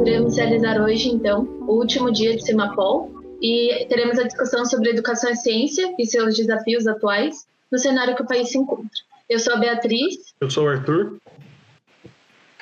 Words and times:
Iremos 0.00 0.36
realizar 0.36 0.80
hoje, 0.80 1.08
então, 1.08 1.44
o 1.62 1.74
último 1.78 2.12
dia 2.12 2.36
de 2.36 2.44
Semapol 2.44 3.10
e 3.40 3.86
teremos 3.88 4.18
a 4.18 4.24
discussão 4.24 4.64
sobre 4.64 4.90
educação 4.90 5.30
e 5.30 5.36
ciência 5.36 5.94
e 5.98 6.06
seus 6.06 6.36
desafios 6.36 6.86
atuais 6.86 7.46
no 7.70 7.78
cenário 7.78 8.14
que 8.14 8.22
o 8.22 8.26
país 8.26 8.50
se 8.50 8.58
encontra. 8.58 8.88
Eu 9.28 9.38
sou 9.38 9.54
a 9.54 9.56
Beatriz. 9.56 10.34
Eu 10.40 10.50
sou 10.50 10.64
o 10.64 10.68
Arthur. 10.68 11.18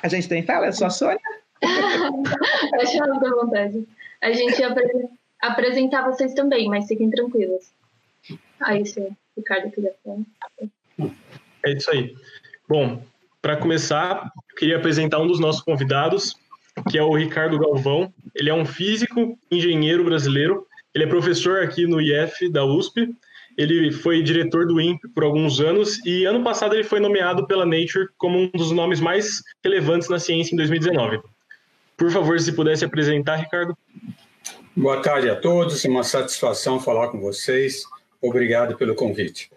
A 0.01 0.07
gente 0.07 0.27
tem 0.27 0.43
fala? 0.43 0.67
Eu 0.67 0.73
sou 0.73 0.87
a 0.87 0.89
Sônia. 0.89 1.19
Acho 2.81 3.03
à 3.03 3.29
vontade. 3.29 3.87
A 4.21 4.31
gente 4.31 4.59
ia 4.59 4.75
apresentar 5.41 6.03
vocês 6.03 6.33
também, 6.33 6.67
mas 6.67 6.87
fiquem 6.87 7.09
tranquilos. 7.09 7.71
Aí, 8.59 8.85
se 8.85 8.99
o 8.99 9.15
Ricardo 9.37 9.71
quiser 9.71 9.95
falar. 10.03 11.11
É 11.65 11.73
isso 11.73 11.91
aí. 11.91 12.15
Bom, 12.67 13.01
para 13.41 13.57
começar, 13.57 14.31
eu 14.49 14.55
queria 14.55 14.77
apresentar 14.77 15.19
um 15.19 15.27
dos 15.27 15.39
nossos 15.39 15.61
convidados, 15.61 16.35
que 16.89 16.97
é 16.97 17.03
o 17.03 17.15
Ricardo 17.15 17.59
Galvão. 17.59 18.13
Ele 18.33 18.49
é 18.49 18.53
um 18.53 18.65
físico, 18.65 19.37
engenheiro 19.51 20.03
brasileiro. 20.03 20.65
Ele 20.93 21.03
é 21.03 21.07
professor 21.07 21.61
aqui 21.61 21.85
no 21.87 22.01
IF 22.01 22.49
da 22.49 22.65
USP. 22.65 23.09
Ele 23.57 23.91
foi 23.91 24.21
diretor 24.21 24.67
do 24.67 24.81
INPE 24.81 25.07
por 25.09 25.23
alguns 25.23 25.61
anos 25.61 26.03
e 26.05 26.25
ano 26.25 26.43
passado 26.43 26.75
ele 26.75 26.83
foi 26.83 26.99
nomeado 26.99 27.47
pela 27.47 27.65
Nature 27.65 28.09
como 28.17 28.37
um 28.37 28.49
dos 28.53 28.71
nomes 28.71 28.99
mais 28.99 29.41
relevantes 29.63 30.09
na 30.09 30.19
ciência 30.19 30.53
em 30.53 30.57
2019. 30.57 31.21
Por 31.95 32.11
favor, 32.11 32.37
se 32.39 32.51
pudesse 32.51 32.83
apresentar, 32.83 33.37
Ricardo. 33.37 33.77
Boa 34.75 35.01
tarde 35.01 35.29
a 35.29 35.35
todos, 35.37 35.85
é 35.85 35.87
uma 35.87 36.03
satisfação 36.03 36.81
falar 36.81 37.07
com 37.07 37.21
vocês. 37.21 37.83
Obrigado 38.21 38.75
pelo 38.75 38.93
convite. 38.93 39.49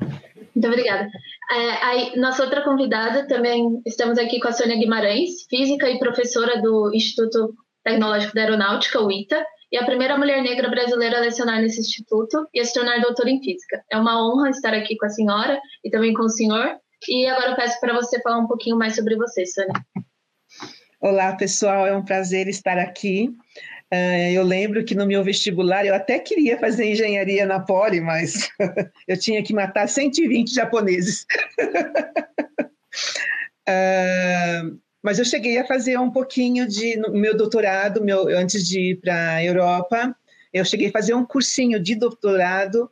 Muito 0.55 0.69
obrigada. 0.69 1.09
É, 1.51 1.71
aí, 1.85 2.17
nossa 2.17 2.43
outra 2.43 2.63
convidada 2.63 3.27
também, 3.27 3.81
estamos 3.87 4.19
aqui 4.19 4.41
com 4.41 4.49
a 4.49 4.53
Sônia 4.53 4.77
Guimarães, 4.77 5.47
física 5.49 5.89
e 5.89 5.99
professora 5.99 6.61
do 6.61 6.93
Instituto 6.95 7.55
Tecnológico 7.85 8.35
da 8.35 8.43
Aeronáutica, 8.43 9.01
o 9.01 9.11
ITA, 9.11 9.45
e 9.71 9.77
a 9.77 9.85
primeira 9.85 10.17
mulher 10.17 10.43
negra 10.43 10.69
brasileira 10.69 11.19
a 11.19 11.21
lecionar 11.21 11.61
nesse 11.61 11.81
instituto 11.81 12.47
e 12.55 12.61
a 12.61 12.65
se 12.65 12.73
tornar 12.73 13.01
doutora 13.01 13.31
em 13.31 13.43
física. 13.43 13.83
É 13.91 13.99
uma 13.99 14.27
honra 14.27 14.51
estar 14.51 14.73
aqui 14.75 14.97
com 14.97 15.07
a 15.07 15.11
senhora 15.11 15.61
e 15.85 15.91
também 15.91 16.15
com 16.15 16.23
o 16.23 16.29
senhor. 16.29 16.77
E 17.09 17.27
agora 17.27 17.51
eu 17.51 17.57
peço 17.57 17.79
para 17.81 17.95
você 17.95 18.21
falar 18.23 18.39
um 18.39 18.47
pouquinho 18.47 18.77
mais 18.77 18.97
sobre 18.97 19.17
você, 19.17 19.45
Sônia. 19.47 19.73
Olá, 21.01 21.37
pessoal, 21.37 21.87
é 21.87 21.97
um 21.97 22.05
prazer 22.05 22.49
estar 22.49 22.79
aqui. 22.79 23.31
Uh, 23.93 24.33
eu 24.35 24.43
lembro 24.43 24.85
que 24.85 24.95
no 24.95 25.07
meu 25.07 25.25
vestibular 25.25 25.87
eu 25.87 25.95
até 25.95 26.19
queria 26.19 26.59
fazer 26.59 26.85
engenharia 26.93 27.47
na 27.47 27.59
Poli, 27.59 28.03
mas 28.03 28.51
eu 29.09 29.19
tinha 29.19 29.43
que 29.43 29.55
matar 29.55 29.89
120 29.89 30.55
japoneses. 30.55 31.25
uh, 33.67 34.79
mas 35.03 35.19
eu 35.19 35.25
cheguei 35.25 35.57
a 35.57 35.67
fazer 35.67 35.99
um 35.99 36.11
pouquinho 36.11 36.69
de 36.69 36.97
no 36.97 37.13
meu 37.13 37.35
doutorado, 37.35 38.05
meu, 38.05 38.29
antes 38.29 38.69
de 38.69 38.91
ir 38.91 38.97
para 39.01 39.37
a 39.37 39.45
Europa, 39.45 40.15
eu 40.53 40.67
cheguei 40.67 40.89
a 40.89 40.93
fazer 40.93 41.15
um 41.15 41.25
cursinho 41.25 41.81
de 41.81 41.95
doutorado. 41.95 42.91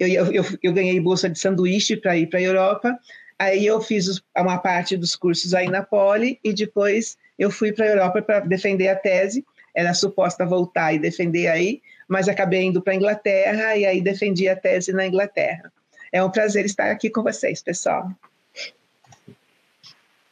Eu, 0.00 0.32
eu, 0.32 0.44
eu 0.60 0.72
ganhei 0.72 0.98
bolsa 1.00 1.30
de 1.30 1.38
sanduíche 1.38 1.96
para 1.96 2.16
ir 2.16 2.26
para 2.28 2.40
a 2.40 2.42
Europa. 2.42 2.98
Aí 3.38 3.66
eu 3.66 3.80
fiz 3.80 4.20
uma 4.36 4.58
parte 4.58 4.96
dos 4.96 5.14
cursos 5.14 5.54
aí 5.54 5.68
na 5.68 5.82
Poli 5.82 6.40
e 6.42 6.52
depois 6.52 7.16
eu 7.38 7.50
fui 7.50 7.72
para 7.72 7.84
a 7.84 7.88
Europa 7.88 8.22
para 8.22 8.40
defender 8.40 8.88
a 8.88 8.96
tese 8.96 9.44
era 9.74 9.92
suposta 9.92 10.46
voltar 10.46 10.92
e 10.92 10.98
defender 10.98 11.48
aí, 11.48 11.82
mas 12.08 12.28
acabei 12.28 12.62
indo 12.62 12.80
para 12.80 12.92
a 12.92 12.96
Inglaterra 12.96 13.76
e 13.76 13.84
aí 13.84 14.00
defendi 14.00 14.48
a 14.48 14.56
tese 14.56 14.92
na 14.92 15.06
Inglaterra. 15.06 15.72
É 16.12 16.22
um 16.22 16.30
prazer 16.30 16.64
estar 16.64 16.90
aqui 16.90 17.10
com 17.10 17.22
vocês, 17.22 17.62
pessoal. 17.62 18.08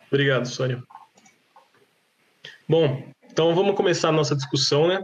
Obrigado, 0.07 0.47
Sônia. 0.47 0.83
Bom, 2.69 3.03
então 3.31 3.55
vamos 3.55 3.75
começar 3.75 4.11
a 4.11 4.13
nossa 4.13 4.37
discussão, 4.37 4.87
né? 4.87 5.03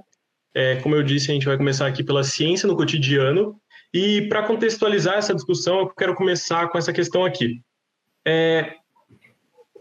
É, 0.54 0.76
como 0.76 0.94
eu 0.94 1.02
disse, 1.02 1.30
a 1.30 1.34
gente 1.34 1.46
vai 1.46 1.56
começar 1.56 1.86
aqui 1.86 2.04
pela 2.04 2.22
ciência 2.22 2.66
no 2.66 2.76
cotidiano. 2.76 3.60
E 3.92 4.28
para 4.28 4.42
contextualizar 4.42 5.16
essa 5.16 5.34
discussão, 5.34 5.80
eu 5.80 5.88
quero 5.88 6.14
começar 6.14 6.68
com 6.68 6.76
essa 6.78 6.92
questão 6.92 7.24
aqui. 7.24 7.62
É, 8.26 8.74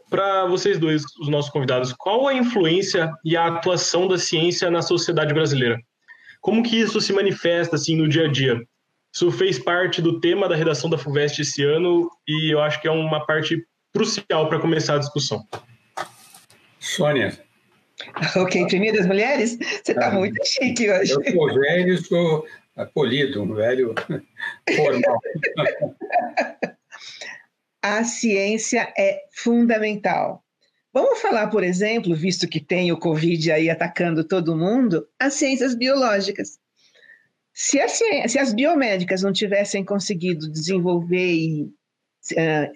para 0.09 0.45
vocês 0.45 0.79
dois, 0.79 1.03
os 1.19 1.27
nossos 1.27 1.51
convidados, 1.51 1.93
qual 1.93 2.27
a 2.27 2.33
influência 2.33 3.11
e 3.23 3.35
a 3.35 3.47
atuação 3.47 4.07
da 4.07 4.17
ciência 4.17 4.71
na 4.71 4.81
sociedade 4.81 5.33
brasileira? 5.33 5.77
Como 6.41 6.63
que 6.63 6.79
isso 6.79 7.01
se 7.01 7.11
manifesta 7.11 7.75
assim 7.75 7.95
no 7.95 8.07
dia 8.07 8.25
a 8.25 8.31
dia? 8.31 8.61
Isso 9.13 9.31
fez 9.31 9.57
parte 9.57 10.01
do 10.01 10.19
tema 10.19 10.47
da 10.47 10.55
redação 10.55 10.89
da 10.89 10.97
FUVEST 10.97 11.41
esse 11.41 11.63
ano 11.63 12.09
e 12.27 12.53
eu 12.53 12.61
acho 12.61 12.79
que 12.81 12.87
é 12.87 12.91
uma 12.91 13.25
parte 13.25 13.65
crucial 13.93 14.47
para 14.47 14.59
começar 14.59 14.95
a 14.95 14.99
discussão. 14.99 15.45
Sônia. 16.79 17.37
Ok, 18.35 18.67
primeiro 18.67 18.97
das 18.97 19.07
mulheres? 19.07 19.57
Você 19.57 19.91
está 19.91 20.09
ah, 20.09 20.11
muito 20.11 20.39
chique 20.45 20.87
hoje. 20.87 21.13
Eu 21.13 21.23
sou 21.31 21.53
velho, 21.55 21.97
sou 22.05 22.45
polido, 22.93 23.41
um 23.41 23.55
velho 23.55 23.95
formal. 24.75 25.19
a 27.87 28.03
ciência 28.03 28.91
é 28.97 29.23
fundamental. 29.31 30.43
Vamos 30.93 31.21
falar, 31.21 31.47
por 31.47 31.63
exemplo, 31.63 32.15
visto 32.15 32.47
que 32.47 32.59
tem 32.59 32.91
o 32.91 32.97
Covid 32.97 33.51
aí 33.51 33.69
atacando 33.69 34.23
todo 34.23 34.57
mundo, 34.57 35.07
as 35.19 35.35
ciências 35.35 35.75
biológicas. 35.75 36.59
Se, 37.53 37.79
a 37.79 37.87
ciência, 37.87 38.29
se 38.29 38.39
as 38.39 38.53
biomédicas 38.53 39.21
não 39.21 39.31
tivessem 39.31 39.85
conseguido 39.85 40.51
desenvolver 40.51 41.33
e 41.33 41.63
uh, 41.63 42.71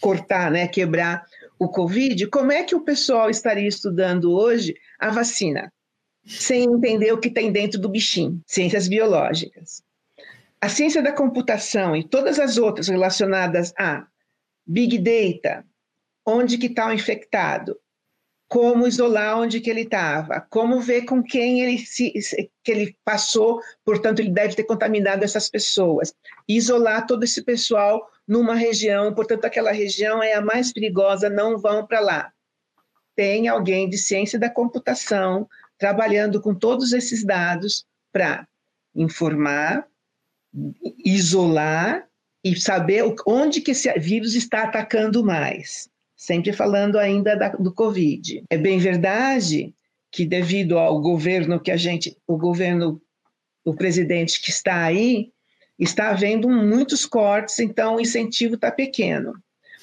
cortar, 0.00 0.50
né, 0.50 0.66
quebrar 0.68 1.24
o 1.58 1.68
Covid, 1.68 2.26
como 2.28 2.52
é 2.52 2.62
que 2.62 2.74
o 2.74 2.84
pessoal 2.84 3.28
estaria 3.28 3.68
estudando 3.68 4.32
hoje 4.32 4.74
a 4.98 5.10
vacina? 5.10 5.72
Sem 6.26 6.64
entender 6.64 7.12
o 7.12 7.18
que 7.18 7.30
tem 7.30 7.52
dentro 7.52 7.80
do 7.80 7.88
bichinho. 7.88 8.40
Ciências 8.46 8.88
biológicas. 8.88 9.82
A 10.60 10.68
ciência 10.68 11.02
da 11.02 11.12
computação 11.12 11.96
e 11.96 12.02
todas 12.02 12.38
as 12.38 12.58
outras 12.58 12.88
relacionadas 12.88 13.72
a 13.78 14.06
Big 14.66 14.98
Data, 14.98 15.64
onde 16.24 16.58
que 16.58 16.66
está 16.66 16.88
o 16.88 16.92
infectado, 16.92 17.78
como 18.48 18.86
isolar 18.86 19.38
onde 19.38 19.60
que 19.60 19.68
ele 19.68 19.82
estava, 19.82 20.40
como 20.50 20.80
ver 20.80 21.04
com 21.04 21.22
quem 21.22 21.62
ele 21.62 21.78
se, 21.78 22.12
que 22.62 22.70
ele 22.70 22.96
passou, 23.04 23.60
portanto 23.84 24.20
ele 24.20 24.30
deve 24.30 24.54
ter 24.54 24.64
contaminado 24.64 25.24
essas 25.24 25.48
pessoas, 25.48 26.14
isolar 26.48 27.06
todo 27.06 27.24
esse 27.24 27.42
pessoal 27.42 28.08
numa 28.26 28.54
região, 28.54 29.12
portanto 29.14 29.44
aquela 29.44 29.72
região 29.72 30.22
é 30.22 30.34
a 30.34 30.40
mais 30.40 30.72
perigosa, 30.72 31.28
não 31.28 31.58
vão 31.58 31.86
para 31.86 32.00
lá. 32.00 32.32
Tem 33.14 33.48
alguém 33.48 33.88
de 33.88 33.98
ciência 33.98 34.38
da 34.38 34.50
computação 34.50 35.48
trabalhando 35.78 36.40
com 36.40 36.54
todos 36.54 36.92
esses 36.92 37.24
dados 37.24 37.84
para 38.12 38.46
informar, 38.94 39.86
isolar 41.04 42.08
e 42.44 42.58
saber 42.60 43.02
onde 43.26 43.60
que 43.60 43.72
esse 43.72 43.92
vírus 43.98 44.34
está 44.34 44.62
atacando 44.62 45.24
mais. 45.24 45.88
Sempre 46.16 46.52
falando 46.52 46.98
ainda 46.98 47.36
da, 47.36 47.48
do 47.50 47.72
Covid. 47.72 48.44
É 48.48 48.56
bem 48.56 48.78
verdade 48.78 49.74
que 50.10 50.24
devido 50.24 50.78
ao 50.78 51.00
governo 51.00 51.60
que 51.60 51.70
a 51.70 51.76
gente, 51.76 52.16
o 52.26 52.38
governo, 52.38 53.00
o 53.64 53.74
presidente 53.74 54.40
que 54.40 54.50
está 54.50 54.84
aí, 54.84 55.30
está 55.78 56.10
havendo 56.10 56.48
muitos 56.48 57.04
cortes, 57.04 57.58
então 57.58 57.96
o 57.96 58.00
incentivo 58.00 58.54
está 58.54 58.70
pequeno. 58.70 59.34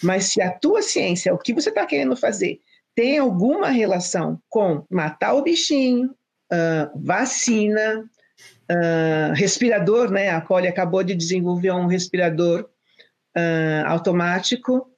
Mas 0.01 0.25
se 0.25 0.41
a 0.41 0.51
tua 0.51 0.81
ciência, 0.81 1.33
o 1.33 1.37
que 1.37 1.53
você 1.53 1.69
está 1.69 1.85
querendo 1.85 2.15
fazer, 2.15 2.59
tem 2.95 3.17
alguma 3.17 3.69
relação 3.69 4.39
com 4.49 4.85
matar 4.89 5.33
o 5.33 5.43
bichinho, 5.43 6.09
uh, 6.51 6.99
vacina, 7.01 8.09
uh, 8.69 9.33
respirador, 9.33 10.11
né? 10.11 10.29
A 10.29 10.41
Poli 10.41 10.67
acabou 10.67 11.03
de 11.03 11.15
desenvolver 11.15 11.71
um 11.71 11.87
respirador 11.87 12.69
uh, 13.35 13.87
automático. 13.87 14.89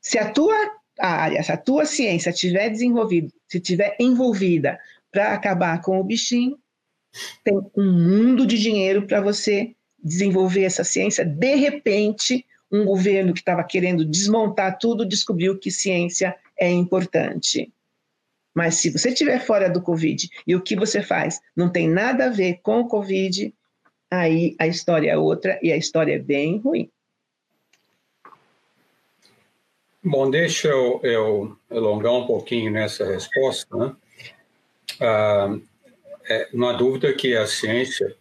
Se 0.00 0.18
a 0.18 0.30
tua 0.30 0.54
área, 0.98 1.42
se 1.42 1.52
a 1.52 1.56
tua 1.56 1.84
ciência 1.84 2.32
tiver 2.32 2.70
desenvolvida, 2.70 3.28
se 3.48 3.60
tiver 3.60 3.96
envolvida 4.00 4.78
para 5.10 5.32
acabar 5.32 5.80
com 5.82 6.00
o 6.00 6.04
bichinho, 6.04 6.58
tem 7.42 7.56
um 7.76 7.92
mundo 7.92 8.46
de 8.46 8.58
dinheiro 8.58 9.06
para 9.06 9.20
você 9.20 9.74
desenvolver 10.02 10.64
essa 10.64 10.84
ciência. 10.84 11.24
De 11.24 11.54
repente, 11.54 12.44
um 12.70 12.84
governo 12.84 13.32
que 13.32 13.40
estava 13.40 13.64
querendo 13.64 14.04
desmontar 14.04 14.78
tudo 14.78 15.06
descobriu 15.06 15.58
que 15.58 15.70
ciência 15.70 16.36
é 16.58 16.70
importante. 16.70 17.72
Mas 18.56 18.76
se 18.76 18.88
você 18.88 19.10
estiver 19.10 19.38
fora 19.38 19.68
do 19.68 19.82
Covid 19.82 20.30
e 20.46 20.56
o 20.56 20.62
que 20.62 20.74
você 20.74 21.02
faz 21.02 21.38
não 21.54 21.70
tem 21.70 21.86
nada 21.86 22.24
a 22.24 22.30
ver 22.30 22.60
com 22.62 22.80
o 22.80 22.88
Covid, 22.88 23.54
aí 24.10 24.56
a 24.58 24.66
história 24.66 25.10
é 25.10 25.18
outra 25.18 25.60
e 25.62 25.70
a 25.70 25.76
história 25.76 26.14
é 26.14 26.18
bem 26.18 26.58
ruim. 26.58 26.90
Bom, 30.02 30.30
deixa 30.30 30.68
eu, 30.68 31.00
eu 31.02 31.58
alongar 31.68 32.14
um 32.14 32.26
pouquinho 32.26 32.72
nessa 32.72 33.04
resposta. 33.04 33.76
Né? 33.76 33.96
Ah, 35.02 35.58
é, 36.26 36.48
não 36.54 36.70
há 36.70 36.72
dúvida 36.72 37.12
que 37.12 37.36
a 37.36 37.46
ciência 37.46 38.16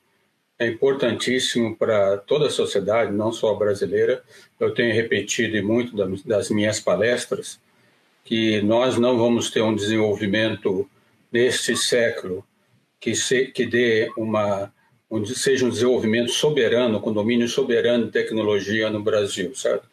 é 0.59 0.67
importantíssimo 0.67 1.77
para 1.77 2.17
toda 2.17 2.47
a 2.47 2.49
sociedade, 2.49 3.13
não 3.13 3.31
só 3.31 3.53
a 3.53 3.57
brasileira. 3.57 4.21
Eu 4.59 4.73
tenho 4.73 4.93
repetido 4.93 5.65
muito 5.65 5.95
das 6.25 6.49
minhas 6.49 6.81
palestras 6.81 7.57
que 8.25 8.61
nós 8.63 8.97
não 8.97 9.17
vamos 9.17 9.49
ter 9.49 9.61
um 9.61 9.75
desenvolvimento 9.75 10.89
neste 11.31 11.77
século 11.77 12.43
que, 12.99 13.15
se, 13.15 13.45
que 13.47 13.65
dê 13.65 14.11
uma 14.17 14.73
onde 15.09 15.35
seja 15.35 15.65
um 15.65 15.69
desenvolvimento 15.69 16.31
soberano, 16.31 16.99
com 16.99 17.13
domínio 17.13 17.47
soberano 17.47 18.05
de 18.05 18.11
tecnologia 18.11 18.89
no 18.89 19.01
Brasil, 19.01 19.55
certo? 19.55 19.87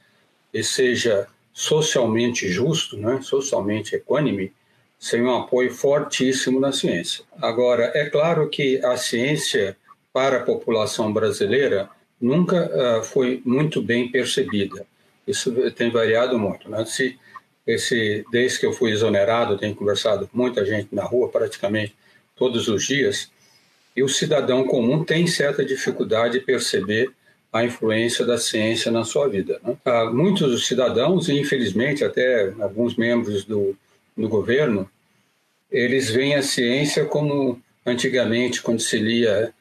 E 0.52 0.64
seja 0.64 1.28
socialmente 1.52 2.48
justo, 2.48 2.96
né? 2.96 3.20
socialmente 3.22 3.94
equânime, 3.94 4.52
sem 4.98 5.22
um 5.22 5.36
apoio 5.36 5.72
fortíssimo 5.72 6.58
na 6.58 6.72
ciência. 6.72 7.24
Agora, 7.40 7.92
é 7.94 8.08
claro 8.08 8.48
que 8.48 8.82
a 8.84 8.96
ciência 8.96 9.76
para 10.12 10.38
a 10.38 10.42
população 10.42 11.12
brasileira 11.12 11.90
nunca 12.20 12.70
uh, 12.70 13.04
foi 13.04 13.42
muito 13.44 13.82
bem 13.82 14.10
percebida. 14.10 14.86
Isso 15.26 15.52
tem 15.72 15.90
variado 15.90 16.38
muito. 16.38 16.68
Né? 16.70 16.84
Se, 16.84 17.18
esse, 17.66 18.24
desde 18.30 18.60
que 18.60 18.66
eu 18.66 18.72
fui 18.72 18.90
exonerado, 18.90 19.58
tenho 19.58 19.74
conversado 19.74 20.26
com 20.26 20.36
muita 20.36 20.64
gente 20.64 20.88
na 20.92 21.04
rua, 21.04 21.28
praticamente 21.28 21.94
todos 22.36 22.68
os 22.68 22.84
dias, 22.84 23.30
e 23.96 24.02
o 24.02 24.08
cidadão 24.08 24.64
comum 24.64 25.04
tem 25.04 25.26
certa 25.26 25.64
dificuldade 25.64 26.38
de 26.38 26.44
perceber 26.44 27.12
a 27.52 27.62
influência 27.64 28.24
da 28.24 28.38
ciência 28.38 28.90
na 28.90 29.04
sua 29.04 29.28
vida. 29.28 29.60
Né? 29.62 29.76
Há 29.84 30.06
muitos 30.06 30.66
cidadãos, 30.66 31.28
e 31.28 31.38
infelizmente 31.38 32.02
até 32.02 32.52
alguns 32.58 32.96
membros 32.96 33.44
do, 33.44 33.76
do 34.16 34.28
governo, 34.28 34.88
eles 35.70 36.10
veem 36.10 36.34
a 36.34 36.42
ciência 36.42 37.04
como 37.04 37.60
antigamente, 37.84 38.62
quando 38.62 38.80
se 38.80 38.98
lia 38.98 39.52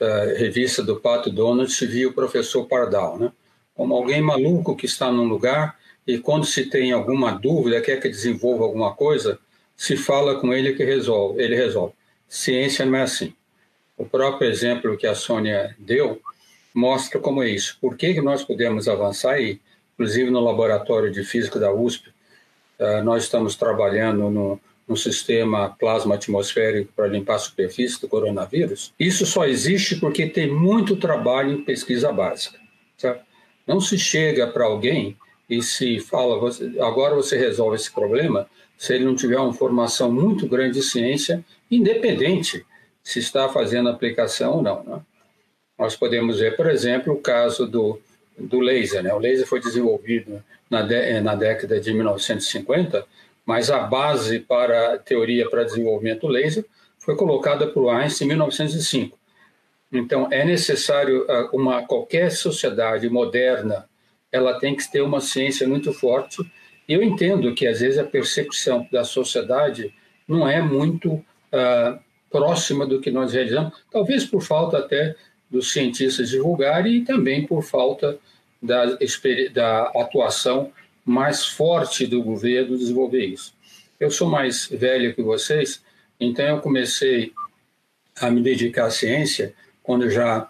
a 0.00 0.38
revista 0.38 0.82
do 0.82 1.00
Pato 1.00 1.30
Donald, 1.30 1.72
se 1.72 1.86
via 1.86 2.08
o 2.08 2.12
professor 2.12 2.66
Pardal, 2.66 3.18
né? 3.18 3.32
como 3.74 3.94
alguém 3.94 4.20
maluco 4.20 4.76
que 4.76 4.86
está 4.86 5.10
num 5.10 5.24
lugar 5.24 5.77
e 6.08 6.18
quando 6.18 6.46
se 6.46 6.64
tem 6.64 6.90
alguma 6.90 7.32
dúvida, 7.32 7.82
quer 7.82 8.00
que 8.00 8.08
desenvolva 8.08 8.64
alguma 8.64 8.94
coisa, 8.94 9.38
se 9.76 9.94
fala 9.94 10.40
com 10.40 10.54
ele 10.54 10.72
que 10.72 10.82
resolve, 10.82 11.42
ele 11.42 11.54
resolve. 11.54 11.92
Ciência 12.26 12.86
não 12.86 12.96
é 12.96 13.02
assim. 13.02 13.34
O 13.94 14.06
próprio 14.06 14.48
exemplo 14.48 14.96
que 14.96 15.06
a 15.06 15.14
Sônia 15.14 15.76
deu 15.78 16.18
mostra 16.74 17.20
como 17.20 17.42
é 17.42 17.50
isso. 17.50 17.76
Por 17.78 17.94
que 17.94 18.18
nós 18.22 18.42
podemos 18.42 18.88
avançar 18.88 19.38
e, 19.38 19.60
inclusive 19.92 20.30
no 20.30 20.40
laboratório 20.40 21.12
de 21.12 21.22
física 21.24 21.60
da 21.60 21.70
USP, 21.70 22.08
eh, 22.78 23.02
nós 23.02 23.24
estamos 23.24 23.54
trabalhando 23.54 24.30
no, 24.30 24.58
no 24.88 24.96
sistema 24.96 25.76
plasma 25.78 26.14
atmosférico 26.14 26.90
para 26.96 27.06
limpar 27.06 27.34
a 27.34 27.40
superfície 27.40 28.00
do 28.00 28.08
coronavírus. 28.08 28.94
Isso 28.98 29.26
só 29.26 29.44
existe 29.44 29.96
porque 29.96 30.26
tem 30.26 30.50
muito 30.50 30.96
trabalho 30.96 31.52
em 31.52 31.64
pesquisa 31.64 32.10
básica. 32.10 32.58
Certo? 32.96 33.22
Não 33.66 33.78
se 33.78 33.98
chega 33.98 34.46
para 34.46 34.64
alguém 34.64 35.14
e 35.48 35.62
se 35.62 35.98
fala, 35.98 36.36
agora 36.80 37.14
você 37.14 37.36
resolve 37.36 37.76
esse 37.76 37.90
problema, 37.90 38.48
se 38.76 38.94
ele 38.94 39.04
não 39.04 39.14
tiver 39.14 39.38
uma 39.38 39.52
formação 39.52 40.12
muito 40.12 40.46
grande 40.46 40.74
de 40.74 40.82
ciência, 40.82 41.44
independente 41.70 42.64
se 43.02 43.18
está 43.18 43.48
fazendo 43.48 43.88
aplicação 43.88 44.56
ou 44.56 44.62
não. 44.62 44.84
Né? 44.84 45.00
Nós 45.78 45.96
podemos 45.96 46.38
ver, 46.38 46.56
por 46.56 46.68
exemplo, 46.68 47.14
o 47.14 47.20
caso 47.20 47.66
do, 47.66 47.98
do 48.36 48.60
laser. 48.60 49.02
Né? 49.02 49.12
O 49.12 49.18
laser 49.18 49.46
foi 49.46 49.60
desenvolvido 49.60 50.44
na, 50.68 50.82
de, 50.82 51.20
na 51.20 51.34
década 51.34 51.80
de 51.80 51.92
1950, 51.92 53.06
mas 53.46 53.70
a 53.70 53.80
base 53.80 54.40
para 54.40 54.94
a 54.94 54.98
teoria 54.98 55.48
para 55.48 55.64
desenvolvimento 55.64 56.26
do 56.26 56.28
laser 56.28 56.64
foi 56.98 57.16
colocada 57.16 57.66
por 57.66 57.88
Einstein 57.88 58.26
em 58.26 58.28
1905. 58.28 59.18
Então, 59.90 60.28
é 60.30 60.44
necessário 60.44 61.24
ah, 61.28 61.48
uma 61.52 61.86
qualquer 61.86 62.30
sociedade 62.30 63.08
moderna, 63.08 63.88
ela 64.30 64.58
tem 64.58 64.74
que 64.76 64.90
ter 64.90 65.00
uma 65.00 65.20
ciência 65.20 65.66
muito 65.66 65.92
forte. 65.92 66.38
Eu 66.88 67.02
entendo 67.02 67.54
que 67.54 67.66
às 67.66 67.80
vezes 67.80 67.98
a 67.98 68.04
percepção 68.04 68.86
da 68.90 69.04
sociedade 69.04 69.92
não 70.26 70.48
é 70.48 70.60
muito 70.60 71.12
uh, 71.14 71.98
próxima 72.30 72.86
do 72.86 73.00
que 73.00 73.10
nós 73.10 73.32
realizamos, 73.32 73.72
talvez 73.90 74.24
por 74.24 74.42
falta 74.42 74.78
até 74.78 75.14
dos 75.50 75.72
cientistas 75.72 76.28
divulgarem 76.28 76.96
e 76.96 77.04
também 77.04 77.46
por 77.46 77.62
falta 77.62 78.18
da, 78.62 78.98
da 79.52 79.82
atuação 79.96 80.70
mais 81.04 81.46
forte 81.46 82.06
do 82.06 82.22
governo 82.22 82.76
desenvolver 82.76 83.24
isso. 83.24 83.54
Eu 83.98 84.10
sou 84.10 84.28
mais 84.28 84.66
velho 84.66 85.14
que 85.14 85.22
vocês, 85.22 85.82
então 86.20 86.44
eu 86.44 86.60
comecei 86.60 87.32
a 88.20 88.30
me 88.30 88.42
dedicar 88.42 88.86
à 88.86 88.90
ciência 88.90 89.54
quando 89.82 90.10
já 90.10 90.48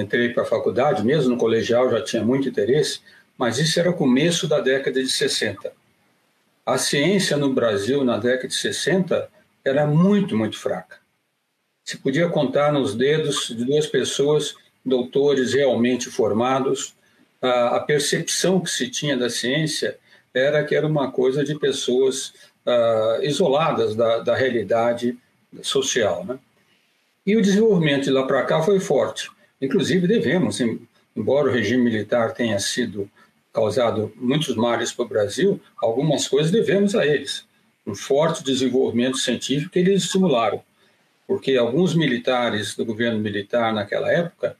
entrei 0.00 0.30
para 0.30 0.42
a 0.42 0.46
faculdade, 0.46 1.04
mesmo 1.04 1.30
no 1.30 1.38
colegial 1.38 1.90
já 1.90 2.02
tinha 2.02 2.22
muito 2.22 2.48
interesse, 2.48 3.00
mas 3.36 3.58
isso 3.58 3.78
era 3.78 3.92
começo 3.92 4.48
da 4.48 4.60
década 4.60 5.00
de 5.02 5.08
60. 5.08 5.72
A 6.66 6.76
ciência 6.76 7.36
no 7.36 7.52
Brasil 7.52 8.04
na 8.04 8.18
década 8.18 8.48
de 8.48 8.54
60 8.54 9.28
era 9.64 9.86
muito, 9.86 10.36
muito 10.36 10.58
fraca. 10.58 10.96
Se 11.84 11.96
podia 11.96 12.28
contar 12.28 12.72
nos 12.72 12.94
dedos 12.94 13.48
de 13.48 13.64
duas 13.64 13.86
pessoas, 13.86 14.54
doutores 14.84 15.54
realmente 15.54 16.10
formados, 16.10 16.94
a, 17.40 17.80
percepção 17.80 18.60
que 18.60 18.70
se 18.70 18.90
tinha 18.90 19.16
da 19.16 19.30
ciência 19.30 19.96
era 20.34 20.64
que 20.64 20.74
era 20.74 20.86
uma 20.86 21.10
coisa 21.10 21.44
de 21.44 21.58
pessoas 21.58 22.34
uh, 22.66 23.22
isoladas 23.22 23.94
da, 23.94 24.18
da 24.18 24.36
realidade 24.36 25.16
social. 25.62 26.24
Né? 26.24 26.38
E 27.24 27.36
o 27.36 27.42
desenvolvimento 27.42 28.04
de 28.04 28.10
lá 28.10 28.26
para 28.26 28.42
cá 28.44 28.60
foi 28.60 28.80
forte. 28.80 29.30
Inclusive, 29.60 30.06
devemos, 30.06 30.60
embora 31.16 31.48
o 31.48 31.52
regime 31.52 31.82
militar 31.82 32.32
tenha 32.32 32.58
sido 32.58 33.10
causado 33.52 34.12
muitos 34.16 34.54
males 34.54 34.92
para 34.92 35.04
o 35.04 35.08
Brasil, 35.08 35.60
algumas 35.76 36.28
coisas 36.28 36.52
devemos 36.52 36.94
a 36.94 37.04
eles. 37.04 37.44
Um 37.86 37.94
forte 37.94 38.44
desenvolvimento 38.44 39.18
científico 39.18 39.72
que 39.72 39.78
eles 39.78 40.04
estimularam, 40.04 40.62
porque 41.26 41.56
alguns 41.56 41.94
militares 41.94 42.76
do 42.76 42.84
governo 42.84 43.18
militar 43.18 43.72
naquela 43.72 44.12
época, 44.12 44.56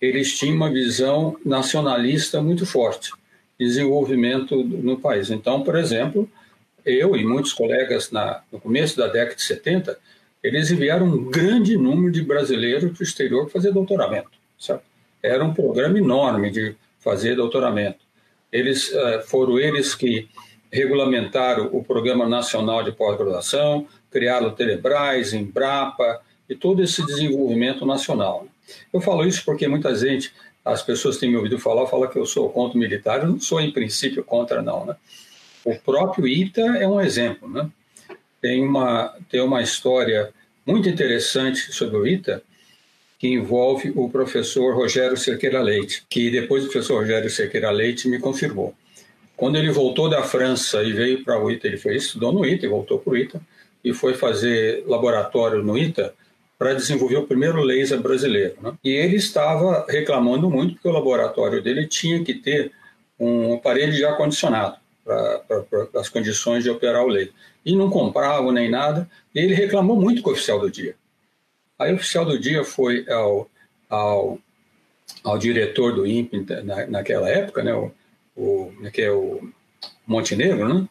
eles 0.00 0.36
tinham 0.36 0.56
uma 0.56 0.70
visão 0.70 1.38
nacionalista 1.44 2.42
muito 2.42 2.66
forte, 2.66 3.12
desenvolvimento 3.58 4.56
no 4.64 4.98
país. 4.98 5.30
Então, 5.30 5.62
por 5.62 5.76
exemplo, 5.76 6.28
eu 6.84 7.16
e 7.16 7.24
muitos 7.24 7.52
colegas 7.52 8.10
na, 8.10 8.42
no 8.50 8.60
começo 8.60 8.96
da 8.96 9.06
década 9.06 9.36
de 9.36 9.42
70, 9.42 9.98
eles 10.44 10.70
enviaram 10.70 11.06
um 11.06 11.30
grande 11.30 11.74
número 11.76 12.12
de 12.12 12.22
brasileiros 12.22 12.92
para 12.92 13.00
o 13.00 13.02
exterior 13.02 13.48
fazer 13.48 13.72
doutoramento. 13.72 14.30
Era 15.22 15.42
um 15.42 15.54
programa 15.54 15.96
enorme 15.96 16.50
de 16.50 16.76
fazer 17.00 17.34
doutoramento. 17.34 18.00
Eles 18.52 18.92
uh, 18.92 19.22
foram 19.26 19.58
eles 19.58 19.94
que 19.94 20.28
regulamentaram 20.70 21.70
o 21.72 21.82
Programa 21.82 22.28
Nacional 22.28 22.82
de 22.82 22.92
Pós-Graduação, 22.92 23.86
criaram 24.10 24.48
o 24.48 24.52
Telebras, 24.52 25.32
Embrapa 25.32 26.20
e 26.48 26.54
todo 26.54 26.82
esse 26.82 27.04
desenvolvimento 27.06 27.86
nacional. 27.86 28.46
Eu 28.92 29.00
falo 29.00 29.24
isso 29.24 29.42
porque 29.46 29.66
muita 29.66 29.94
gente, 29.94 30.30
as 30.62 30.82
pessoas 30.82 31.16
têm 31.16 31.30
me 31.30 31.36
ouvido 31.36 31.58
falar, 31.58 31.86
falam 31.86 32.08
que 32.08 32.18
eu 32.18 32.26
sou 32.26 32.50
contra 32.50 32.76
o 32.76 32.80
militar. 32.80 33.20
Eu 33.22 33.28
não 33.28 33.40
sou, 33.40 33.60
em 33.60 33.72
princípio, 33.72 34.22
contra, 34.22 34.60
não. 34.60 34.84
Né? 34.84 34.96
O 35.64 35.74
próprio 35.76 36.26
ITA 36.26 36.78
é 36.78 36.86
um 36.86 37.00
exemplo. 37.00 37.48
Né? 37.48 37.68
Tem, 38.40 38.62
uma, 38.62 39.14
tem 39.30 39.40
uma 39.40 39.62
história 39.62 40.32
muito 40.66 40.88
interessante 40.88 41.72
sobre 41.72 41.96
o 41.96 42.06
ITA 42.06 42.42
que 43.18 43.28
envolve 43.28 43.92
o 43.94 44.08
professor 44.10 44.74
Rogério 44.74 45.16
Cerqueira 45.16 45.62
Leite, 45.62 46.04
que 46.10 46.30
depois 46.30 46.64
o 46.64 46.68
professor 46.68 47.00
Rogério 47.00 47.30
Cerqueira 47.30 47.70
Leite 47.70 48.08
me 48.08 48.18
confirmou. 48.18 48.74
Quando 49.36 49.56
ele 49.56 49.70
voltou 49.70 50.08
da 50.08 50.22
França 50.22 50.82
e 50.82 50.92
veio 50.92 51.24
para 51.24 51.42
o 51.42 51.50
ITA, 51.50 51.68
ele 51.68 51.76
foi, 51.76 51.96
estudou 51.96 52.32
no 52.32 52.44
ITA 52.44 52.66
e 52.66 52.68
voltou 52.68 52.98
para 52.98 53.12
o 53.12 53.16
ITA, 53.16 53.40
e 53.82 53.92
foi 53.92 54.14
fazer 54.14 54.84
laboratório 54.86 55.62
no 55.62 55.76
ITA 55.76 56.14
para 56.58 56.74
desenvolver 56.74 57.16
o 57.16 57.26
primeiro 57.26 57.62
laser 57.62 58.00
brasileiro. 58.00 58.56
Né? 58.60 58.72
E 58.82 58.90
ele 58.90 59.16
estava 59.16 59.84
reclamando 59.88 60.50
muito 60.50 60.74
porque 60.74 60.88
o 60.88 60.92
laboratório 60.92 61.62
dele 61.62 61.86
tinha 61.86 62.22
que 62.22 62.34
ter 62.34 62.72
um 63.18 63.54
aparelho 63.54 63.92
de 63.92 64.04
ar-condicionado 64.04 64.76
para 65.04 66.00
as 66.00 66.08
condições 66.08 66.64
de 66.64 66.70
operar 66.70 67.04
o 67.04 67.08
leito. 67.08 67.34
E 67.64 67.76
não 67.76 67.90
compravam 67.90 68.50
nem 68.50 68.70
nada, 68.70 69.08
e 69.34 69.38
ele 69.38 69.54
reclamou 69.54 69.96
muito 69.96 70.22
com 70.22 70.30
o 70.30 70.32
oficial 70.32 70.58
do 70.58 70.70
dia. 70.70 70.96
Aí 71.78 71.92
o 71.92 71.96
oficial 71.96 72.24
do 72.24 72.38
dia 72.38 72.64
foi 72.64 73.04
ao, 73.10 73.50
ao, 73.88 74.38
ao 75.22 75.38
diretor 75.38 75.94
do 75.94 76.06
INPE 76.06 76.44
na, 76.62 76.86
naquela 76.86 77.28
época, 77.28 77.62
né, 77.62 77.74
o, 77.74 77.92
o, 78.36 78.72
é 78.82 78.90
que 78.90 79.02
é 79.02 79.10
o 79.10 79.48
Montenegro, 80.06 80.72
né, 80.72 80.88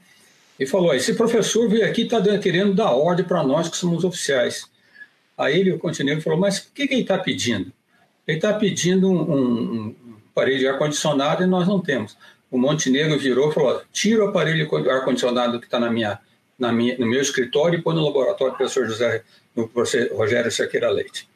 e 0.60 0.66
falou: 0.66 0.94
esse 0.94 1.16
professor 1.16 1.68
veio 1.70 1.86
aqui 1.86 2.04
está 2.04 2.22
querendo 2.38 2.74
dar 2.74 2.92
ordem 2.92 3.26
para 3.26 3.44
nós 3.44 3.70
que 3.70 3.78
somos 3.78 4.04
oficiais. 4.04 4.70
Aí 5.38 5.60
ele, 5.60 5.72
o 5.72 5.80
Montenegro, 5.82 6.22
falou: 6.22 6.40
mas 6.40 6.60
o 6.60 6.72
que, 6.74 6.88
que 6.88 6.94
ele 6.94 7.02
está 7.02 7.18
pedindo? 7.18 7.72
Ele 8.28 8.38
está 8.38 8.54
pedindo 8.54 9.10
um, 9.10 9.22
um, 9.22 9.86
um 9.88 10.16
aparelho 10.32 10.60
de 10.60 10.68
ar-condicionado 10.68 11.44
e 11.44 11.48
nós 11.48 11.68
não 11.68 11.80
temos 11.80 12.16
o 12.54 12.58
Montenegro 12.60 13.18
virou 13.18 13.50
e 13.50 13.54
falou: 13.54 13.82
tira 13.92 14.24
o 14.24 14.28
aparelho 14.28 14.70
ar-condicionado 14.92 15.60
que 15.60 15.66
está 15.66 15.80
na 15.80 15.90
minha, 15.90 16.20
na 16.58 16.72
minha, 16.72 16.96
no 17.00 17.08
meu 17.08 17.20
escritório 17.20 17.80
e 17.80 17.82
põe 17.82 17.96
no 17.96 18.06
laboratório 18.06 18.54
do 18.54 18.58
professor 18.58 18.88
José, 18.88 19.24
no 19.56 19.68
professor 19.68 20.16
Rogério 20.16 20.52
Cerqueira 20.52 20.92
Leite. 20.92 21.28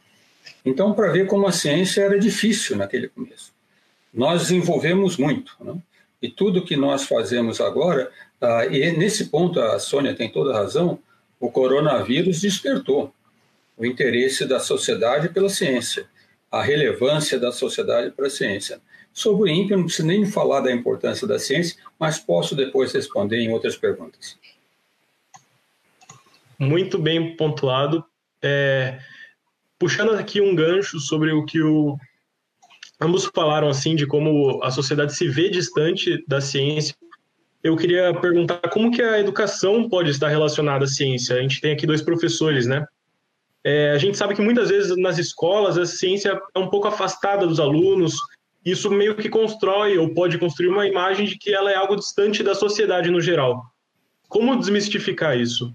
Então, 0.63 0.93
para 0.93 1.12
ver 1.12 1.25
como 1.25 1.47
a 1.47 1.51
ciência 1.51 2.01
era 2.03 2.19
difícil 2.19 2.77
naquele 2.77 3.07
começo. 3.07 3.51
Nós 4.13 4.43
desenvolvemos 4.43 5.17
muito, 5.17 5.55
né? 5.59 5.75
e 6.21 6.29
tudo 6.29 6.63
que 6.63 6.75
nós 6.75 7.05
fazemos 7.05 7.59
agora, 7.59 8.12
ah, 8.39 8.67
e 8.67 8.91
nesse 8.91 9.25
ponto 9.25 9.59
a 9.59 9.79
Sônia 9.79 10.13
tem 10.13 10.29
toda 10.29 10.51
a 10.51 10.57
razão, 10.57 11.00
o 11.39 11.50
coronavírus 11.50 12.41
despertou 12.41 13.12
o 13.75 13.86
interesse 13.86 14.45
da 14.45 14.59
sociedade 14.59 15.29
pela 15.29 15.50
ciência, 15.50 16.05
a 16.51 16.62
relevância 16.62 17.39
da 17.39 17.51
sociedade 17.51 18.12
para 18.12 18.27
a 18.27 18.29
ciência. 18.29 18.79
Sobre 19.17 19.50
o 19.50 19.51
INPE, 19.51 19.75
não 19.75 19.86
preciso 19.86 20.07
nem 20.07 20.27
falar 20.27 20.62
da 20.62 20.71
importância 20.71 21.27
da 21.27 21.39
ciência, 21.39 21.75
mas 22.00 22.19
posso 22.19 22.55
depois 22.55 22.93
responder 22.93 23.39
em 23.39 23.51
outras 23.51 23.75
perguntas. 23.75 24.38
Muito 26.59 27.00
bem 27.00 27.36
pontuado. 27.36 28.05
É, 28.43 29.00
puxando 29.79 30.12
aqui 30.12 30.39
um 30.39 30.53
gancho 30.53 31.00
sobre 31.00 31.31
o 31.31 31.43
que 31.45 31.59
o, 31.59 31.97
ambos 33.01 33.25
falaram 33.33 33.69
assim 33.69 33.95
de 33.95 34.05
como 34.05 34.63
a 34.63 34.69
sociedade 34.69 35.15
se 35.15 35.27
vê 35.27 35.50
distante 35.50 36.24
da 36.27 36.39
ciência. 36.39 36.95
Eu 37.63 37.75
queria 37.75 38.13
perguntar 38.13 38.69
como 38.69 38.91
que 38.91 39.01
a 39.01 39.19
educação 39.19 39.89
pode 39.89 40.12
estar 40.12 40.27
relacionada 40.27 40.86
à 40.86 40.88
ciência. 40.88 41.38
A 41.38 41.41
gente 41.41 41.59
tem 41.59 41.71
aqui 41.71 41.88
dois 41.88 42.03
professores, 42.03 42.67
né? 42.67 42.86
É, 43.63 43.89
a 43.89 43.97
gente 43.97 44.15
sabe 44.15 44.36
que 44.36 44.43
muitas 44.43 44.69
vezes 44.69 44.95
nas 44.95 45.17
escolas 45.17 45.75
a 45.75 45.88
ciência 45.88 46.39
é 46.53 46.59
um 46.59 46.69
pouco 46.69 46.88
afastada 46.88 47.47
dos 47.47 47.59
alunos. 47.59 48.13
Isso 48.67 48.91
meio 48.91 49.15
que 49.15 49.29
constrói 49.29 49.97
ou 49.97 50.13
pode 50.13 50.38
construir 50.38 50.67
uma 50.67 50.86
imagem 50.86 51.25
de 51.25 51.38
que 51.38 51.53
ela 51.53 51.71
é 51.71 51.75
algo 51.75 51.95
distante 51.95 52.43
da 52.43 52.53
sociedade 52.53 53.09
no 53.09 53.21
geral. 53.21 53.63
Como 54.27 54.59
desmistificar 54.59 55.39
isso? 55.39 55.74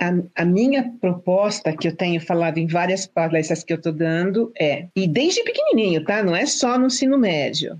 A, 0.00 0.10
a, 0.34 0.44
minha 0.46 0.90
proposta, 1.02 1.76
que 1.76 1.86
eu 1.86 1.94
tenho 1.94 2.18
falado 2.18 2.56
em 2.56 2.66
várias 2.66 3.06
palestras 3.06 3.62
que 3.62 3.74
eu 3.74 3.76
estou 3.76 3.92
dando, 3.92 4.50
é, 4.58 4.88
e 4.96 5.06
desde 5.06 5.44
pequenininho, 5.44 6.02
tá? 6.02 6.22
Não 6.22 6.34
é 6.34 6.46
só 6.46 6.78
no 6.78 6.86
ensino 6.86 7.18
médio. 7.18 7.78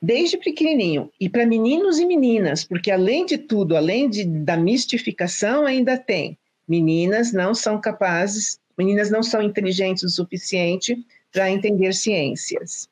Desde 0.00 0.38
pequenininho. 0.38 1.10
E 1.20 1.28
para 1.28 1.44
meninos 1.44 1.98
e 1.98 2.06
meninas, 2.06 2.64
porque 2.64 2.90
além 2.90 3.26
de 3.26 3.36
tudo, 3.36 3.76
além 3.76 4.08
de, 4.08 4.24
da 4.24 4.56
mistificação, 4.56 5.66
ainda 5.66 5.98
tem 5.98 6.38
meninas 6.66 7.30
não 7.30 7.54
são 7.54 7.78
capazes, 7.78 8.58
meninas 8.78 9.10
não 9.10 9.22
são 9.22 9.42
inteligentes 9.42 10.02
o 10.02 10.08
suficiente 10.08 10.96
para 11.32 11.50
entender 11.50 11.92
ciências. 11.94 12.88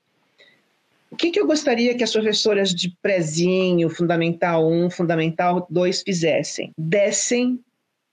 O 1.10 1.16
que, 1.16 1.30
que 1.30 1.40
eu 1.40 1.46
gostaria 1.46 1.96
que 1.96 2.04
as 2.04 2.12
professoras 2.12 2.72
de 2.74 2.96
prezinho, 3.02 3.90
Fundamental 3.90 4.66
1, 4.70 4.90
Fundamental 4.90 5.66
2 5.68 6.02
fizessem? 6.02 6.72
Dessem 6.78 7.60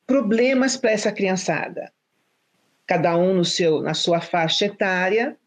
problemas 0.07 0.75
para 0.75 0.91
essa 0.91 1.11
criançada. 1.11 1.91
Cada 2.87 3.15
um 3.15 3.35
no 3.35 3.45
seu, 3.45 3.81
na 3.81 3.93
sua 3.93 4.19
faixa 4.19 4.65
etária, 4.65 5.37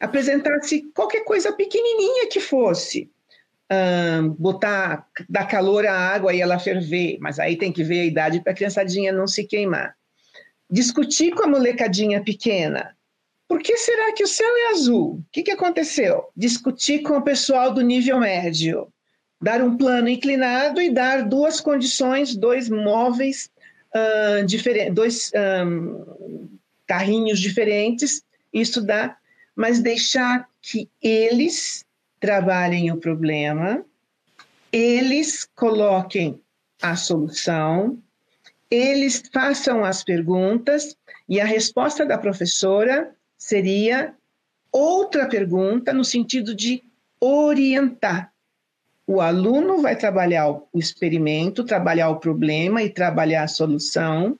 apresentasse 0.00 0.82
qualquer 0.94 1.22
coisa 1.24 1.52
pequenininha 1.52 2.28
que 2.28 2.40
fosse. 2.40 3.10
Um, 3.70 4.30
botar, 4.30 5.06
dar 5.28 5.46
calor 5.46 5.86
à 5.86 5.94
água 5.94 6.34
e 6.34 6.40
ela 6.40 6.58
ferver, 6.58 7.16
mas 7.20 7.38
aí 7.38 7.56
tem 7.56 7.72
que 7.72 7.84
ver 7.84 8.00
a 8.00 8.04
idade 8.04 8.40
para 8.42 8.52
a 8.52 8.54
criançadinha 8.54 9.12
não 9.12 9.26
se 9.26 9.44
queimar. 9.44 9.94
Discutir 10.68 11.32
com 11.32 11.44
a 11.44 11.48
molecadinha 11.48 12.22
pequena. 12.22 12.94
Por 13.52 13.60
que 13.60 13.76
será 13.76 14.14
que 14.14 14.24
o 14.24 14.26
céu 14.26 14.48
é 14.56 14.70
azul? 14.70 15.16
O 15.16 15.24
que, 15.30 15.42
que 15.42 15.50
aconteceu? 15.50 16.24
Discutir 16.34 17.02
com 17.02 17.18
o 17.18 17.22
pessoal 17.22 17.70
do 17.70 17.82
nível 17.82 18.18
médio. 18.18 18.90
Dar 19.42 19.60
um 19.60 19.76
plano 19.76 20.08
inclinado 20.08 20.80
e 20.80 20.88
dar 20.88 21.28
duas 21.28 21.60
condições, 21.60 22.34
dois 22.34 22.70
móveis 22.70 23.50
uh, 23.94 24.42
diferentes, 24.46 24.94
dois 24.94 25.32
um, 25.66 26.48
carrinhos 26.86 27.38
diferentes 27.38 28.22
estudar, 28.54 29.18
mas 29.54 29.80
deixar 29.80 30.48
que 30.62 30.88
eles 31.02 31.84
trabalhem 32.20 32.90
o 32.90 32.96
problema, 32.96 33.84
eles 34.72 35.46
coloquem 35.54 36.40
a 36.80 36.96
solução, 36.96 37.98
eles 38.70 39.22
façam 39.30 39.84
as 39.84 40.02
perguntas 40.02 40.96
e 41.28 41.38
a 41.38 41.44
resposta 41.44 42.06
da 42.06 42.16
professora 42.16 43.14
seria 43.42 44.14
outra 44.70 45.26
pergunta 45.26 45.92
no 45.92 46.04
sentido 46.04 46.54
de 46.54 46.80
orientar. 47.20 48.32
O 49.04 49.20
aluno 49.20 49.82
vai 49.82 49.96
trabalhar 49.96 50.48
o 50.48 50.68
experimento, 50.76 51.64
trabalhar 51.64 52.08
o 52.10 52.20
problema 52.20 52.84
e 52.84 52.88
trabalhar 52.88 53.42
a 53.42 53.48
solução. 53.48 54.38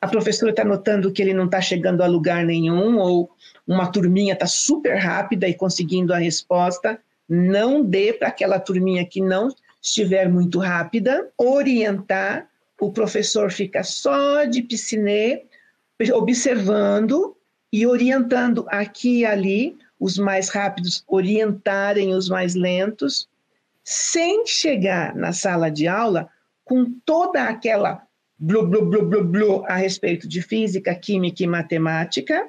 A 0.00 0.08
professora 0.08 0.52
está 0.52 0.64
notando 0.64 1.12
que 1.12 1.20
ele 1.20 1.34
não 1.34 1.44
está 1.44 1.60
chegando 1.60 2.02
a 2.02 2.06
lugar 2.06 2.42
nenhum, 2.42 2.98
ou 2.98 3.30
uma 3.66 3.92
turminha 3.92 4.32
está 4.32 4.46
super 4.46 4.96
rápida 4.96 5.46
e 5.46 5.52
conseguindo 5.52 6.14
a 6.14 6.18
resposta. 6.18 6.98
Não 7.28 7.84
dê 7.84 8.14
para 8.14 8.28
aquela 8.28 8.58
turminha 8.58 9.04
que 9.04 9.20
não 9.20 9.54
estiver 9.82 10.30
muito 10.30 10.58
rápida, 10.58 11.28
orientar. 11.36 12.48
O 12.80 12.90
professor 12.90 13.52
fica 13.52 13.84
só 13.84 14.44
de 14.44 14.62
piscinê, 14.62 15.44
observando 16.14 17.36
e 17.72 17.86
orientando 17.86 18.66
aqui 18.68 19.20
e 19.20 19.26
ali, 19.26 19.78
os 19.98 20.18
mais 20.18 20.48
rápidos 20.48 21.04
orientarem 21.06 22.14
os 22.14 22.28
mais 22.28 22.54
lentos, 22.54 23.28
sem 23.84 24.46
chegar 24.46 25.14
na 25.14 25.32
sala 25.32 25.70
de 25.70 25.86
aula 25.86 26.28
com 26.64 26.84
toda 27.04 27.44
aquela 27.44 28.02
blu, 28.38 28.66
blu, 28.66 28.86
blu, 28.86 29.06
blu, 29.06 29.24
blu 29.24 29.64
a 29.66 29.76
respeito 29.76 30.26
de 30.26 30.40
física, 30.40 30.94
química 30.94 31.42
e 31.42 31.46
matemática, 31.46 32.48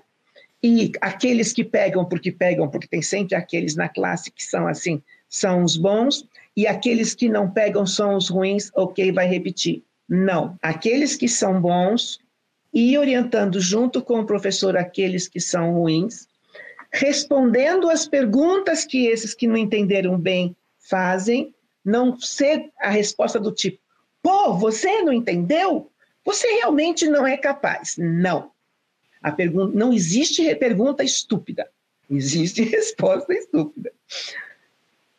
e 0.63 0.91
aqueles 1.01 1.51
que 1.51 1.63
pegam 1.63 2.05
porque 2.05 2.31
pegam, 2.31 2.69
porque 2.69 2.87
tem 2.87 3.01
sempre 3.01 3.35
aqueles 3.35 3.75
na 3.75 3.89
classe 3.89 4.31
que 4.31 4.43
são 4.43 4.67
assim, 4.67 5.01
são 5.27 5.63
os 5.63 5.75
bons, 5.75 6.27
e 6.55 6.67
aqueles 6.67 7.15
que 7.15 7.27
não 7.27 7.49
pegam 7.49 7.85
são 7.85 8.15
os 8.15 8.29
ruins, 8.29 8.69
ok, 8.75 9.11
vai 9.11 9.27
repetir. 9.27 9.83
Não, 10.07 10.57
aqueles 10.61 11.15
que 11.15 11.27
são 11.27 11.59
bons 11.59 12.19
e 12.73 12.97
orientando 12.97 13.59
junto 13.59 14.01
com 14.01 14.19
o 14.19 14.25
professor 14.25 14.77
aqueles 14.77 15.27
que 15.27 15.39
são 15.39 15.73
ruins, 15.73 16.27
respondendo 16.91 17.89
as 17.89 18.07
perguntas 18.07 18.85
que 18.85 19.07
esses 19.07 19.33
que 19.33 19.47
não 19.47 19.57
entenderam 19.57 20.17
bem 20.17 20.55
fazem, 20.79 21.53
não 21.83 22.19
ser 22.19 22.69
a 22.79 22.89
resposta 22.89 23.39
do 23.39 23.51
tipo: 23.51 23.79
pô, 24.21 24.53
você 24.53 25.01
não 25.01 25.13
entendeu? 25.13 25.89
Você 26.23 26.47
realmente 26.47 27.07
não 27.07 27.25
é 27.25 27.37
capaz. 27.37 27.95
Não. 27.97 28.51
A 29.21 29.31
pergunta 29.31 29.77
não 29.77 29.93
existe 29.93 30.53
pergunta 30.55 31.03
estúpida. 31.03 31.69
Existe 32.09 32.63
resposta 32.65 33.33
estúpida. 33.33 33.91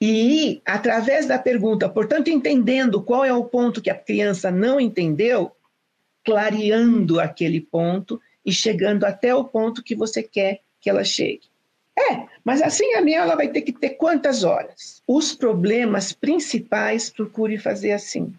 E 0.00 0.60
através 0.64 1.26
da 1.26 1.38
pergunta, 1.38 1.88
portanto, 1.88 2.28
entendendo 2.28 3.00
qual 3.00 3.24
é 3.24 3.32
o 3.32 3.44
ponto 3.44 3.80
que 3.80 3.90
a 3.90 3.94
criança 3.94 4.50
não 4.50 4.80
entendeu, 4.80 5.52
clareando 6.24 7.20
aquele 7.20 7.60
ponto 7.60 8.20
e 8.44 8.52
chegando 8.52 9.04
até 9.04 9.34
o 9.34 9.44
ponto 9.44 9.82
que 9.82 9.94
você 9.94 10.22
quer 10.22 10.60
que 10.80 10.90
ela 10.90 11.04
chegue. 11.04 11.42
É, 11.98 12.26
mas 12.44 12.62
assim 12.62 12.94
a 12.94 13.02
minha 13.02 13.20
ela 13.20 13.36
vai 13.36 13.48
ter 13.48 13.62
que 13.62 13.72
ter 13.72 13.90
quantas 13.90 14.44
horas? 14.44 15.02
Os 15.06 15.34
problemas 15.34 16.12
principais, 16.12 17.10
procure 17.10 17.58
fazer 17.58 17.92
assim. 17.92 18.32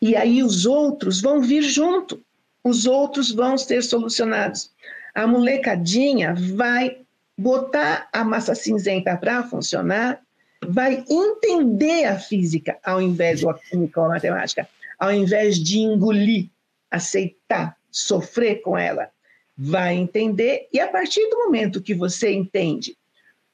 E 0.00 0.16
aí 0.16 0.42
os 0.42 0.66
outros 0.66 1.20
vão 1.20 1.40
vir 1.42 1.62
junto. 1.62 2.22
Os 2.64 2.86
outros 2.86 3.30
vão 3.30 3.56
ser 3.56 3.82
solucionados. 3.82 4.70
A 5.14 5.26
molecadinha 5.26 6.34
vai 6.54 6.98
botar 7.38 8.08
a 8.12 8.24
massa 8.24 8.54
cinzenta 8.54 9.16
para 9.16 9.44
funcionar, 9.44 10.20
vai 10.66 11.04
entender 11.08 12.06
a 12.06 12.18
física 12.18 12.78
ao 12.82 13.00
invés 13.00 13.42
do 13.42 13.52
química 13.54 14.00
ou 14.00 14.06
a 14.06 14.10
matemática, 14.10 14.68
ao 14.98 15.12
invés 15.12 15.58
de 15.58 15.78
engolir, 15.78 16.48
aceitar, 16.96 17.76
sofrer 17.90 18.60
com 18.62 18.76
ela 18.76 19.10
vai 19.56 19.96
entender, 19.96 20.68
e 20.70 20.78
a 20.78 20.88
partir 20.88 21.26
do 21.30 21.38
momento 21.38 21.80
que 21.80 21.94
você 21.94 22.30
entende, 22.30 22.94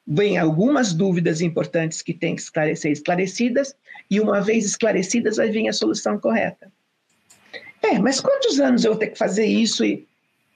vem 0.05 0.37
algumas 0.37 0.93
dúvidas 0.93 1.41
importantes 1.41 2.03
que 2.03 2.13
têm 2.13 2.35
que 2.35 2.43
esclarecer 2.43 2.91
esclarecidas, 2.91 3.77
e 4.11 4.19
uma 4.19 4.41
vez 4.41 4.65
esclarecidas, 4.65 5.37
vai 5.37 5.49
vir 5.49 5.69
a 5.69 5.73
solução 5.73 6.19
correta. 6.19 6.73
É, 7.81 7.99
mas 7.99 8.21
quantos 8.21 8.59
anos 8.59 8.85
eu 8.85 8.93
vou 8.93 8.99
ter 8.99 9.09
que 9.09 9.19
fazer 9.19 9.47
isso? 9.47 9.85
E 9.85 10.07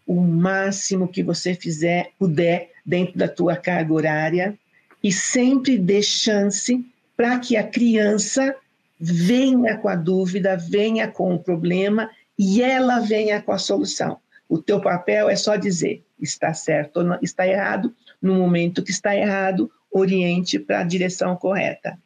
o 0.07 0.21
máximo 0.21 1.09
que 1.09 1.23
você 1.23 1.55
fizer, 1.55 2.11
puder, 2.19 2.71
dentro 2.85 3.17
da 3.17 3.29
tua 3.29 3.57
carga 3.57 3.93
horária, 3.93 4.59
e 5.03 5.13
sempre 5.13 5.79
dê 5.79 6.03
chance 6.03 6.85
para 7.17 7.39
que 7.39 7.57
a 7.57 7.67
criança 7.67 8.55
venha 8.99 9.77
com 9.79 9.89
a 9.89 9.95
dúvida, 9.95 10.57
venha 10.57 11.07
com 11.09 11.35
o 11.35 11.39
problema 11.39 12.11
e 12.39 12.63
ela 12.63 13.01
venha 13.01 13.41
com 13.41 13.53
a 13.53 13.59
solução. 13.59 14.19
O 14.49 14.59
teu 14.59 14.81
papel 14.81 15.29
é 15.29 15.37
só 15.37 15.57
dizer 15.57 16.05
está 16.21 16.55
certo 16.55 16.99
ou 16.99 17.19
está 17.23 17.47
errado, 17.47 17.95
no 18.21 18.35
momento 18.35 18.83
que 18.83 18.91
está 18.91 19.15
errado, 19.15 19.71
oriente 19.91 20.59
para 20.59 20.81
a 20.81 20.85
direção 20.85 21.37
correta. 21.37 21.99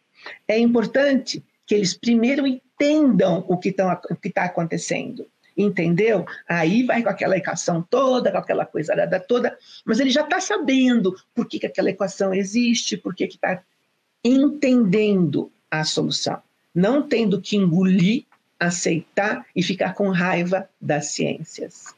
É 0.46 0.58
importante 0.58 1.44
que 1.66 1.74
eles 1.74 1.94
primeiro 1.94 2.46
entendam 2.46 3.44
o 3.48 3.56
que 3.56 3.68
está 3.68 4.44
acontecendo. 4.44 5.26
Entendeu? 5.56 6.24
Aí 6.48 6.84
vai 6.84 7.02
com 7.02 7.10
aquela 7.10 7.36
equação 7.36 7.82
toda, 7.82 8.30
com 8.30 8.38
aquela 8.38 8.64
coisa 8.64 8.94
toda, 9.28 9.56
mas 9.84 10.00
ele 10.00 10.10
já 10.10 10.22
está 10.22 10.40
sabendo 10.40 11.14
por 11.34 11.46
que, 11.46 11.58
que 11.58 11.66
aquela 11.66 11.90
equação 11.90 12.32
existe, 12.32 12.96
por 12.96 13.14
que 13.14 13.24
está 13.24 13.62
entendendo 14.24 15.52
a 15.70 15.84
solução. 15.84 16.40
Não 16.74 17.06
tendo 17.06 17.40
que 17.40 17.56
engolir 17.56 18.24
aceitar 18.60 19.46
e 19.56 19.62
ficar 19.62 19.94
com 19.94 20.10
raiva 20.10 20.68
das 20.80 21.06
ciências? 21.06 21.94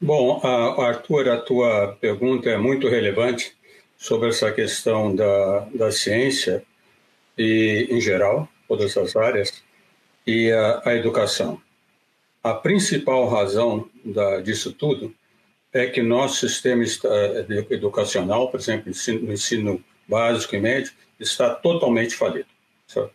Bom, 0.00 0.40
Arthur, 0.44 1.28
a 1.28 1.36
tua 1.38 1.96
pergunta 2.00 2.50
é 2.50 2.56
muito 2.56 2.88
relevante 2.88 3.56
sobre 3.96 4.28
essa 4.28 4.52
questão 4.52 5.14
da, 5.14 5.60
da 5.74 5.90
ciência 5.90 6.62
e, 7.36 7.88
em 7.90 8.00
geral, 8.00 8.48
todas 8.68 8.96
as 8.96 9.16
áreas, 9.16 9.62
e 10.26 10.52
a, 10.52 10.82
a 10.84 10.94
educação. 10.94 11.60
A 12.44 12.54
principal 12.54 13.26
razão 13.28 13.88
da, 14.04 14.40
disso 14.40 14.72
tudo 14.72 15.14
é 15.72 15.86
que 15.86 16.02
nosso 16.02 16.46
sistema 16.46 16.84
educacional, 17.70 18.50
por 18.50 18.60
exemplo, 18.60 18.92
no 19.22 19.32
ensino 19.32 19.82
básico 20.06 20.54
e 20.54 20.60
médio, 20.60 20.92
está 21.18 21.54
totalmente 21.54 22.14
falido. 22.14 22.48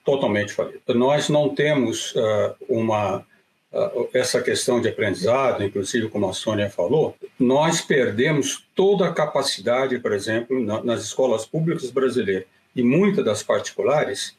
Totalmente 0.04 0.54
falido. 0.54 0.82
Nós 0.94 1.30
não 1.30 1.50
temos 1.50 2.14
uh, 2.16 2.56
uma 2.70 3.26
uh, 3.72 4.10
essa 4.14 4.42
questão 4.42 4.80
de 4.80 4.88
aprendizado, 4.88 5.64
inclusive 5.64 6.10
como 6.10 6.30
a 6.30 6.34
Sônia 6.34 6.70
falou, 6.70 7.16
nós 7.40 7.82
perdemos 7.82 8.64
toda 8.76 9.08
a 9.08 9.14
capacidade, 9.14 9.98
por 9.98 10.14
exemplo, 10.14 10.64
na, 10.64 10.84
nas 10.84 11.04
escolas 11.04 11.46
públicas 11.46 11.90
brasileiras 11.90 12.46
e 12.76 12.84
muitas 12.84 13.26
das 13.26 13.42
particulares, 13.42 14.36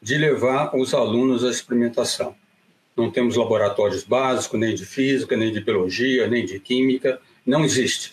de 0.00 0.16
levar 0.16 0.74
os 0.74 0.94
alunos 0.94 1.44
à 1.44 1.50
experimentação. 1.50 2.34
Não 2.96 3.10
temos 3.10 3.36
laboratórios 3.36 4.04
básicos, 4.04 4.58
nem 4.58 4.74
de 4.74 4.86
física, 4.86 5.36
nem 5.36 5.52
de 5.52 5.60
biologia, 5.60 6.26
nem 6.26 6.44
de 6.46 6.58
química, 6.58 7.20
não 7.44 7.64
existe. 7.64 8.12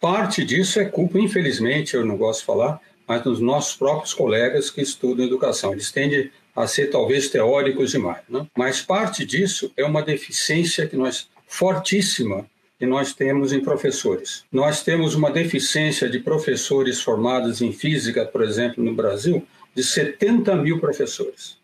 Parte 0.00 0.44
disso 0.44 0.80
é 0.80 0.84
culpa, 0.84 1.18
infelizmente, 1.18 1.94
eu 1.94 2.04
não 2.04 2.16
gosto 2.16 2.40
de 2.40 2.46
falar, 2.46 2.80
mas 3.08 3.22
dos 3.22 3.40
nossos 3.40 3.74
próprios 3.74 4.12
colegas 4.12 4.70
que 4.70 4.82
estudam 4.82 5.24
educação. 5.24 5.72
Eles 5.72 5.90
tendem 5.90 6.30
a 6.54 6.66
ser 6.66 6.88
talvez 6.88 7.28
teóricos 7.30 7.90
demais. 7.92 8.22
Né? 8.28 8.46
Mas 8.56 8.82
parte 8.82 9.24
disso 9.24 9.72
é 9.76 9.84
uma 9.84 10.02
deficiência 10.02 10.86
que 10.86 10.96
nós 10.96 11.28
fortíssima 11.46 12.46
que 12.78 12.86
nós 12.86 13.12
temos 13.12 13.52
em 13.52 13.60
professores. 13.60 14.44
Nós 14.52 14.84
temos 14.84 15.14
uma 15.14 15.32
deficiência 15.32 16.08
de 16.08 16.20
professores 16.20 17.00
formados 17.00 17.60
em 17.60 17.72
física, 17.72 18.24
por 18.24 18.42
exemplo, 18.42 18.84
no 18.84 18.94
Brasil, 18.94 19.44
de 19.74 19.82
70 19.82 20.54
mil 20.56 20.78
professores. 20.78 21.58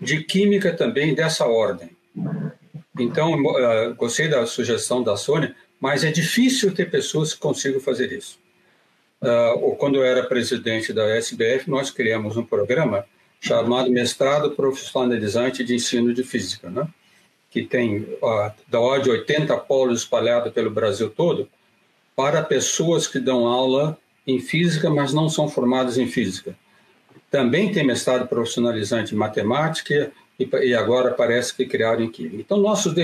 De 0.00 0.22
química 0.22 0.74
também 0.74 1.14
dessa 1.14 1.46
ordem. 1.46 1.90
Então, 2.98 3.34
uh, 3.34 3.94
gostei 3.94 4.28
da 4.28 4.44
sugestão 4.44 5.02
da 5.02 5.16
Sônia, 5.16 5.54
mas 5.80 6.04
é 6.04 6.10
difícil 6.10 6.74
ter 6.74 6.90
pessoas 6.90 7.32
que 7.32 7.40
consigam 7.40 7.80
fazer 7.80 8.12
isso. 8.12 8.38
Uh, 9.20 9.74
quando 9.76 9.96
eu 9.96 10.04
era 10.04 10.22
presidente 10.22 10.92
da 10.92 11.04
SBF, 11.16 11.68
nós 11.68 11.90
criamos 11.90 12.36
um 12.36 12.44
programa 12.44 13.04
chamado 13.40 13.90
Mestrado 13.90 14.52
Profissionalizante 14.52 15.64
de 15.64 15.74
Ensino 15.74 16.14
de 16.14 16.22
Física, 16.22 16.70
né? 16.70 16.86
que 17.50 17.62
tem 17.62 18.06
da 18.68 18.78
ordem 18.78 19.04
de 19.04 19.10
80 19.10 19.56
polos 19.58 20.00
espalhados 20.00 20.52
pelo 20.52 20.70
Brasil 20.70 21.08
todo, 21.08 21.48
para 22.14 22.42
pessoas 22.42 23.06
que 23.06 23.18
dão 23.18 23.46
aula 23.46 23.98
em 24.26 24.38
física, 24.38 24.90
mas 24.90 25.14
não 25.14 25.28
são 25.28 25.48
formadas 25.48 25.96
em 25.96 26.06
física. 26.06 26.56
Também 27.30 27.72
tem 27.72 27.86
mestrado 27.86 28.28
profissionalizante 28.28 29.14
em 29.14 29.18
matemática 29.18 30.12
e, 30.38 30.48
e 30.62 30.74
agora 30.74 31.12
parece 31.12 31.54
que 31.54 31.66
criaram 31.66 32.02
em 32.02 32.10
química. 32.10 32.36
Então, 32.36 32.58
nosso 32.58 32.94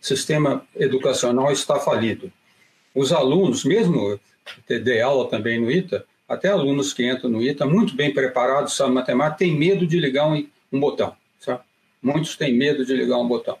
sistema 0.00 0.66
educacional 0.74 1.50
está 1.50 1.78
falido. 1.78 2.30
Os 2.94 3.12
alunos, 3.12 3.64
mesmo 3.64 4.18
dei 4.68 5.00
aula 5.00 5.28
também 5.28 5.60
no 5.60 5.70
ITA, 5.70 6.04
até 6.28 6.48
alunos 6.48 6.92
que 6.92 7.08
entram 7.08 7.30
no 7.30 7.42
ITA, 7.42 7.66
muito 7.66 7.94
bem 7.94 8.12
preparados, 8.12 8.74
sabem 8.74 8.94
matemática, 8.94 9.38
têm 9.38 9.54
medo 9.54 9.86
de 9.86 9.98
ligar 9.98 10.26
um, 10.26 10.46
um 10.72 10.80
botão. 10.80 11.14
Sabe? 11.38 11.60
Muitos 12.02 12.36
têm 12.36 12.52
medo 12.52 12.84
de 12.84 12.94
ligar 12.94 13.18
um 13.18 13.28
botão. 13.28 13.56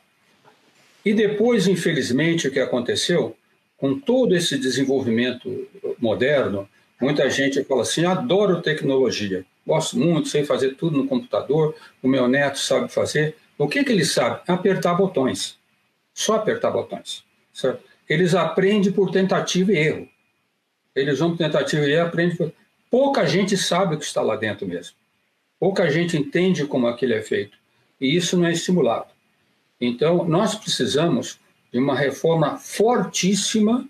E 1.04 1.14
depois, 1.14 1.68
infelizmente, 1.68 2.48
o 2.48 2.50
que 2.50 2.58
aconteceu, 2.58 3.36
com 3.78 3.98
todo 3.98 4.34
esse 4.34 4.58
desenvolvimento 4.58 5.68
moderno, 5.98 6.68
muita 7.00 7.30
gente 7.30 7.62
fala 7.62 7.82
assim: 7.82 8.04
adoro 8.04 8.60
tecnologia, 8.60 9.44
gosto 9.64 9.96
muito, 9.96 10.28
sei 10.28 10.44
fazer 10.44 10.74
tudo 10.74 10.98
no 10.98 11.06
computador, 11.06 11.76
o 12.02 12.08
meu 12.08 12.26
neto 12.26 12.58
sabe 12.58 12.88
fazer. 12.88 13.36
O 13.56 13.68
que, 13.68 13.84
que 13.84 13.92
ele 13.92 14.04
sabe? 14.04 14.40
Apertar 14.48 14.94
botões. 14.94 15.56
Só 16.12 16.34
apertar 16.34 16.70
botões. 16.70 17.24
Certo? 17.52 17.82
Eles 18.08 18.34
aprendem 18.34 18.92
por 18.92 19.10
tentativa 19.10 19.72
e 19.72 19.76
erro. 19.76 20.08
Eles 20.96 21.18
vão 21.18 21.30
por 21.30 21.38
tentativa 21.38 21.86
e 21.86 21.92
erro, 21.92 22.08
aprendem 22.08 22.36
por... 22.36 22.52
Pouca 22.90 23.26
gente 23.26 23.56
sabe 23.56 23.94
o 23.94 23.98
que 23.98 24.04
está 24.04 24.22
lá 24.22 24.34
dentro 24.34 24.66
mesmo. 24.66 24.96
Pouca 25.60 25.90
gente 25.90 26.16
entende 26.16 26.64
como 26.66 26.86
aquilo 26.86 27.12
é 27.12 27.22
feito. 27.22 27.58
E 28.00 28.16
isso 28.16 28.36
não 28.36 28.46
é 28.46 28.52
estimulado. 28.52 29.08
Então, 29.80 30.24
nós 30.24 30.54
precisamos 30.54 31.38
de 31.72 31.78
uma 31.78 31.94
reforma 31.94 32.56
fortíssima 32.56 33.86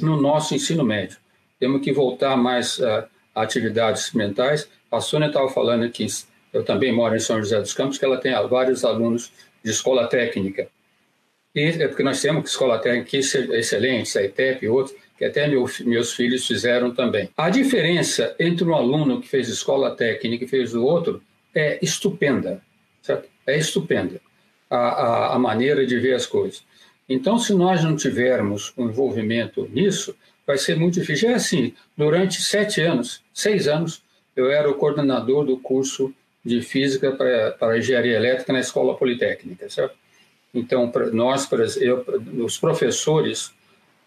no 0.00 0.20
nosso 0.20 0.54
ensino 0.54 0.84
médio. 0.84 1.18
Temos 1.58 1.82
que 1.82 1.92
voltar 1.92 2.36
mais 2.36 2.78
uh, 2.78 3.04
a 3.34 3.42
atividades 3.42 4.12
mentais. 4.12 4.68
A 4.90 5.00
Sônia 5.00 5.26
estava 5.26 5.48
falando 5.48 5.90
que 5.90 6.06
eu 6.52 6.64
também 6.64 6.92
moro 6.92 7.16
em 7.16 7.20
São 7.20 7.38
José 7.38 7.58
dos 7.58 7.74
Campos, 7.74 7.98
que 7.98 8.04
ela 8.04 8.18
tem 8.18 8.32
vários 8.48 8.84
alunos 8.84 9.32
de 9.64 9.70
escola 9.70 10.06
técnica. 10.06 10.68
E 11.54 11.60
é 11.60 11.88
porque 11.88 12.02
nós 12.02 12.20
temos 12.20 12.50
escola 12.50 12.78
técnica 12.78 13.16
excelente, 13.16 14.18
a 14.18 14.22
ITEP 14.22 14.64
e 14.64 14.68
outros, 14.68 14.96
que 15.16 15.24
até 15.24 15.48
meu, 15.48 15.64
meus 15.84 16.12
filhos 16.12 16.46
fizeram 16.46 16.94
também. 16.94 17.28
A 17.36 17.50
diferença 17.50 18.34
entre 18.38 18.64
um 18.64 18.74
aluno 18.74 19.20
que 19.20 19.28
fez 19.28 19.48
escola 19.48 19.94
técnica 19.94 20.44
e 20.44 20.48
fez 20.48 20.74
o 20.74 20.84
outro 20.84 21.22
é 21.54 21.78
estupenda, 21.82 22.62
certo? 23.02 23.28
É 23.46 23.58
estupenda 23.58 24.20
a, 24.68 24.76
a, 24.76 25.34
a 25.34 25.38
maneira 25.38 25.86
de 25.86 25.98
ver 25.98 26.14
as 26.14 26.26
coisas. 26.26 26.64
Então, 27.08 27.38
se 27.38 27.54
nós 27.54 27.84
não 27.84 27.96
tivermos 27.96 28.72
um 28.76 28.88
envolvimento 28.88 29.68
nisso, 29.72 30.14
vai 30.46 30.58
ser 30.58 30.76
muito 30.76 30.94
difícil. 30.94 31.30
É 31.30 31.34
assim, 31.34 31.72
durante 31.96 32.42
sete 32.42 32.80
anos, 32.80 33.22
seis 33.32 33.68
anos, 33.68 34.02
eu 34.34 34.50
era 34.50 34.68
o 34.68 34.74
coordenador 34.74 35.44
do 35.44 35.56
curso 35.56 36.12
de 36.44 36.60
Física 36.60 37.12
para, 37.12 37.78
Engenharia 37.78 38.16
Elétrica 38.16 38.52
na 38.52 38.60
Escola 38.60 38.96
Politécnica, 38.96 39.68
certo? 39.70 39.94
Então, 40.52 40.92
nós, 41.12 41.48
eu, 41.80 42.04
os 42.44 42.56
professores, 42.58 43.52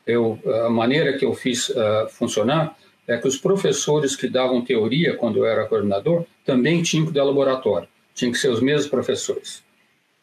eu, 0.10 0.40
a 0.66 0.70
maneira 0.70 1.18
que 1.18 1.26
eu 1.26 1.34
fiz 1.34 1.70
uh, 1.70 2.08
funcionar 2.10 2.78
é 3.08 3.18
que 3.18 3.28
os 3.28 3.38
professores 3.38 4.16
que 4.16 4.30
davam 4.30 4.62
teoria 4.64 5.16
quando 5.16 5.38
eu 5.38 5.46
era 5.46 5.66
coordenador 5.66 6.26
também 6.46 6.84
tinham 6.84 7.06
que 7.06 7.12
dar 7.12 7.24
laboratório, 7.24 7.88
tinham 8.14 8.32
que 8.32 8.38
ser 8.38 8.50
os 8.50 8.62
mesmos 8.62 8.88
professores, 8.88 9.64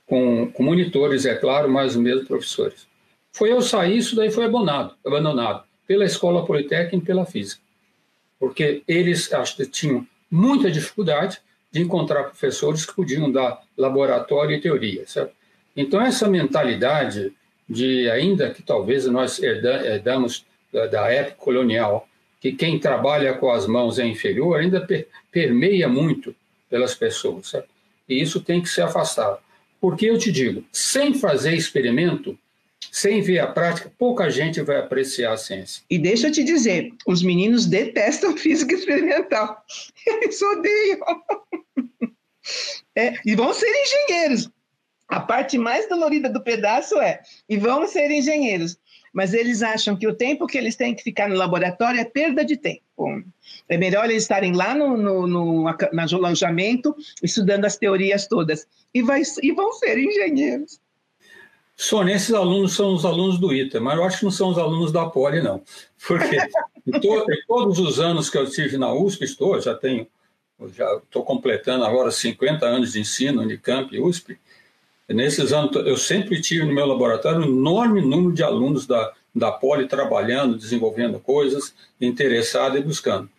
com, 0.07 0.51
com 0.53 0.63
monitores, 0.63 1.27
é 1.27 1.35
claro, 1.35 1.69
mas 1.69 1.93
os 1.93 2.01
mesmos 2.01 2.29
professores. 2.29 2.87
Foi 3.33 3.51
eu 3.53 3.61
sair, 3.61 3.99
isso 3.99 4.15
daí 4.15 4.31
foi 4.31 4.45
abandonado, 4.45 4.95
abandonado 5.05 5.65
pela 5.87 6.05
Escola 6.05 6.47
Politécnica 6.47 6.97
e 6.97 7.01
pela 7.01 7.27
Física, 7.27 7.61
porque 8.39 8.83
eles 8.87 9.33
acho 9.33 9.65
tinham 9.67 10.07
muita 10.31 10.71
dificuldade 10.71 11.41
de 11.71 11.83
encontrar 11.83 12.25
professores 12.25 12.87
que 12.87 12.95
podiam 12.95 13.31
dar 13.31 13.63
laboratório 13.77 14.57
e 14.57 14.61
teoria, 14.61 15.07
certo? 15.07 15.35
Então, 15.77 16.01
essa 16.01 16.27
mentalidade 16.29 17.33
de, 17.69 18.09
ainda 18.11 18.51
que 18.51 18.63
talvez 18.63 19.07
nós 19.07 19.43
herdamos 19.43 20.45
da 20.73 21.11
época 21.11 21.37
colonial, 21.37 22.09
que 22.41 22.53
quem 22.53 22.79
trabalha 22.79 23.35
com 23.35 23.51
as 23.51 23.67
mãos 23.67 23.99
é 23.99 24.07
inferior, 24.07 24.61
ainda 24.61 24.87
permeia 25.31 25.89
muito 25.89 26.35
pelas 26.69 26.95
pessoas. 26.95 27.53
E 28.09 28.21
isso 28.21 28.41
tem 28.41 28.61
que 28.61 28.69
ser 28.69 28.83
afastado. 28.83 29.39
Porque 29.81 30.07
eu 30.07 30.19
te 30.19 30.31
digo, 30.31 30.65
sem 30.73 31.15
fazer 31.15 31.55
experimento, 31.55 32.39
sem 32.91 33.21
ver 33.21 33.41
a 33.41 33.47
prática, 33.47 33.93
pouca 33.99 34.31
gente 34.31 34.61
vai 34.63 34.79
apreciar 34.79 35.33
a 35.33 35.37
ciência. 35.37 35.83
E 35.91 35.99
deixa 35.99 36.29
eu 36.29 36.33
te 36.33 36.45
dizer, 36.45 36.93
os 37.07 37.23
meninos 37.23 37.67
detestam 37.67 38.37
física 38.39 38.75
experimental. 38.75 39.63
Eles 40.07 40.41
odeiam. 40.41 41.01
É, 42.99 43.13
e 43.27 43.35
vão 43.35 43.53
ser 43.53 43.67
engenheiros. 43.69 44.49
A 45.09 45.21
parte 45.21 45.57
mais 45.57 45.89
dolorida 45.89 46.29
do 46.29 46.43
pedaço 46.43 46.99
é, 47.01 47.21
e 47.49 47.57
vão 47.57 47.87
ser 47.87 48.11
engenheiros, 48.11 48.77
mas 49.13 49.33
eles 49.33 49.63
acham 49.63 49.97
que 49.97 50.07
o 50.07 50.15
tempo 50.15 50.47
que 50.47 50.59
eles 50.59 50.77
têm 50.77 50.95
que 50.95 51.03
ficar 51.03 51.29
no 51.29 51.37
laboratório 51.37 52.01
é 52.01 52.05
perda 52.05 52.45
de 52.45 52.57
tempo. 52.57 53.23
É 53.69 53.77
melhor 53.77 54.05
eles 54.11 54.25
estarem 54.25 54.55
lá 54.55 54.75
no, 54.75 54.97
no, 54.97 55.27
no, 55.27 55.63
no 55.63 56.27
alojamento, 56.27 56.95
estudando 57.23 57.65
as 57.65 57.77
teorias 57.77 58.27
todas, 58.27 58.67
e, 58.93 59.03
vai, 59.03 59.23
e 59.43 59.53
vão 59.53 59.73
ser 59.73 59.99
engenheiros. 59.99 60.81
Sônia, 61.77 62.15
esses 62.15 62.33
alunos 62.33 62.75
são 62.75 62.95
os 62.95 63.05
alunos 63.05 63.39
do 63.39 63.53
ITA, 63.53 63.79
mas 63.81 63.99
eu 63.99 64.05
acho 64.05 64.19
que 64.19 64.25
não 64.25 64.31
são 64.31 64.49
os 64.49 64.59
alunos 64.59 64.91
da 64.91 65.07
Poli, 65.07 65.43
não. 65.43 65.63
Porque 66.07 66.39
to, 67.01 67.27
todos 67.47 67.79
os 67.79 68.01
anos 68.01 68.31
que 68.31 68.39
eu 68.39 68.45
estive 68.45 68.79
na 68.79 68.93
USP, 68.95 69.25
estou, 69.25 69.61
já 69.61 69.75
tenho, 69.75 70.07
já 70.75 70.91
estou 70.97 71.23
completando 71.23 71.85
agora 71.85 72.11
50 72.11 72.65
anos 72.65 72.93
de 72.93 73.01
ensino, 73.01 73.43
Unicamp 73.43 73.95
e 73.95 74.01
USP, 74.01 74.39
Nesses 75.09 75.53
anos, 75.53 75.75
eu 75.87 75.97
sempre 75.97 76.41
tive 76.41 76.65
no 76.65 76.73
meu 76.73 76.85
laboratório 76.85 77.41
um 77.41 77.45
enorme 77.45 78.03
número 78.03 78.33
de 78.33 78.43
alunos 78.43 78.87
da, 78.87 79.13
da 79.35 79.53
Poli 79.53 79.87
trabalhando, 79.87 80.57
desenvolvendo 80.57 81.21
coisas, 81.21 81.75
interessados 82.01 82.81
e 82.81 82.83
buscando. 82.83 83.31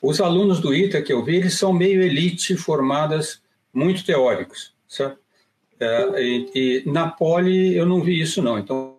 Os 0.00 0.20
alunos 0.20 0.58
do 0.58 0.74
ITA 0.74 1.02
que 1.02 1.12
eu 1.12 1.22
vi, 1.22 1.36
eles 1.36 1.54
são 1.54 1.72
meio 1.72 2.02
elite, 2.02 2.56
formadas 2.56 3.42
muito 3.72 4.04
teóricos, 4.04 4.72
certo? 4.88 5.18
É, 5.78 6.22
e, 6.22 6.50
e, 6.54 6.90
na 6.90 7.08
Poli 7.08 7.76
eu 7.76 7.84
não 7.84 8.00
vi 8.00 8.20
isso 8.20 8.40
não. 8.42 8.58
Então 8.58 8.96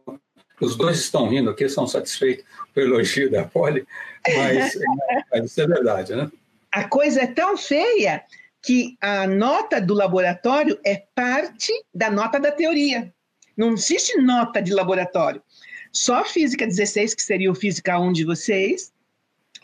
os 0.61 0.75
dois 0.75 0.99
estão 0.99 1.27
rindo 1.27 1.49
aqui, 1.49 1.67
são 1.67 1.87
satisfeitos 1.87 2.45
pelo 2.73 2.95
elogio 2.95 3.31
da 3.31 3.43
Poli, 3.43 3.85
mas, 4.27 4.77
mas 5.31 5.45
isso 5.45 5.61
é 5.61 5.67
verdade, 5.67 6.15
né? 6.15 6.31
A 6.71 6.85
coisa 6.85 7.21
é 7.21 7.27
tão 7.27 7.57
feia 7.57 8.23
que 8.63 8.97
a 9.01 9.27
nota 9.27 9.81
do 9.81 9.93
laboratório 9.93 10.79
é 10.85 11.03
parte 11.13 11.71
da 11.93 12.09
nota 12.09 12.39
da 12.39 12.51
teoria. 12.51 13.13
Não 13.57 13.73
existe 13.73 14.17
nota 14.21 14.61
de 14.61 14.73
laboratório. 14.73 15.43
Só 15.91 16.23
física 16.23 16.65
16, 16.65 17.13
que 17.13 17.21
seria 17.21 17.51
o 17.51 17.55
física 17.55 17.99
1 17.99 18.13
de 18.13 18.23
vocês, 18.23 18.91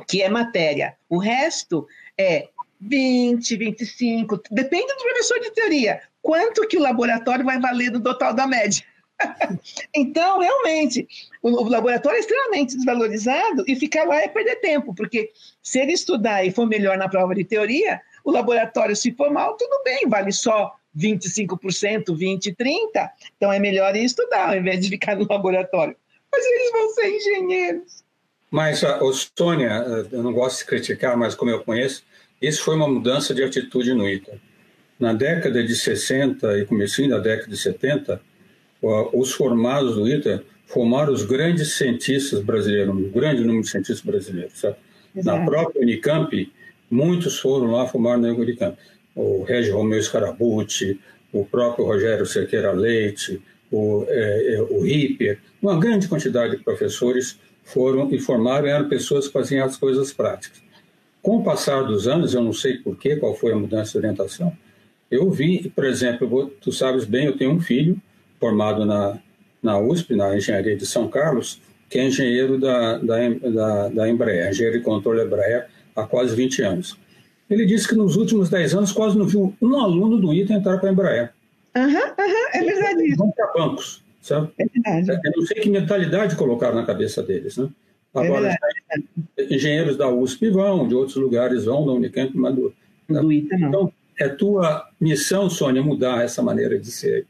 que 0.05 0.21
é 0.21 0.29
matéria. 0.29 0.95
O 1.07 1.17
resto 1.17 1.87
é 2.17 2.49
20, 2.81 3.55
25, 3.55 4.41
depende 4.51 4.93
do 4.93 5.03
professor 5.03 5.39
de 5.39 5.51
teoria. 5.51 6.01
Quanto 6.21 6.67
que 6.67 6.77
o 6.77 6.81
laboratório 6.81 7.45
vai 7.45 7.59
valer 7.59 7.91
no 7.91 8.01
total 8.01 8.33
da 8.33 8.45
média? 8.45 8.83
então, 9.95 10.39
realmente, 10.39 11.07
o, 11.41 11.63
laboratório 11.63 12.17
é 12.17 12.19
extremamente 12.19 12.75
desvalorizado 12.75 13.63
e 13.67 13.75
ficar 13.75 14.05
lá 14.05 14.21
é 14.21 14.27
perder 14.27 14.57
tempo, 14.57 14.93
porque 14.93 15.31
se 15.61 15.79
ele 15.79 15.93
estudar 15.93 16.45
e 16.45 16.51
for 16.51 16.65
melhor 16.65 16.97
na 16.97 17.09
prova 17.09 17.33
de 17.33 17.43
teoria, 17.43 18.01
o 18.23 18.31
laboratório, 18.31 18.95
se 18.95 19.11
for 19.11 19.31
mal, 19.31 19.55
tudo 19.57 19.81
bem, 19.83 20.07
vale 20.07 20.31
só 20.31 20.73
25%, 20.97 22.05
20%, 22.07 22.55
30%. 22.55 23.09
Então, 23.37 23.51
é 23.51 23.59
melhor 23.59 23.95
ir 23.95 24.03
estudar 24.03 24.49
ao 24.49 24.55
invés 24.55 24.81
de 24.81 24.89
ficar 24.89 25.15
no 25.15 25.27
laboratório. 25.27 25.95
Mas 26.31 26.45
eles 26.45 26.71
vão 26.71 26.89
ser 26.89 27.09
engenheiros. 27.09 28.03
Mas, 28.51 28.81
Sônia, 29.37 30.07
eu 30.11 30.23
não 30.23 30.33
gosto 30.33 30.59
de 30.59 30.65
criticar, 30.65 31.15
mas 31.15 31.35
como 31.35 31.51
eu 31.51 31.63
conheço, 31.63 32.03
isso 32.41 32.63
foi 32.63 32.75
uma 32.75 32.87
mudança 32.87 33.33
de 33.33 33.43
atitude 33.43 33.93
no 33.93 34.07
ITA. 34.09 34.39
Na 34.99 35.13
década 35.13 35.63
de 35.63 35.75
60 35.75 36.57
e 36.57 36.65
comecinho 36.65 37.09
da 37.09 37.19
década 37.19 37.49
de 37.49 37.57
70, 37.57 38.21
os 39.13 39.31
formados 39.33 39.95
do 39.95 40.07
ITA 40.07 40.43
formaram 40.65 41.13
os 41.13 41.23
grandes 41.23 41.73
cientistas 41.73 42.41
brasileiros, 42.41 42.95
um 42.95 43.09
grande 43.09 43.41
número 43.41 43.61
de 43.61 43.69
cientistas 43.69 44.01
brasileiros. 44.01 44.61
Na 45.15 45.43
própria 45.45 45.81
Unicamp, 45.81 46.51
muitos 46.89 47.39
foram 47.39 47.71
lá 47.71 47.87
formar 47.87 48.17
na 48.17 48.29
Unicamp. 48.29 48.77
O 49.15 49.43
Régio 49.43 49.75
Romeu 49.75 50.01
Scarabucci, 50.01 50.99
o 51.31 51.45
próprio 51.45 51.85
Rogério 51.85 52.25
Cerqueira 52.25 52.71
Leite, 52.71 53.41
o, 53.71 54.05
é, 54.07 54.55
é, 54.55 54.61
o 54.61 54.81
Ripper, 54.81 55.39
uma 55.61 55.79
grande 55.79 56.07
quantidade 56.07 56.57
de 56.57 56.63
professores 56.63 57.39
foram 57.63 58.11
e 58.11 58.19
formaram, 58.19 58.67
eram 58.67 58.89
pessoas 58.89 59.27
que 59.27 59.33
faziam 59.33 59.65
as 59.65 59.77
coisas 59.77 60.11
práticas. 60.11 60.61
Com 61.21 61.37
o 61.37 61.43
passar 61.43 61.83
dos 61.83 62.07
anos, 62.07 62.33
eu 62.33 62.41
não 62.41 62.53
sei 62.53 62.77
porquê, 62.77 63.15
qual 63.17 63.35
foi 63.35 63.51
a 63.51 63.55
mudança 63.55 63.91
de 63.91 63.97
orientação, 63.99 64.55
eu 65.11 65.29
vi, 65.29 65.69
por 65.75 65.85
exemplo, 65.85 66.51
tu 66.61 66.71
sabes 66.71 67.05
bem, 67.05 67.25
eu 67.25 67.37
tenho 67.37 67.51
um 67.51 67.59
filho 67.59 67.97
formado 68.39 68.85
na, 68.85 69.19
na 69.61 69.79
USP, 69.79 70.15
na 70.15 70.35
Engenharia 70.35 70.75
de 70.75 70.85
São 70.85 71.07
Carlos, 71.07 71.61
que 71.89 71.97
é 71.99 72.07
engenheiro 72.07 72.59
da, 72.59 72.97
da, 72.99 73.17
da, 73.29 73.89
da 73.89 74.09
Embraer, 74.09 74.49
engenheiro 74.49 74.77
de 74.77 74.83
controle 74.83 75.23
Embraer 75.23 75.67
há 76.01 76.07
quase 76.07 76.35
20 76.35 76.61
anos. 76.61 76.97
Ele 77.49 77.65
disse 77.65 77.87
que 77.87 77.95
nos 77.95 78.15
últimos 78.15 78.49
10 78.49 78.75
anos 78.75 78.91
quase 78.91 79.17
não 79.17 79.25
viu 79.25 79.55
um 79.61 79.79
aluno 79.79 80.17
do 80.17 80.33
ITA 80.33 80.53
entrar 80.53 80.77
para 80.77 80.89
a 80.89 80.91
Embraer. 80.93 81.33
Aham, 81.75 81.87
uhum, 81.87 81.93
uhum, 81.93 82.47
é 82.53 82.63
verdade 82.63 83.07
isso. 83.07 83.17
Vão 83.17 83.31
para 83.31 83.53
bancos, 83.53 84.03
sabe? 84.21 84.51
É 84.57 84.65
verdade. 84.65 85.21
Eu 85.25 85.31
não 85.35 85.45
sei 85.45 85.61
que 85.61 85.69
mentalidade 85.69 86.35
colocaram 86.35 86.75
na 86.75 86.85
cabeça 86.85 87.23
deles, 87.23 87.57
né? 87.57 87.69
É 88.15 88.19
Agora, 88.19 88.55
é 89.37 89.53
engenheiros 89.53 89.95
da 89.97 90.09
USP 90.09 90.49
vão, 90.49 90.87
de 90.87 90.95
outros 90.95 91.15
lugares 91.15 91.65
vão, 91.65 91.85
da 91.85 91.93
Unicamp, 91.93 92.35
mas 92.35 92.55
do, 92.55 92.73
do 93.07 93.31
ITA 93.31 93.57
não. 93.57 93.67
Então, 93.67 93.93
é 94.19 94.27
tua 94.27 94.87
missão, 94.99 95.49
Sônia, 95.49 95.81
mudar 95.81 96.23
essa 96.23 96.41
maneira 96.41 96.77
de 96.77 96.91
ser. 96.91 97.25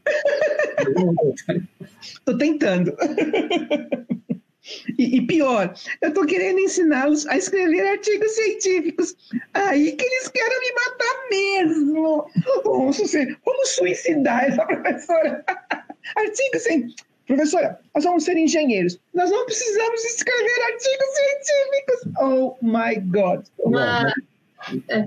Estou 2.02 2.36
tentando. 2.38 2.96
E, 4.98 5.18
e, 5.18 5.28
pior, 5.28 5.74
eu 6.02 6.10
estou 6.10 6.26
querendo 6.26 6.60
ensiná-los 6.60 7.26
a 7.28 7.38
escrever 7.38 7.88
artigos 7.88 8.32
científicos. 8.32 9.16
Aí 9.54 9.92
que 9.94 10.06
eles 10.06 10.28
querem 10.28 10.60
me 10.60 10.72
matar 10.74 11.30
mesmo. 11.30 12.26
Vamos, 12.64 12.98
vamos 13.46 13.70
suicidar 13.70 14.46
essa 14.46 14.66
professora. 14.68 15.44
Artigos 16.16 16.62
científicos. 16.64 17.10
Professora, 17.28 17.80
nós 17.94 18.04
vamos 18.04 18.24
ser 18.24 18.38
engenheiros. 18.38 19.00
Nós 19.14 19.30
não 19.30 19.46
precisamos 19.46 20.04
escrever 20.04 20.64
artigos 20.64 21.08
científicos. 21.16 22.22
Oh 22.22 22.56
my 22.62 22.96
God. 22.96 23.46
Uma... 23.60 24.12
É. 24.90 25.06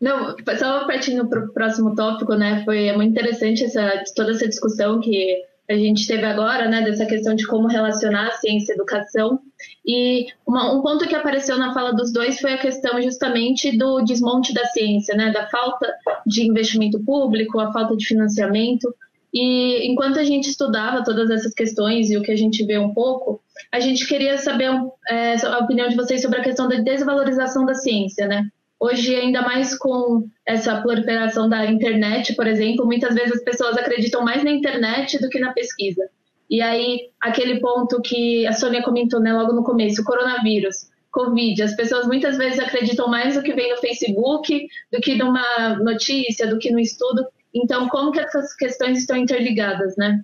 Não, 0.00 0.36
só 0.58 0.86
partindo 0.86 1.26
para 1.26 1.40
o 1.40 1.48
próximo 1.52 1.94
tópico, 1.96 2.34
né? 2.34 2.62
Foi 2.64 2.92
muito 2.92 3.10
interessante 3.10 3.64
essa, 3.64 4.04
toda 4.14 4.32
essa 4.32 4.46
discussão 4.46 5.00
que 5.00 5.42
a 5.68 5.74
gente 5.74 6.06
teve 6.06 6.24
agora, 6.24 6.68
né, 6.68 6.82
dessa 6.82 7.04
questão 7.06 7.34
de 7.34 7.46
como 7.46 7.66
relacionar 7.66 8.30
ciência 8.32 8.72
e 8.72 8.74
educação. 8.74 9.40
E 9.84 10.26
uma, 10.46 10.72
um 10.72 10.82
ponto 10.82 11.06
que 11.06 11.14
apareceu 11.14 11.58
na 11.58 11.74
fala 11.74 11.92
dos 11.92 12.12
dois 12.12 12.40
foi 12.40 12.52
a 12.52 12.58
questão 12.58 13.00
justamente 13.02 13.76
do 13.76 14.00
desmonte 14.02 14.54
da 14.54 14.64
ciência, 14.66 15.16
né, 15.16 15.30
da 15.32 15.46
falta 15.48 15.92
de 16.26 16.46
investimento 16.46 17.02
público, 17.04 17.58
a 17.58 17.72
falta 17.72 17.96
de 17.96 18.06
financiamento. 18.06 18.94
E 19.34 19.90
enquanto 19.90 20.18
a 20.18 20.24
gente 20.24 20.48
estudava 20.48 21.04
todas 21.04 21.30
essas 21.30 21.52
questões 21.52 22.10
e 22.10 22.16
o 22.16 22.22
que 22.22 22.32
a 22.32 22.36
gente 22.36 22.64
vê 22.64 22.78
um 22.78 22.94
pouco, 22.94 23.40
a 23.72 23.80
gente 23.80 24.06
queria 24.06 24.38
saber 24.38 24.70
é, 25.08 25.34
a 25.46 25.58
opinião 25.58 25.88
de 25.88 25.96
vocês 25.96 26.22
sobre 26.22 26.40
a 26.40 26.42
questão 26.42 26.68
da 26.68 26.76
desvalorização 26.76 27.66
da 27.66 27.74
ciência, 27.74 28.26
né? 28.26 28.48
Hoje, 28.78 29.14
ainda 29.14 29.42
mais 29.42 29.76
com 29.76 30.28
essa 30.44 30.80
proliferação 30.82 31.48
da 31.48 31.64
internet, 31.66 32.34
por 32.34 32.46
exemplo, 32.46 32.84
muitas 32.84 33.14
vezes 33.14 33.32
as 33.32 33.44
pessoas 33.44 33.76
acreditam 33.76 34.22
mais 34.22 34.44
na 34.44 34.50
internet 34.50 35.18
do 35.18 35.30
que 35.30 35.40
na 35.40 35.52
pesquisa. 35.52 36.08
E 36.48 36.60
aí, 36.60 37.08
aquele 37.20 37.58
ponto 37.60 38.00
que 38.02 38.46
a 38.46 38.52
Sônia 38.52 38.82
comentou 38.82 39.18
né, 39.18 39.32
logo 39.32 39.52
no 39.52 39.64
começo, 39.64 40.02
o 40.02 40.04
coronavírus, 40.04 40.88
Covid, 41.10 41.62
as 41.62 41.74
pessoas 41.74 42.06
muitas 42.06 42.36
vezes 42.36 42.58
acreditam 42.58 43.08
mais 43.08 43.34
no 43.34 43.42
que 43.42 43.54
vem 43.54 43.70
no 43.70 43.78
Facebook 43.78 44.68
do 44.92 45.00
que 45.00 45.14
numa 45.14 45.76
notícia, 45.76 46.46
do 46.46 46.58
que 46.58 46.70
no 46.70 46.78
estudo. 46.78 47.26
Então, 47.54 47.88
como 47.88 48.12
que 48.12 48.20
essas 48.20 48.54
questões 48.54 48.98
estão 48.98 49.16
interligadas, 49.16 49.96
né? 49.96 50.20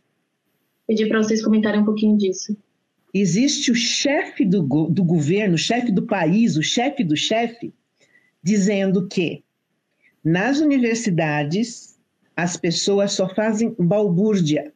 Pedir 0.86 1.08
para 1.08 1.22
vocês 1.22 1.42
comentarem 1.42 1.80
um 1.80 1.84
pouquinho 1.86 2.18
disso. 2.18 2.54
Existe 3.14 3.70
o 3.70 3.74
chefe 3.74 4.44
do, 4.44 4.62
do 4.90 5.02
governo, 5.02 5.54
o 5.54 5.58
chefe 5.58 5.90
do 5.90 6.02
país, 6.02 6.56
o 6.58 6.62
chefe 6.62 7.02
do 7.02 7.16
chefe, 7.16 7.72
dizendo 8.42 9.06
que 9.06 9.44
nas 10.24 10.58
universidades 10.58 11.98
as 12.36 12.56
pessoas 12.56 13.12
só 13.12 13.32
fazem 13.34 13.74
balbúrdia. 13.78 14.72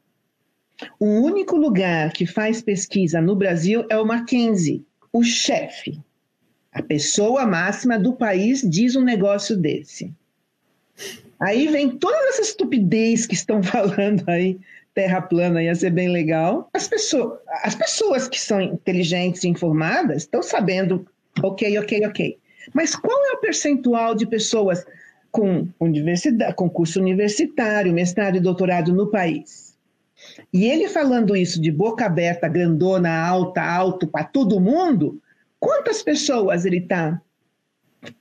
O 1.01 1.07
único 1.07 1.57
lugar 1.57 2.13
que 2.13 2.27
faz 2.27 2.61
pesquisa 2.61 3.21
no 3.21 3.35
Brasil 3.35 3.85
é 3.89 3.97
o 3.97 4.05
Mackenzie, 4.05 4.85
o 5.13 5.23
chefe. 5.23 5.99
A 6.71 6.83
pessoa 6.83 7.47
máxima 7.47 7.99
do 7.99 8.13
país 8.15 8.61
diz 8.61 8.95
um 8.95 9.03
negócio 9.03 9.57
desse. 9.57 10.13
Aí 11.41 11.69
vem 11.69 11.97
toda 11.97 12.17
essa 12.29 12.43
estupidez 12.43 13.27
que 13.27 13.35
estão 13.35 13.63
falando 13.65 14.29
aí, 14.29 14.59
terra 14.95 15.23
plana 15.23 15.63
ia 15.63 15.75
ser 15.75 15.91
bem 15.91 16.09
legal. 16.09 16.69
As 16.75 16.87
pessoas, 16.87 17.39
as 17.63 17.75
pessoas 17.75 18.29
que 18.29 18.41
são 18.41 18.61
inteligentes 18.61 19.45
e 19.45 19.49
informadas 19.49 20.23
estão 20.23 20.43
sabendo, 20.43 21.07
ok, 21.43 21.79
ok, 21.79 22.07
ok. 22.07 22.39
Mas 22.75 22.95
qual 22.95 23.19
é 23.27 23.33
o 23.33 23.41
percentual 23.41 24.15
de 24.15 24.27
pessoas 24.27 24.85
com, 25.31 25.69
universidade, 25.81 26.55
curso 26.55 27.01
universitário, 27.01 27.93
mestrado 27.93 28.37
e 28.37 28.41
doutorado 28.41 28.93
no 28.93 29.09
país? 29.09 29.77
E 30.53 30.65
ele 30.65 30.89
falando 30.89 31.37
isso 31.37 31.61
de 31.61 31.71
boca 31.71 32.07
aberta, 32.07 32.49
grandona, 32.49 33.27
alta, 33.27 33.63
alto 33.63 34.07
para 34.07 34.25
todo 34.25 34.61
mundo, 34.61 35.21
quantas 35.61 36.03
pessoas 36.03 36.65
ele 36.65 36.79
está 36.79 37.21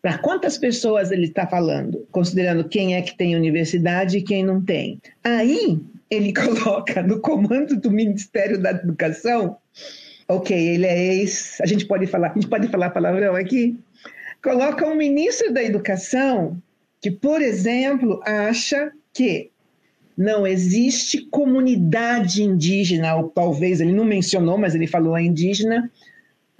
para 0.01 0.17
quantas 0.17 0.57
pessoas 0.57 1.11
ele 1.11 1.25
está 1.25 1.45
falando, 1.45 2.07
considerando 2.11 2.67
quem 2.67 2.95
é 2.95 3.01
que 3.01 3.15
tem 3.15 3.35
universidade 3.35 4.17
e 4.17 4.23
quem 4.23 4.43
não 4.43 4.61
tem. 4.61 4.99
Aí 5.23 5.79
ele 6.09 6.33
coloca 6.33 7.01
no 7.03 7.19
comando 7.19 7.79
do 7.79 7.91
Ministério 7.91 8.59
da 8.59 8.71
Educação, 8.71 9.57
ok, 10.27 10.57
ele 10.57 10.85
é 10.85 11.15
ex, 11.15 11.59
a 11.61 11.65
gente 11.65 11.85
pode 11.85 12.07
falar, 12.07 12.31
a 12.31 12.33
gente 12.33 12.47
pode 12.47 12.67
falar 12.67 12.89
palavrão 12.89 13.35
aqui? 13.35 13.77
Coloca 14.45 14.87
um 14.87 14.93
ministro 14.93 15.51
da 15.51 15.63
Educação 15.63 16.61
que, 17.01 17.09
por 17.09 17.41
exemplo, 17.41 18.21
acha 18.23 18.91
que 19.11 19.49
não 20.15 20.45
existe 20.45 21.25
comunidade 21.31 22.43
indígena, 22.43 23.15
ou 23.15 23.29
talvez 23.29 23.81
ele 23.81 23.91
não 23.91 24.05
mencionou, 24.05 24.55
mas 24.55 24.75
ele 24.75 24.85
falou 24.85 25.15
a 25.15 25.21
indígena, 25.21 25.91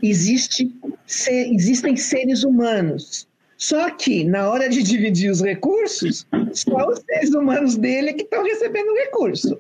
existe, 0.01 0.75
existem 1.27 1.95
seres 1.95 2.43
humanos. 2.43 3.27
Só 3.55 3.91
que, 3.91 4.23
na 4.23 4.49
hora 4.49 4.67
de 4.67 4.81
dividir 4.81 5.29
os 5.29 5.41
recursos, 5.41 6.25
só 6.53 6.87
os 6.87 6.99
seres 7.05 7.35
humanos 7.35 7.77
dele 7.77 8.09
é 8.09 8.13
que 8.13 8.23
estão 8.23 8.43
recebendo 8.43 8.95
recurso. 8.95 9.59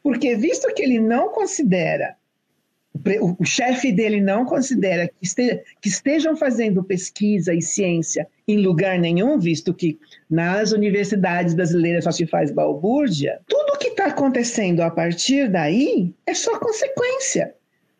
Porque, 0.00 0.36
visto 0.36 0.72
que 0.74 0.82
ele 0.84 1.00
não 1.00 1.30
considera 1.30 2.16
o, 3.20 3.42
o 3.42 3.44
chefe 3.44 3.90
dele 3.90 4.20
não 4.20 4.44
considera 4.44 5.08
que, 5.08 5.14
este, 5.22 5.62
que 5.80 5.88
estejam 5.88 6.36
fazendo 6.36 6.84
pesquisa 6.84 7.52
e 7.52 7.60
ciência 7.60 8.26
em 8.46 8.58
lugar 8.58 8.98
nenhum, 8.98 9.38
visto 9.38 9.74
que 9.74 9.98
nas 10.30 10.72
universidades 10.72 11.54
brasileiras 11.54 12.04
só 12.04 12.12
se 12.12 12.26
faz 12.26 12.52
balbúrdia, 12.52 13.40
tudo 13.46 13.78
que 13.78 13.88
está 13.88 14.06
acontecendo 14.06 14.80
a 14.80 14.90
partir 14.90 15.50
daí 15.50 16.14
é 16.26 16.34
só 16.34 16.58
consequência 16.58 17.54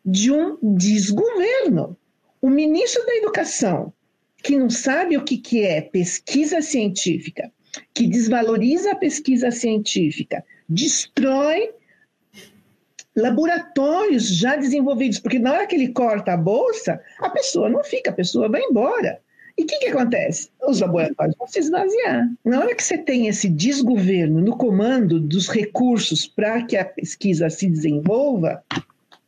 de 0.05 0.31
um 0.31 0.57
desgoverno. 0.75 1.97
O 2.41 2.49
ministro 2.49 3.05
da 3.05 3.15
Educação, 3.15 3.91
que 4.41 4.55
não 4.55 4.69
sabe 4.69 5.17
o 5.17 5.23
que, 5.23 5.37
que 5.37 5.63
é 5.63 5.81
pesquisa 5.81 6.61
científica, 6.61 7.51
que 7.93 8.07
desvaloriza 8.07 8.91
a 8.91 8.95
pesquisa 8.95 9.51
científica, 9.51 10.43
destrói 10.69 11.71
laboratórios 13.15 14.27
já 14.27 14.55
desenvolvidos, 14.55 15.19
porque 15.19 15.39
na 15.39 15.53
hora 15.53 15.67
que 15.67 15.75
ele 15.75 15.89
corta 15.89 16.33
a 16.33 16.37
bolsa, 16.37 16.99
a 17.19 17.29
pessoa 17.29 17.69
não 17.69 17.83
fica, 17.83 18.09
a 18.09 18.13
pessoa 18.13 18.49
vai 18.49 18.61
embora. 18.61 19.19
E 19.57 19.63
o 19.63 19.65
que, 19.65 19.79
que 19.79 19.87
acontece? 19.87 20.49
Os 20.67 20.81
laboratórios 20.81 21.35
vão 21.37 21.47
se 21.47 21.59
esvaziar. 21.59 22.29
Na 22.43 22.59
hora 22.59 22.75
que 22.75 22.83
você 22.83 22.97
tem 22.97 23.27
esse 23.27 23.47
desgoverno 23.47 24.41
no 24.41 24.57
comando 24.57 25.17
dos 25.17 25.47
recursos 25.47 26.27
para 26.27 26.63
que 26.63 26.75
a 26.75 26.83
pesquisa 26.83 27.49
se 27.49 27.69
desenvolva, 27.69 28.61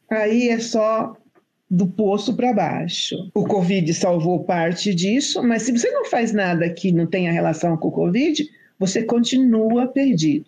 aí 0.10 0.50
é 0.50 0.60
só 0.60 1.15
do 1.69 1.88
poço 1.88 2.36
para 2.36 2.54
baixo. 2.54 3.15
O 3.34 3.45
Covid 3.45 3.93
salvou 3.93 4.43
parte 4.43 4.93
disso, 4.93 5.41
mas 5.41 5.63
se 5.63 5.71
você 5.71 5.89
não 5.91 6.06
faz 6.06 6.34
nada 6.34 6.69
que 6.69 6.91
não 6.91 7.06
tenha 7.06 7.32
relação 7.32 7.78
com 7.78 7.88
o 7.88 7.91
Covid, 7.91 8.50
você 8.79 9.03
continua 9.03 9.87
perdido. 9.87 10.45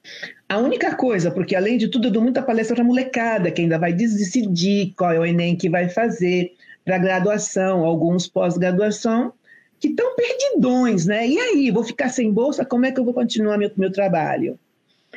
A 0.47 0.57
única 0.57 0.95
coisa, 0.95 1.31
porque 1.31 1.55
além 1.55 1.77
de 1.77 1.87
tudo, 1.87 2.07
eu 2.07 2.11
dou 2.11 2.23
muita 2.23 2.41
palestra 2.41 2.75
para 2.75 2.83
molecada, 2.83 3.51
que 3.51 3.61
ainda 3.61 3.77
vai 3.77 3.93
decidir 3.93 4.93
qual 4.97 5.11
é 5.11 5.19
o 5.19 5.25
Enem 5.25 5.55
que 5.55 5.69
vai 5.69 5.89
fazer 5.89 6.53
para 6.85 6.97
graduação, 6.97 7.83
alguns 7.83 8.27
pós-graduação, 8.27 9.33
que 9.79 9.89
estão 9.89 10.15
perdidões, 10.15 11.05
né? 11.05 11.27
E 11.27 11.39
aí, 11.39 11.71
vou 11.71 11.83
ficar 11.83 12.09
sem 12.09 12.31
bolsa, 12.31 12.65
como 12.65 12.85
é 12.85 12.91
que 12.91 12.99
eu 12.99 13.05
vou 13.05 13.13
continuar 13.13 13.57
meu, 13.57 13.71
meu 13.77 13.91
trabalho? 13.91 14.59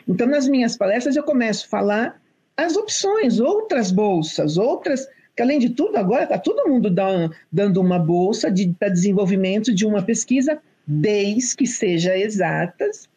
Então, 0.06 0.26
nas 0.26 0.48
minhas 0.48 0.76
palestras, 0.76 1.16
eu 1.16 1.22
começo 1.22 1.66
a 1.66 1.68
falar 1.68 2.22
as 2.56 2.76
opções, 2.76 3.40
outras 3.40 3.90
bolsas, 3.90 4.56
outras. 4.56 5.08
Que 5.34 5.42
além 5.42 5.58
de 5.58 5.70
tudo, 5.70 5.96
agora 5.96 6.24
está 6.24 6.38
todo 6.38 6.68
mundo 6.68 6.90
dando, 6.90 7.80
uma 7.80 7.98
bolsa 7.98 8.50
de, 8.50 8.68
para 8.78 8.88
desenvolvimento 8.88 9.74
de 9.74 9.86
uma 9.86 10.02
pesquisa 10.02 10.60
desde 10.86 11.56
que 11.56 11.66
seja 11.66 12.16
exatas. 12.16 13.08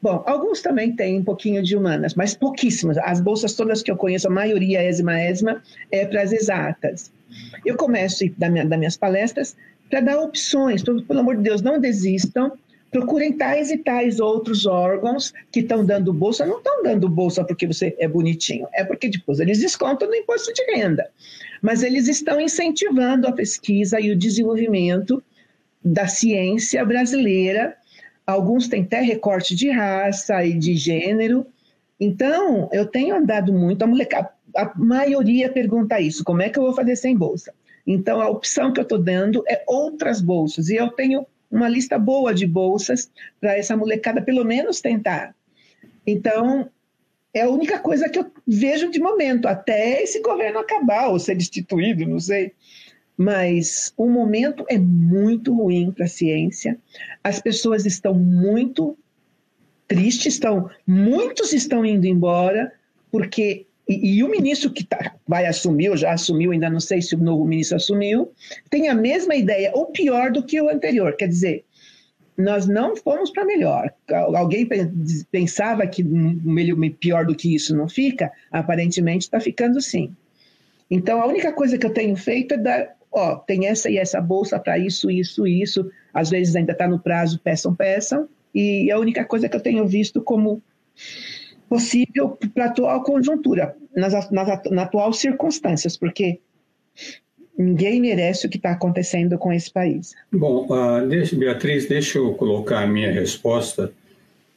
Bom, 0.00 0.22
alguns 0.26 0.62
também 0.62 0.94
têm 0.94 1.18
um 1.18 1.24
pouquinho 1.24 1.62
de 1.62 1.76
humanas, 1.76 2.14
mas 2.14 2.34
pouquíssimas. 2.34 2.96
As 2.98 3.20
bolsas 3.20 3.54
todas 3.54 3.82
que 3.82 3.90
eu 3.90 3.96
conheço, 3.96 4.28
a 4.28 4.30
maioria 4.30 4.82
esma 4.82 5.20
esma, 5.20 5.62
é 5.90 6.06
para 6.06 6.22
as 6.22 6.32
exatas. 6.32 7.10
Eu 7.66 7.76
começo 7.76 8.24
das 8.36 8.50
minha, 8.50 8.64
minhas 8.64 8.96
palestras 8.96 9.56
para 9.90 10.00
dar 10.00 10.18
opções. 10.18 10.82
Então, 10.82 11.02
pelo 11.02 11.20
amor 11.20 11.36
de 11.36 11.42
Deus, 11.42 11.62
não 11.62 11.80
desistam. 11.80 12.52
Procurem 12.90 13.34
tais 13.34 13.70
e 13.70 13.76
tais 13.76 14.18
outros 14.18 14.64
órgãos 14.64 15.34
que 15.52 15.60
estão 15.60 15.84
dando 15.84 16.12
bolsa. 16.12 16.46
Não 16.46 16.58
estão 16.58 16.82
dando 16.82 17.08
bolsa 17.08 17.44
porque 17.44 17.66
você 17.66 17.94
é 17.98 18.08
bonitinho, 18.08 18.66
é 18.72 18.82
porque 18.82 19.10
depois 19.10 19.40
eles 19.40 19.58
descontam 19.58 20.08
no 20.08 20.14
imposto 20.14 20.52
de 20.54 20.62
renda. 20.72 21.06
Mas 21.60 21.82
eles 21.82 22.08
estão 22.08 22.40
incentivando 22.40 23.26
a 23.26 23.32
pesquisa 23.32 24.00
e 24.00 24.10
o 24.10 24.16
desenvolvimento 24.16 25.22
da 25.92 26.06
ciência 26.06 26.84
brasileira. 26.84 27.76
Alguns 28.26 28.68
têm 28.68 28.82
até 28.82 29.00
recorte 29.00 29.54
de 29.54 29.70
raça 29.70 30.44
e 30.44 30.52
de 30.52 30.74
gênero. 30.76 31.46
Então, 31.98 32.68
eu 32.72 32.86
tenho 32.86 33.16
andado 33.16 33.52
muito, 33.52 33.82
a 33.82 33.86
molecada, 33.86 34.30
a 34.54 34.72
maioria 34.76 35.50
pergunta 35.50 36.00
isso: 36.00 36.22
como 36.22 36.42
é 36.42 36.48
que 36.48 36.58
eu 36.58 36.64
vou 36.64 36.74
fazer 36.74 36.96
sem 36.96 37.16
bolsa? 37.16 37.52
Então, 37.86 38.20
a 38.20 38.28
opção 38.28 38.72
que 38.72 38.80
eu 38.80 38.82
estou 38.82 38.98
dando 38.98 39.42
é 39.48 39.64
outras 39.66 40.20
bolsas. 40.20 40.68
E 40.68 40.76
eu 40.76 40.90
tenho 40.90 41.26
uma 41.50 41.68
lista 41.68 41.98
boa 41.98 42.34
de 42.34 42.46
bolsas 42.46 43.10
para 43.40 43.56
essa 43.56 43.74
molecada, 43.76 44.20
pelo 44.20 44.44
menos, 44.44 44.82
tentar. 44.82 45.34
Então, 46.06 46.68
é 47.32 47.42
a 47.42 47.48
única 47.48 47.78
coisa 47.78 48.08
que 48.10 48.18
eu 48.18 48.30
vejo 48.46 48.90
de 48.90 49.00
momento, 49.00 49.48
até 49.48 50.02
esse 50.02 50.20
governo 50.20 50.58
acabar 50.58 51.08
ou 51.08 51.18
ser 51.18 51.34
destituído, 51.34 52.06
não 52.06 52.20
sei 52.20 52.52
mas 53.18 53.92
o 53.96 54.08
momento 54.08 54.64
é 54.68 54.78
muito 54.78 55.52
ruim 55.52 55.90
para 55.90 56.04
a 56.04 56.08
ciência. 56.08 56.78
As 57.22 57.40
pessoas 57.40 57.84
estão 57.84 58.14
muito 58.14 58.96
tristes, 59.88 60.34
estão, 60.34 60.70
muitos 60.86 61.52
estão 61.52 61.84
indo 61.84 62.06
embora, 62.06 62.72
porque. 63.10 63.66
E, 63.88 64.18
e 64.18 64.22
o 64.22 64.30
ministro 64.30 64.70
que 64.70 64.84
tá, 64.84 65.16
vai 65.26 65.46
assumir, 65.46 65.88
ou 65.88 65.96
já 65.96 66.12
assumiu, 66.12 66.52
ainda 66.52 66.70
não 66.70 66.78
sei 66.78 67.02
se 67.02 67.16
o 67.16 67.18
novo 67.18 67.44
ministro 67.44 67.78
assumiu, 67.78 68.30
tem 68.70 68.88
a 68.88 68.94
mesma 68.94 69.34
ideia, 69.34 69.72
ou 69.74 69.86
pior 69.86 70.30
do 70.30 70.42
que 70.42 70.60
o 70.60 70.68
anterior. 70.68 71.16
Quer 71.16 71.28
dizer, 71.28 71.64
nós 72.36 72.68
não 72.68 72.94
fomos 72.94 73.30
para 73.30 73.46
melhor. 73.46 73.92
Alguém 74.36 74.68
pensava 75.32 75.86
que 75.86 76.04
pior 77.00 77.24
do 77.26 77.34
que 77.34 77.52
isso 77.52 77.74
não 77.74 77.88
fica? 77.88 78.30
Aparentemente 78.52 79.24
está 79.24 79.40
ficando 79.40 79.80
sim. 79.80 80.14
Então, 80.90 81.20
a 81.20 81.26
única 81.26 81.50
coisa 81.52 81.76
que 81.76 81.86
eu 81.86 81.92
tenho 81.92 82.14
feito 82.14 82.54
é 82.54 82.58
dar 82.58 82.97
ó, 83.12 83.36
tem 83.36 83.66
essa 83.66 83.90
e 83.90 83.98
essa 83.98 84.20
bolsa 84.20 84.58
para 84.58 84.78
isso, 84.78 85.10
isso, 85.10 85.46
isso. 85.46 85.90
Às 86.12 86.30
vezes 86.30 86.56
ainda 86.56 86.72
está 86.72 86.86
no 86.88 86.98
prazo, 86.98 87.40
peçam, 87.42 87.74
peçam. 87.74 88.28
E 88.54 88.90
a 88.90 88.98
única 88.98 89.24
coisa 89.24 89.48
que 89.48 89.56
eu 89.56 89.60
tenho 89.60 89.86
visto 89.86 90.20
como 90.20 90.62
possível 91.68 92.38
para 92.54 92.64
a 92.64 92.68
atual 92.68 93.02
conjuntura, 93.02 93.76
nas, 93.94 94.12
nas, 94.30 94.48
nas 94.70 94.84
atuais 94.86 95.18
circunstâncias, 95.18 95.96
porque 95.96 96.40
ninguém 97.58 98.00
merece 98.00 98.46
o 98.46 98.50
que 98.50 98.56
está 98.56 98.70
acontecendo 98.70 99.36
com 99.36 99.52
esse 99.52 99.70
país. 99.70 100.14
Bom, 100.32 100.66
uh, 100.70 101.06
deixa, 101.06 101.36
Beatriz, 101.36 101.86
deixa 101.86 102.18
eu 102.18 102.32
colocar 102.34 102.82
a 102.82 102.86
minha 102.86 103.12
resposta 103.12 103.92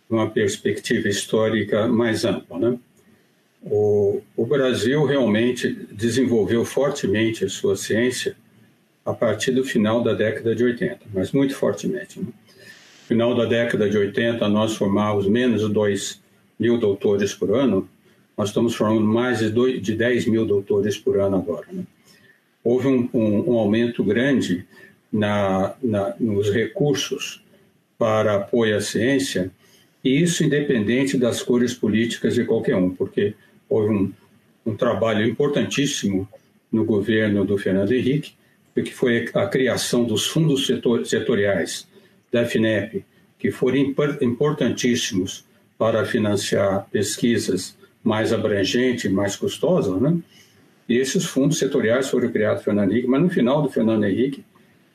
numa 0.10 0.30
perspectiva 0.30 1.08
histórica 1.08 1.88
mais 1.88 2.24
ampla. 2.24 2.60
Né? 2.60 2.80
O, 3.64 4.22
o 4.36 4.46
Brasil 4.46 5.06
realmente 5.06 5.70
desenvolveu 5.92 6.64
fortemente 6.64 7.46
a 7.46 7.50
sua 7.50 7.76
ciência 7.76 8.36
a 9.06 9.14
partir 9.14 9.52
do 9.52 9.64
final 9.64 10.04
da 10.04 10.14
década 10.14 10.56
de 10.56 10.64
80, 10.64 11.00
mas 11.14 11.32
muito 11.32 11.56
fortemente. 11.56 12.20
Né? 12.20 12.28
Final 13.08 13.36
da 13.36 13.46
década 13.46 13.90
de 13.90 13.98
80, 13.98 14.48
nós 14.48 14.76
formávamos 14.76 15.28
menos 15.28 15.62
de 15.62 15.74
2 15.74 16.22
mil 16.60 16.78
doutores 16.78 17.34
por 17.34 17.56
ano, 17.56 17.90
nós 18.38 18.50
estamos 18.50 18.76
formando 18.76 19.06
mais 19.06 19.40
de, 19.40 19.50
2, 19.50 19.82
de 19.82 19.96
10 19.96 20.28
mil 20.28 20.46
doutores 20.46 20.98
por 20.98 21.20
ano 21.20 21.38
agora. 21.38 21.66
Né? 21.72 21.84
Houve 22.64 22.88
um, 22.88 23.10
um, 23.14 23.52
um, 23.52 23.58
aumento 23.58 24.04
grande 24.04 24.66
na, 25.12 25.76
na, 25.82 26.16
nos 26.20 26.50
recursos 26.50 27.44
para 27.98 28.36
apoio 28.36 28.78
à 28.78 28.82
ciência, 28.82 29.52
e 30.04 30.22
isso 30.22 30.44
independente 30.44 31.18
das 31.18 31.44
cores 31.44 31.74
políticas 31.74 32.34
de 32.34 32.46
qualquer 32.46 32.76
um, 32.76 32.90
porque 32.90 33.36
houve 33.70 33.94
um, 33.94 34.14
um 34.66 34.76
trabalho 34.76 35.28
importantíssimo 35.28 36.28
no 36.72 36.86
governo 36.86 37.44
do 37.46 37.58
Fernando 37.58 37.92
Henrique, 37.92 38.34
que 38.76 38.94
foi 38.94 39.30
a 39.34 39.48
criação 39.48 40.04
dos 40.04 40.28
fundos 40.28 40.66
setor, 40.66 41.06
setoriais 41.06 41.88
da 42.32 42.46
FINEP, 42.46 43.04
que 43.38 43.52
foram 43.52 43.78
importantíssimos 44.22 45.46
para 45.78 46.06
financiar 46.06 46.88
pesquisas 46.92 47.76
mais 48.04 48.32
abrangentes, 48.32 49.12
mais 49.12 49.36
custosas, 49.36 50.00
né? 50.02 50.18
E 50.88 50.98
esses 50.98 51.26
fundos 51.26 51.58
setoriais 51.58 52.10
foram 52.10 52.30
criados 52.30 52.64
pelo 52.64 52.76
Fernando 52.76 52.92
Henrique, 52.92 53.08
mas 53.08 53.22
no 53.22 53.30
final 53.30 53.62
do 53.62 53.70
Fernando 53.70 54.04
Henrique, 54.06 54.44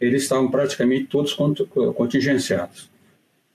eles 0.00 0.24
estavam 0.24 0.50
praticamente 0.50 1.06
todos 1.06 1.34
contingenciados. 1.94 2.90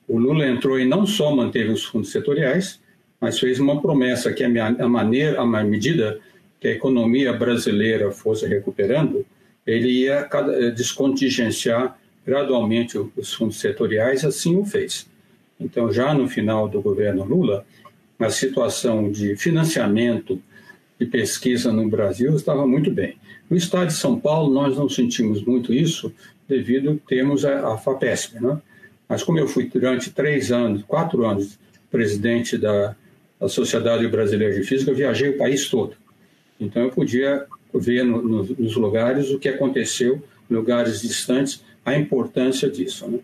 O 0.08 0.18
Lula 0.18 0.48
entrou 0.48 0.80
e 0.80 0.86
não 0.86 1.06
só 1.06 1.34
manteve 1.36 1.72
os 1.72 1.86
fundos 1.86 2.12
setoriais, 2.12 2.80
mas 3.20 3.40
fez 3.40 3.60
uma 3.60 3.80
promessa 3.80 4.34
que 4.34 4.44
a, 4.44 4.90
maneira, 4.90 5.40
a 5.40 5.64
medida 5.64 6.20
que 6.60 6.68
a 6.68 6.72
economia 6.72 7.32
brasileira 7.32 8.12
fosse 8.12 8.48
recuperando, 8.48 9.26
ele 9.66 9.90
ia 9.90 10.28
eh, 10.32 10.72
descontingenciar 10.72 11.98
gradualmente 12.26 12.98
os 13.16 13.34
fundos 13.34 13.60
setoriais, 13.60 14.24
assim 14.24 14.56
o 14.56 14.66
fez. 14.66 15.08
Então, 15.60 15.92
já 15.92 16.14
no 16.14 16.28
final 16.28 16.68
do 16.68 16.82
governo 16.82 17.24
Lula, 17.24 17.66
a 18.20 18.30
situação 18.30 19.12
de 19.12 19.36
financiamento 19.36 20.42
de 21.00 21.06
pesquisa 21.06 21.72
no 21.72 21.88
Brasil 21.90 22.36
estava 22.36 22.66
muito 22.66 22.92
bem. 22.92 23.18
No 23.50 23.58
estado 23.58 23.88
de 23.88 23.94
São 23.94 24.20
Paulo, 24.20 24.54
nós 24.54 24.78
não 24.78 24.88
sentimos 24.88 25.44
muito 25.44 25.74
isso, 25.74 26.14
devido 26.48 27.02
termos 27.08 27.44
a, 27.46 27.74
a 27.74 27.78
FAPESP. 27.78 28.40
Né? 28.40 28.60
Mas 29.08 29.24
como 29.24 29.40
eu 29.40 29.48
fui 29.48 29.66
durante 29.66 30.12
três 30.12 30.52
anos, 30.52 30.84
quatro 30.84 31.26
anos, 31.26 31.60
presidente 31.90 32.58
da, 32.58 32.96
da 33.40 33.50
Sociedade 33.50 34.08
Brasileira 34.08 34.54
de 34.54 34.64
Física, 34.64 34.92
eu 34.92 34.96
viajei 34.96 35.30
o 35.30 35.38
país 35.38 35.68
todo. 35.70 35.96
Então, 36.60 36.84
eu 36.84 36.90
podia 36.90 37.46
ver 37.74 38.04
no, 38.04 38.22
no, 38.22 38.44
nos 38.44 38.76
lugares 38.76 39.30
o 39.30 39.40
que 39.40 39.50
aconteceu, 39.50 40.22
lugares 40.50 41.02
distantes, 41.02 41.64
a 41.86 41.96
importância 41.98 42.70
disso. 42.70 43.08
Né? 43.08 43.20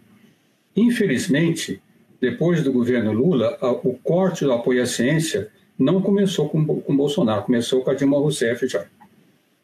Infelizmente, 0.75 1.81
depois 2.19 2.63
do 2.63 2.71
governo 2.71 3.11
Lula, 3.11 3.57
a, 3.61 3.71
o 3.71 3.97
corte 4.03 4.43
do 4.43 4.51
apoio 4.51 4.81
à 4.81 4.85
ciência 4.85 5.49
não 5.77 6.01
começou 6.01 6.49
com, 6.49 6.65
com 6.65 6.97
Bolsonaro, 6.97 7.43
começou 7.43 7.81
com 7.81 7.91
a 7.91 7.93
Dilma 7.93 8.17
Rousseff 8.17 8.67
já. 8.67 8.85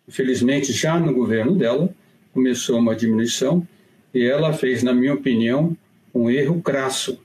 Infelizmente, 0.08 0.72
já 0.72 1.00
no 1.00 1.14
governo 1.14 1.56
dela, 1.56 1.90
começou 2.34 2.78
uma 2.78 2.96
diminuição 2.96 3.66
e 4.14 4.24
ela 4.24 4.54
fez, 4.54 4.84
na 4.84 4.94
minha 4.94 5.14
opinião, 5.14 5.76
um 6.14 6.30
erro 6.30 6.62
crasso, 6.62 7.20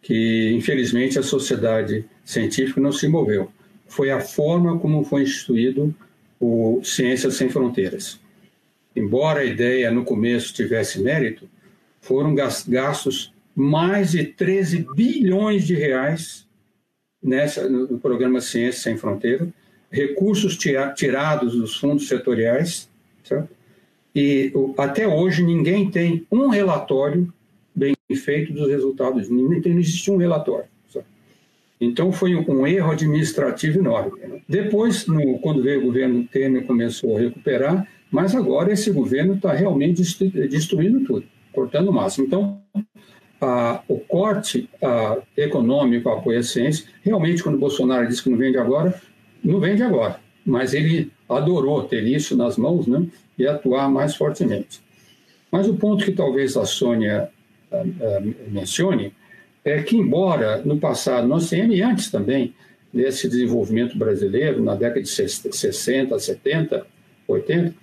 que 0.00 0.52
infelizmente 0.52 1.18
a 1.18 1.22
sociedade 1.22 2.04
científica 2.24 2.80
não 2.80 2.92
se 2.92 3.08
moveu. 3.08 3.50
Foi 3.88 4.10
a 4.10 4.20
forma 4.20 4.78
como 4.78 5.04
foi 5.04 5.22
instituído 5.22 5.94
o 6.42 6.82
Ciências 6.82 7.36
Sem 7.36 7.48
Fronteiras. 7.48 8.18
Embora 8.96 9.40
a 9.40 9.44
ideia 9.44 9.92
no 9.92 10.04
começo 10.04 10.52
tivesse 10.52 11.00
mérito, 11.00 11.48
foram 12.00 12.34
gastos 12.34 13.32
mais 13.54 14.10
de 14.10 14.24
13 14.24 14.88
bilhões 14.96 15.64
de 15.64 15.76
reais 15.76 16.44
nessa, 17.22 17.68
no 17.68 17.96
programa 18.00 18.40
Ciências 18.40 18.82
Sem 18.82 18.96
Fronteiras, 18.96 19.48
recursos 19.88 20.58
tirados 20.96 21.54
dos 21.54 21.76
fundos 21.76 22.08
setoriais, 22.08 22.88
certo? 23.22 23.48
e 24.12 24.52
até 24.78 25.06
hoje 25.06 25.44
ninguém 25.44 25.92
tem 25.92 26.26
um 26.30 26.48
relatório 26.48 27.32
bem 27.72 27.94
feito 28.16 28.52
dos 28.52 28.68
resultados, 28.68 29.30
não, 29.30 29.52
existe 29.52 30.10
um 30.10 30.16
relatório. 30.16 30.71
Então 31.84 32.12
foi 32.12 32.36
um 32.36 32.64
erro 32.64 32.92
administrativo 32.92 33.80
enorme. 33.80 34.12
Depois, 34.48 35.04
no, 35.08 35.40
quando 35.40 35.64
veio 35.64 35.80
o 35.80 35.86
governo 35.86 36.22
Temer, 36.30 36.64
começou 36.64 37.16
a 37.16 37.20
recuperar, 37.20 37.88
mas 38.08 38.36
agora 38.36 38.72
esse 38.72 38.88
governo 38.92 39.34
está 39.34 39.52
realmente 39.52 40.00
destruindo 40.48 41.00
tudo, 41.04 41.26
cortando 41.52 41.88
o 41.88 41.92
máximo. 41.92 42.28
Então, 42.28 42.62
a, 43.40 43.82
o 43.88 43.98
corte 43.98 44.70
a, 44.80 45.18
econômico, 45.36 46.08
à 46.08 46.42
ciência, 46.44 46.86
realmente, 47.02 47.42
quando 47.42 47.58
Bolsonaro 47.58 48.06
disse 48.06 48.22
que 48.22 48.30
não 48.30 48.38
vende 48.38 48.58
agora, 48.58 48.94
não 49.42 49.58
vende 49.58 49.82
agora, 49.82 50.20
mas 50.46 50.74
ele 50.74 51.10
adorou 51.28 51.82
ter 51.82 52.04
isso 52.04 52.36
nas 52.36 52.56
mãos 52.56 52.86
né, 52.86 53.04
e 53.36 53.44
atuar 53.44 53.90
mais 53.90 54.14
fortemente. 54.14 54.80
Mas 55.50 55.66
o 55.66 55.74
ponto 55.74 56.04
que 56.04 56.12
talvez 56.12 56.56
a 56.56 56.64
Sônia 56.64 57.28
uh, 57.72 58.34
mencione 58.52 59.12
é 59.64 59.82
que, 59.82 59.96
embora 59.96 60.62
no 60.64 60.78
passado 60.78 61.26
nós 61.26 61.48
tenhamos, 61.48 61.76
e 61.76 61.82
antes 61.82 62.10
também, 62.10 62.54
desse 62.92 63.28
desenvolvimento 63.28 63.96
brasileiro, 63.96 64.62
na 64.62 64.74
década 64.74 65.02
de 65.02 65.08
60, 65.08 66.18
70, 66.18 66.86
80, 67.26 67.74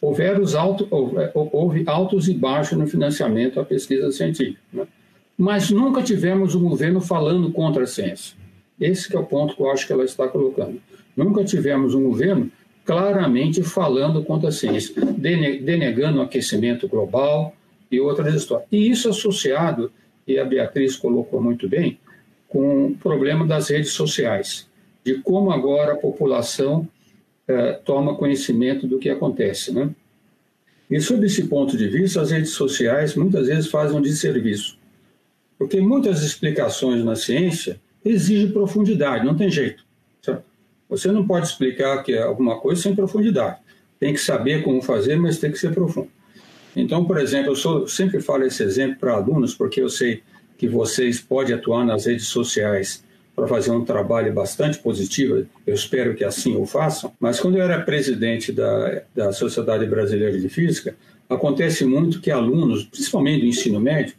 houveram 0.00 0.44
alto, 0.58 0.88
houve 1.52 1.84
altos 1.86 2.28
e 2.28 2.34
baixos 2.34 2.76
no 2.76 2.86
financiamento 2.86 3.60
à 3.60 3.64
pesquisa 3.64 4.10
científica. 4.10 4.60
Né? 4.72 4.86
Mas 5.38 5.70
nunca 5.70 6.02
tivemos 6.02 6.54
um 6.54 6.68
governo 6.68 7.00
falando 7.00 7.52
contra 7.52 7.84
a 7.84 7.86
ciência. 7.86 8.36
Esse 8.80 9.14
é 9.14 9.18
o 9.18 9.24
ponto 9.24 9.54
que 9.54 9.62
eu 9.62 9.70
acho 9.70 9.86
que 9.86 9.92
ela 9.92 10.04
está 10.04 10.26
colocando. 10.28 10.80
Nunca 11.16 11.44
tivemos 11.44 11.94
um 11.94 12.02
governo 12.04 12.50
claramente 12.84 13.62
falando 13.62 14.22
contra 14.24 14.48
a 14.48 14.52
ciência, 14.52 14.94
denegando 15.16 16.18
o 16.18 16.22
aquecimento 16.22 16.86
global 16.86 17.54
e 17.90 17.98
outras 18.00 18.34
histórias. 18.34 18.68
E 18.70 18.88
isso 18.88 19.08
associado, 19.08 19.90
e 20.26 20.38
a 20.38 20.44
Beatriz 20.44 20.96
colocou 20.96 21.40
muito 21.40 21.68
bem, 21.68 21.98
com 22.48 22.86
o 22.86 22.96
problema 22.96 23.46
das 23.46 23.68
redes 23.68 23.92
sociais, 23.92 24.68
de 25.04 25.20
como 25.20 25.50
agora 25.50 25.92
a 25.92 25.96
população 25.96 26.88
eh, 27.46 27.80
toma 27.84 28.16
conhecimento 28.16 28.86
do 28.86 28.98
que 28.98 29.08
acontece. 29.08 29.72
Né? 29.72 29.90
E 30.90 31.00
sob 31.00 31.26
esse 31.26 31.46
ponto 31.48 31.76
de 31.76 31.88
vista, 31.88 32.20
as 32.20 32.30
redes 32.30 32.50
sociais 32.50 33.14
muitas 33.14 33.46
vezes 33.46 33.70
fazem 33.70 33.96
um 33.96 34.02
desserviço, 34.02 34.78
porque 35.58 35.80
muitas 35.80 36.22
explicações 36.22 37.04
na 37.04 37.16
ciência 37.16 37.80
exigem 38.04 38.52
profundidade, 38.52 39.24
não 39.24 39.36
tem 39.36 39.50
jeito. 39.50 39.86
Você 40.88 41.10
não 41.10 41.26
pode 41.26 41.46
explicar 41.46 42.02
que 42.02 42.12
é 42.12 42.22
alguma 42.22 42.60
coisa 42.60 42.80
sem 42.80 42.94
profundidade. 42.94 43.58
Tem 43.98 44.12
que 44.12 44.20
saber 44.20 44.62
como 44.62 44.80
fazer, 44.80 45.16
mas 45.16 45.38
tem 45.38 45.50
que 45.50 45.58
ser 45.58 45.72
profundo. 45.74 46.08
Então, 46.76 47.04
por 47.06 47.18
exemplo, 47.18 47.52
eu 47.52 47.56
sou, 47.56 47.88
sempre 47.88 48.20
falo 48.20 48.44
esse 48.44 48.62
exemplo 48.62 48.98
para 49.00 49.14
alunos, 49.14 49.54
porque 49.54 49.80
eu 49.80 49.88
sei 49.88 50.22
que 50.58 50.68
vocês 50.68 51.18
podem 51.18 51.54
atuar 51.54 51.84
nas 51.84 52.04
redes 52.04 52.26
sociais 52.26 53.02
para 53.34 53.46
fazer 53.48 53.70
um 53.70 53.84
trabalho 53.84 54.32
bastante 54.32 54.78
positivo, 54.78 55.46
eu 55.66 55.74
espero 55.74 56.14
que 56.14 56.24
assim 56.24 56.56
o 56.56 56.64
façam, 56.64 57.12
mas 57.20 57.38
quando 57.38 57.56
eu 57.56 57.62
era 57.62 57.82
presidente 57.82 58.50
da, 58.50 59.02
da 59.14 59.32
Sociedade 59.32 59.84
Brasileira 59.86 60.38
de 60.38 60.48
Física, 60.48 60.94
acontece 61.28 61.84
muito 61.84 62.20
que 62.20 62.30
alunos, 62.30 62.84
principalmente 62.84 63.40
do 63.40 63.46
ensino 63.46 63.80
médio, 63.80 64.14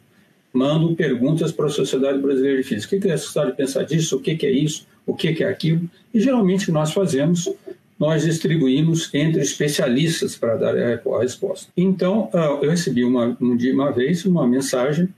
mandam 0.52 0.94
perguntas 0.94 1.50
para 1.50 1.66
a 1.66 1.70
Sociedade 1.70 2.18
Brasileira 2.18 2.58
de 2.58 2.62
Física. 2.62 2.96
O 2.96 3.00
que, 3.00 3.06
que 3.08 3.12
a 3.12 3.18
sociedade 3.18 3.56
pensa 3.56 3.84
disso? 3.84 4.16
O 4.16 4.20
que, 4.20 4.46
é 4.46 4.50
isso? 4.50 4.86
o 5.08 5.14
que 5.14 5.42
é 5.42 5.48
aquilo, 5.48 5.88
e 6.12 6.20
geralmente 6.20 6.70
nós 6.70 6.92
fazemos, 6.92 7.50
nós 7.98 8.22
distribuímos 8.22 9.12
entre 9.12 9.42
especialistas 9.42 10.36
para 10.36 10.56
dar 10.56 10.76
a 10.76 11.20
resposta. 11.20 11.70
Então, 11.76 12.30
ah, 12.32 12.58
eu 12.62 12.70
recebi 12.70 13.04
uma, 13.04 13.36
um 13.40 13.56
dia, 13.56 13.74
uma 13.74 13.90
vez 13.90 14.24
uma 14.24 14.46
mensagem 14.46 15.08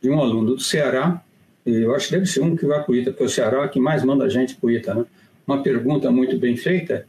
de 0.00 0.10
um 0.10 0.20
aluno 0.20 0.54
do 0.54 0.60
Ceará, 0.60 1.22
eu 1.64 1.94
acho 1.94 2.08
que 2.08 2.12
deve 2.12 2.26
ser 2.26 2.40
um 2.40 2.54
que 2.54 2.66
vai 2.66 2.82
para 2.82 2.92
o 2.92 2.94
ITA, 2.94 3.10
porque 3.10 3.24
o 3.24 3.28
Ceará 3.28 3.64
é 3.64 3.68
que 3.68 3.80
mais 3.80 4.04
manda 4.04 4.24
a 4.24 4.28
gente 4.28 4.54
para 4.54 4.66
o 4.66 4.70
ITA, 4.70 4.94
né? 4.94 5.04
uma 5.46 5.62
pergunta 5.62 6.10
muito 6.10 6.38
bem 6.38 6.56
feita, 6.56 7.06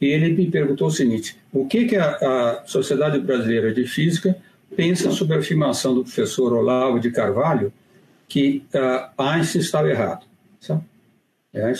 e 0.00 0.06
ele 0.06 0.32
me 0.32 0.50
perguntou 0.50 0.88
o 0.88 0.90
seguinte, 0.90 1.36
o 1.52 1.66
que, 1.66 1.86
que 1.86 1.96
a, 1.96 2.10
a 2.14 2.62
Sociedade 2.66 3.18
Brasileira 3.18 3.72
de 3.72 3.86
Física 3.86 4.36
pensa 4.76 5.10
sobre 5.10 5.36
a 5.36 5.38
afirmação 5.38 5.94
do 5.94 6.02
professor 6.02 6.52
Olavo 6.52 6.98
de 6.98 7.10
Carvalho 7.10 7.72
que 8.28 8.64
uh, 8.74 9.22
Einstein 9.22 9.60
estava 9.60 9.88
errado? 9.88 10.26
Sabe? 10.60 10.82
É, 11.52 11.72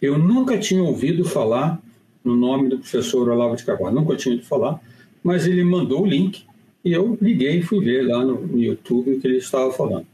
Eu 0.00 0.18
nunca 0.18 0.58
tinha 0.58 0.82
ouvido 0.82 1.24
falar 1.24 1.78
no 2.24 2.36
nome 2.36 2.68
do 2.68 2.78
professor 2.78 3.28
Olavo 3.28 3.56
de 3.56 3.64
Carvalho, 3.64 3.94
nunca 3.94 4.16
tinha 4.16 4.32
ouvido 4.32 4.48
falar, 4.48 4.80
mas 5.22 5.46
ele 5.46 5.64
mandou 5.64 6.02
o 6.02 6.06
link 6.06 6.44
e 6.84 6.92
eu 6.92 7.18
liguei 7.20 7.58
e 7.58 7.62
fui 7.62 7.84
ver 7.84 8.06
lá 8.06 8.24
no 8.24 8.58
YouTube 8.58 9.14
o 9.14 9.20
que 9.20 9.26
ele 9.26 9.38
estava 9.38 9.72
falando. 9.72 10.06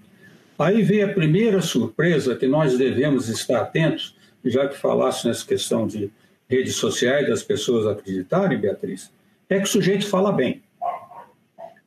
Aí 0.58 0.82
veio 0.82 1.06
a 1.06 1.12
primeira 1.12 1.60
surpresa 1.60 2.36
que 2.36 2.46
nós 2.46 2.78
devemos 2.78 3.28
estar 3.28 3.60
atentos, 3.60 4.16
já 4.44 4.68
que 4.68 4.76
falasse 4.76 5.26
nessa 5.26 5.44
questão 5.44 5.86
de 5.86 6.10
redes 6.48 6.76
sociais, 6.76 7.28
das 7.28 7.42
pessoas 7.42 7.86
acreditarem, 7.86 8.58
Beatriz, 8.58 9.10
é 9.48 9.58
que 9.58 9.64
o 9.64 9.68
sujeito 9.68 10.06
fala 10.06 10.32
bem. 10.32 10.62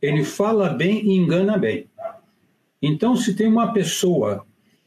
Ele 0.02 0.24
fala 0.24 0.70
bem 0.70 1.06
e 1.06 1.16
engana 1.16 1.58
bem. 1.58 1.88
Então, 2.82 3.16
se 3.16 3.34
tem 3.34 3.48
uma 3.48 3.74
pessoa 3.74 4.46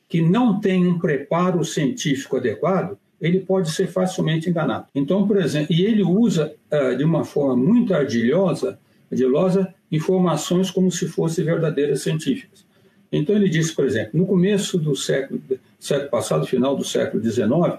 que 0.09 0.21
não 0.21 0.61
tem 0.61 0.87
um 0.87 0.99
preparo 0.99 1.65
científico 1.65 2.37
adequado, 2.37 2.99
ele 3.21 3.41
pode 3.41 3.71
ser 3.71 3.87
facilmente 3.87 4.49
enganado. 4.49 4.87
Então, 4.95 5.27
por 5.27 5.37
exemplo, 5.37 5.75
e 5.75 5.85
ele 5.85 6.03
usa 6.03 6.55
uh, 6.73 6.97
de 6.97 7.05
uma 7.05 7.25
forma 7.25 7.57
muito 7.57 7.93
ardilhosa, 7.95 8.79
ardilosa 9.11 9.75
informações 9.93 10.71
como 10.71 10.91
se 10.91 11.07
fossem 11.07 11.45
verdadeiras 11.45 12.03
científicas. 12.03 12.65
Então, 13.13 13.35
ele 13.35 13.49
disse, 13.49 13.75
por 13.75 13.85
exemplo, 13.85 14.13
no 14.15 14.27
começo 14.27 14.79
do 14.79 14.95
século, 14.95 15.41
século 15.79 16.11
passado, 16.11 16.47
final 16.47 16.77
do 16.77 16.85
século 16.85 17.23
XIX, 17.23 17.79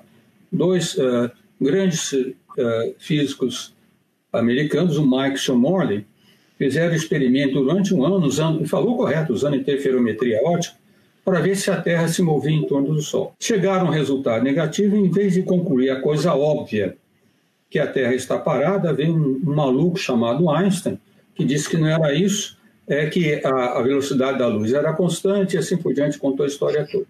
dois 0.52 0.96
uh, 0.96 1.32
grandes 1.60 2.12
uh, 2.12 2.34
físicos 3.00 3.74
americanos, 4.32 4.98
o 4.98 5.06
Mike 5.06 5.40
e 5.50 5.52
Morley, 5.54 6.06
fizeram 6.58 6.94
experimento 6.94 7.54
durante 7.54 7.94
um 7.94 8.06
ano, 8.06 8.26
usando, 8.26 8.68
falou 8.68 8.96
correto, 8.98 9.34
usando 9.34 9.56
interferometria 9.56 10.40
ótica, 10.44 10.76
para 11.24 11.40
ver 11.40 11.56
se 11.56 11.70
a 11.70 11.80
Terra 11.80 12.08
se 12.08 12.22
movia 12.22 12.56
em 12.56 12.66
torno 12.66 12.94
do 12.94 13.02
Sol. 13.02 13.34
Chegaram 13.40 13.88
a 13.88 13.90
um 13.90 13.94
resultado 13.94 14.44
negativo, 14.44 14.96
em 14.96 15.10
vez 15.10 15.34
de 15.34 15.44
concluir 15.44 15.90
a 15.90 16.02
coisa 16.02 16.34
óbvia, 16.34 16.98
que 17.70 17.80
a 17.80 17.88
Terra 17.88 18.14
está 18.14 18.38
parada, 18.38 18.94
veio 18.94 19.14
um, 19.14 19.42
um 19.50 19.56
maluco 19.56 19.98
chamado 19.98 20.50
Einstein, 20.50 21.00
que 21.36 21.46
disse 21.46 21.70
que 21.70 21.78
não 21.78 21.88
era 21.88 22.14
isso, 22.14 22.58
é 22.88 23.06
que 23.06 23.42
a, 23.46 23.78
a 23.78 23.82
velocidade 23.82 24.40
da 24.40 24.48
luz 24.48 24.74
era 24.74 24.92
constante 24.94 25.56
e 25.56 25.58
assim 25.58 25.78
por 25.78 25.94
diante, 25.94 26.18
contou 26.18 26.44
a 26.44 26.48
história 26.48 26.86
toda. 26.92 27.06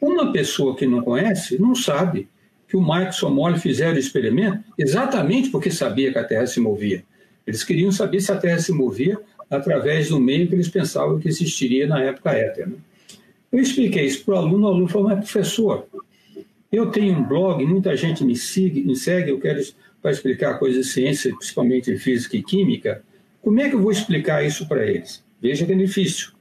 Uma 0.00 0.32
pessoa 0.32 0.76
que 0.76 0.86
não 0.86 1.02
conhece 1.02 1.60
não 1.60 1.74
sabe 1.74 2.28
que 2.68 2.76
o 2.76 2.80
Mike 2.80 3.14
Somoli 3.14 3.58
fizeram 3.58 3.96
o 3.96 3.98
experimento 3.98 4.62
exatamente 4.78 5.50
porque 5.50 5.70
sabia 5.70 6.12
que 6.12 6.18
a 6.18 6.24
Terra 6.24 6.46
se 6.46 6.60
movia. 6.60 7.02
Eles 7.44 7.64
queriam 7.64 7.90
saber 7.90 8.20
se 8.20 8.30
a 8.30 8.36
Terra 8.36 8.60
se 8.60 8.72
movia 8.72 9.18
através 9.50 10.08
do 10.08 10.20
meio 10.20 10.46
que 10.46 10.54
eles 10.54 10.68
pensavam 10.68 11.18
que 11.18 11.28
existiria 11.28 11.88
na 11.88 12.00
época 12.00 12.30
éter. 12.30 12.68
Eu 13.52 13.58
expliquei 13.58 14.04
isso 14.04 14.24
para 14.24 14.34
o 14.34 14.38
aluno, 14.38 14.66
o 14.66 14.68
aluno 14.68 14.88
falou, 14.88 15.08
mas 15.08 15.18
professor, 15.18 15.86
eu 16.70 16.90
tenho 16.90 17.18
um 17.18 17.24
blog, 17.24 17.64
muita 17.64 17.96
gente 17.96 18.22
me, 18.24 18.36
sigue, 18.36 18.82
me 18.82 18.94
segue, 18.94 19.30
eu 19.30 19.40
quero 19.40 19.60
para 20.00 20.12
explicar 20.12 20.58
coisas 20.58 20.86
de 20.86 20.92
ciência, 20.92 21.34
principalmente 21.36 21.96
física 21.98 22.36
e 22.36 22.42
química, 22.42 23.02
como 23.42 23.60
é 23.60 23.68
que 23.68 23.74
eu 23.74 23.82
vou 23.82 23.90
explicar 23.90 24.44
isso 24.44 24.66
para 24.66 24.86
eles? 24.86 25.22
Veja 25.40 25.66
que 25.66 25.72
é 25.72 25.76
difícil. 25.76 26.32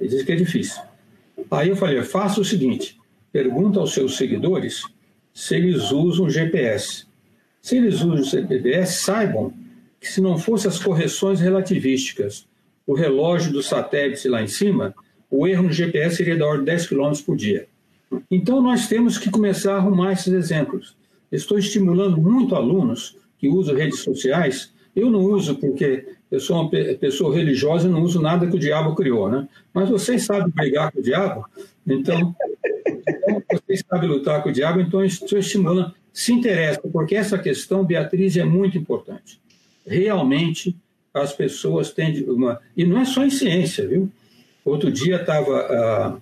Diz 0.00 0.22
que 0.22 0.32
é 0.32 0.36
difícil. 0.36 0.82
Aí 1.50 1.68
eu 1.68 1.76
falei, 1.76 2.02
faça 2.02 2.40
o 2.40 2.44
seguinte, 2.44 2.98
pergunta 3.32 3.78
aos 3.78 3.92
seus 3.92 4.16
seguidores 4.16 4.82
se 5.32 5.56
eles 5.56 5.90
usam 5.90 6.30
GPS. 6.30 7.06
Se 7.60 7.76
eles 7.76 8.02
usam 8.02 8.22
GPS, 8.22 9.02
saibam 9.02 9.52
que 10.00 10.10
se 10.10 10.20
não 10.20 10.38
fossem 10.38 10.68
as 10.68 10.78
correções 10.78 11.40
relativísticas, 11.40 12.46
o 12.86 12.94
relógio 12.94 13.52
do 13.52 13.62
satélite 13.62 14.28
lá 14.28 14.42
em 14.42 14.46
cima, 14.46 14.94
o 15.30 15.46
erro 15.46 15.64
no 15.64 15.72
GPS 15.72 16.16
seria 16.16 16.36
da 16.36 16.46
ordem 16.46 16.64
de 16.64 16.70
10 16.70 16.86
km 16.86 17.12
por 17.24 17.36
dia. 17.36 17.66
Então, 18.30 18.62
nós 18.62 18.86
temos 18.86 19.18
que 19.18 19.30
começar 19.30 19.74
a 19.74 19.76
arrumar 19.76 20.12
esses 20.12 20.32
exemplos. 20.32 20.96
Estou 21.30 21.58
estimulando 21.58 22.16
muito 22.16 22.54
alunos 22.54 23.16
que 23.38 23.48
usam 23.48 23.74
redes 23.74 24.00
sociais, 24.00 24.72
eu 24.94 25.10
não 25.10 25.20
uso 25.20 25.56
porque 25.56 26.06
eu 26.30 26.38
sou 26.38 26.60
uma 26.60 26.70
pessoa 26.70 27.34
religiosa 27.34 27.88
e 27.88 27.90
não 27.90 28.02
uso 28.02 28.20
nada 28.20 28.46
que 28.46 28.56
o 28.56 28.58
diabo 28.58 28.94
criou, 28.94 29.28
né? 29.28 29.48
Mas 29.72 29.88
vocês 29.88 30.24
sabem 30.24 30.50
brigar 30.50 30.92
com 30.92 31.00
o 31.00 31.02
diabo, 31.02 31.44
então, 31.86 32.34
então 32.86 33.42
vocês 33.52 33.84
sabem 33.88 34.08
lutar 34.08 34.42
com 34.42 34.48
o 34.48 34.52
diabo, 34.52 34.80
então 34.80 35.04
isso 35.04 35.36
estimula, 35.36 35.94
se 36.12 36.32
interessa, 36.32 36.80
porque 36.92 37.16
essa 37.16 37.36
questão, 37.36 37.84
Beatriz, 37.84 38.36
é 38.36 38.44
muito 38.44 38.78
importante. 38.78 39.40
Realmente, 39.84 40.76
as 41.12 41.32
pessoas 41.32 41.92
têm 41.92 42.24
uma... 42.28 42.60
E 42.76 42.84
não 42.84 42.98
é 42.98 43.04
só 43.04 43.24
em 43.24 43.30
ciência, 43.30 43.86
viu? 43.86 44.10
Outro 44.64 44.90
dia 44.90 45.16
estava 45.16 46.20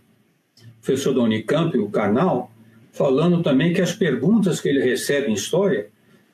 o 0.63 0.85
professor 0.85 1.15
da 1.15 1.21
Unicamp, 1.21 1.77
o 1.79 1.89
Canal, 1.89 2.51
falando 2.93 3.43
também 3.43 3.73
que 3.73 3.81
as 3.81 3.93
perguntas 3.93 4.61
que 4.61 4.69
ele 4.69 4.83
recebe 4.83 5.31
em 5.31 5.35
história, 5.35 5.89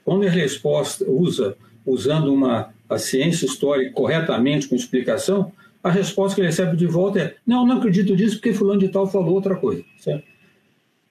quando 0.04 0.24
ele 0.24 0.40
resposta 0.40 1.04
usa 1.08 1.56
usando 1.84 2.32
uma 2.32 2.72
a 2.88 2.98
ciência 2.98 3.44
histórica 3.44 3.92
corretamente 3.92 4.66
com 4.66 4.74
explicação, 4.74 5.52
a 5.82 5.90
resposta 5.90 6.34
que 6.34 6.40
ele 6.40 6.48
recebe 6.48 6.76
de 6.76 6.86
volta 6.86 7.20
é: 7.20 7.34
não, 7.46 7.66
não 7.66 7.76
acredito 7.76 8.16
disso 8.16 8.36
porque 8.36 8.54
fulano 8.54 8.80
de 8.80 8.88
tal 8.88 9.06
falou 9.06 9.34
outra 9.34 9.56
coisa. 9.56 9.84
Certo? 9.98 10.24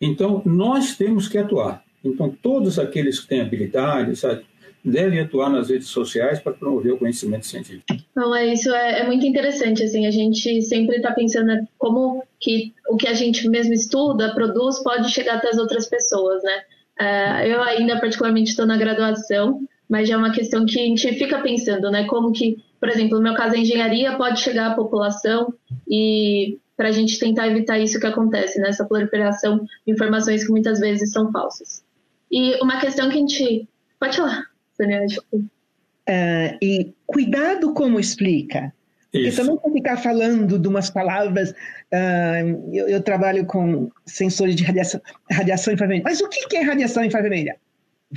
Então 0.01 0.41
nós 0.45 0.95
temos 0.95 1.27
que 1.27 1.37
atuar. 1.37 1.83
Então 2.03 2.35
todos 2.41 2.79
aqueles 2.79 3.19
que 3.19 3.27
têm 3.27 3.41
habilidade, 3.41 4.15
sabe, 4.15 4.43
devem 4.89 5.19
atuar 5.19 5.49
nas 5.49 5.69
redes 5.69 5.88
sociais 5.88 6.39
para 6.39 6.53
promover 6.53 6.93
o 6.93 6.97
conhecimento 6.97 7.45
científico. 7.45 7.85
Não, 8.15 8.35
é 8.35 8.53
isso 8.53 8.73
é, 8.73 9.01
é 9.01 9.05
muito 9.05 9.25
interessante 9.25 9.83
assim. 9.83 10.05
A 10.05 10.11
gente 10.11 10.61
sempre 10.61 10.97
está 10.97 11.11
pensando 11.11 11.47
né, 11.47 11.67
como 11.77 12.23
que 12.39 12.73
o 12.89 12.97
que 12.97 13.07
a 13.07 13.13
gente 13.13 13.47
mesmo 13.49 13.73
estuda, 13.73 14.33
produz, 14.33 14.81
pode 14.83 15.09
chegar 15.11 15.35
até 15.35 15.49
as 15.49 15.57
outras 15.57 15.88
pessoas, 15.88 16.41
né? 16.43 16.61
Uh, 16.99 17.45
eu 17.45 17.61
ainda 17.61 17.99
particularmente 17.99 18.49
estou 18.49 18.65
na 18.65 18.75
graduação, 18.75 19.61
mas 19.88 20.07
já 20.07 20.15
é 20.15 20.17
uma 20.17 20.31
questão 20.31 20.65
que 20.65 20.79
a 20.79 20.83
gente 20.83 21.13
fica 21.13 21.39
pensando, 21.39 21.91
né? 21.91 22.05
Como 22.05 22.31
que, 22.31 22.57
por 22.79 22.89
exemplo, 22.89 23.17
no 23.17 23.23
meu 23.23 23.35
caso 23.35 23.55
a 23.55 23.59
engenharia 23.59 24.17
pode 24.17 24.39
chegar 24.39 24.71
à 24.71 24.75
população 24.75 25.53
e 25.88 26.57
para 26.75 26.89
a 26.89 26.91
gente 26.91 27.19
tentar 27.19 27.47
evitar 27.47 27.79
isso 27.79 27.99
que 27.99 28.05
acontece, 28.07 28.59
né? 28.59 28.69
Essa 28.69 28.85
proliferação 28.85 29.59
de 29.85 29.93
informações 29.93 30.43
que 30.43 30.51
muitas 30.51 30.79
vezes 30.79 31.11
são 31.11 31.31
falsas. 31.31 31.83
E 32.31 32.55
uma 32.61 32.79
questão 32.79 33.09
que 33.09 33.15
a 33.15 33.19
gente 33.19 33.67
pode 33.99 34.17
falar, 34.17 34.45
Uh, 34.80 36.57
e 36.61 36.93
cuidado 37.05 37.73
como 37.73 37.99
explica. 37.99 38.73
Porque 39.11 39.30
Isso. 39.30 39.38
também 39.38 39.73
ficar 39.73 39.97
falando 39.97 40.59
de 40.59 40.67
umas 40.67 40.89
palavras. 40.89 41.51
Uh, 41.51 42.73
eu, 42.73 42.88
eu, 42.88 43.01
trabalho 43.01 43.45
com 43.45 43.89
sensores 44.05 44.55
de 44.55 44.63
radiação, 44.63 45.01
radiação 45.32 45.73
infravermelha. 45.73 46.03
Mas 46.03 46.21
o 46.21 46.30
que 46.30 46.55
é 46.57 46.61
radiação 46.61 47.03
infravermelha? 47.03 47.55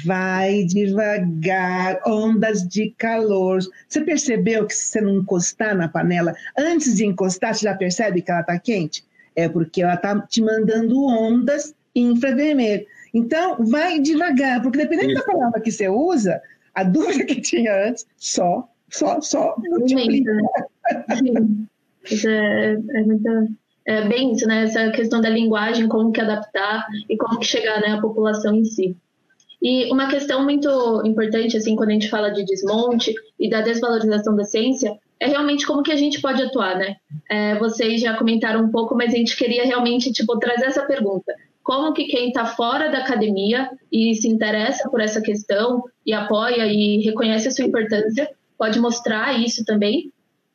Vai 0.04 0.64
devagar, 0.64 2.00
ondas 2.06 2.66
de 2.66 2.94
calor. 2.96 3.60
Você 3.88 4.00
percebeu 4.02 4.66
que 4.66 4.74
se 4.74 4.90
você 4.90 5.00
não 5.00 5.16
encostar 5.16 5.76
na 5.76 5.88
panela, 5.88 6.34
antes 6.56 6.96
de 6.96 7.04
encostar, 7.04 7.54
você 7.54 7.64
já 7.64 7.74
percebe 7.74 8.22
que 8.22 8.30
ela 8.30 8.40
está 8.40 8.58
quente? 8.58 9.04
É 9.34 9.48
porque 9.48 9.82
ela 9.82 9.94
está 9.94 10.20
te 10.20 10.42
mandando 10.42 11.04
ondas 11.06 11.74
infravermelhas. 11.94 12.84
Então, 13.12 13.56
vai 13.64 13.98
devagar, 13.98 14.62
porque 14.62 14.78
dependendo 14.78 15.12
Isso. 15.12 15.26
da 15.26 15.32
palavra 15.32 15.60
que 15.60 15.70
você 15.70 15.88
usa, 15.88 16.40
a 16.74 16.84
dúvida 16.84 17.24
que 17.24 17.40
tinha 17.40 17.88
antes 17.88 18.06
só, 18.16 18.68
só, 18.88 19.20
só 19.20 19.56
multiplica. 19.58 20.30
Isso 22.04 22.28
é, 22.28 22.72
é, 22.72 23.02
muita, 23.02 23.48
é 23.86 24.08
bem 24.08 24.32
isso, 24.32 24.46
né? 24.46 24.64
Essa 24.64 24.90
questão 24.90 25.20
da 25.20 25.28
linguagem, 25.28 25.88
como 25.88 26.12
que 26.12 26.20
adaptar 26.20 26.86
e 27.08 27.16
como 27.16 27.38
que 27.38 27.46
chegar 27.46 27.80
né, 27.80 27.88
à 27.88 28.00
população 28.00 28.54
em 28.54 28.64
si. 28.64 28.96
E 29.62 29.92
uma 29.92 30.08
questão 30.08 30.42
muito 30.42 31.02
importante, 31.04 31.56
assim, 31.56 31.76
quando 31.76 31.90
a 31.90 31.92
gente 31.92 32.08
fala 32.08 32.30
de 32.30 32.44
desmonte 32.44 33.12
e 33.38 33.50
da 33.50 33.60
desvalorização 33.60 34.34
da 34.34 34.44
ciência, 34.44 34.98
é 35.20 35.26
realmente 35.26 35.66
como 35.66 35.82
que 35.82 35.92
a 35.92 35.96
gente 35.96 36.22
pode 36.22 36.42
atuar, 36.42 36.78
né? 36.78 36.96
É, 37.30 37.58
vocês 37.58 38.00
já 38.00 38.16
comentaram 38.16 38.64
um 38.64 38.70
pouco, 38.70 38.94
mas 38.94 39.12
a 39.12 39.16
gente 39.18 39.36
queria 39.36 39.64
realmente, 39.66 40.10
tipo, 40.12 40.38
trazer 40.38 40.64
essa 40.64 40.86
pergunta 40.86 41.34
como 41.70 41.92
que 41.92 42.06
quem 42.06 42.30
está 42.30 42.46
fora 42.46 42.90
da 42.90 42.98
academia 42.98 43.70
e 43.92 44.12
se 44.16 44.26
interessa 44.26 44.90
por 44.90 45.00
essa 45.00 45.22
questão 45.22 45.84
e 46.04 46.12
apoia 46.12 46.66
e 46.66 47.00
reconhece 47.00 47.46
a 47.46 47.50
sua 47.52 47.64
importância 47.64 48.28
pode 48.58 48.80
mostrar 48.80 49.40
isso 49.40 49.64
também, 49.64 50.12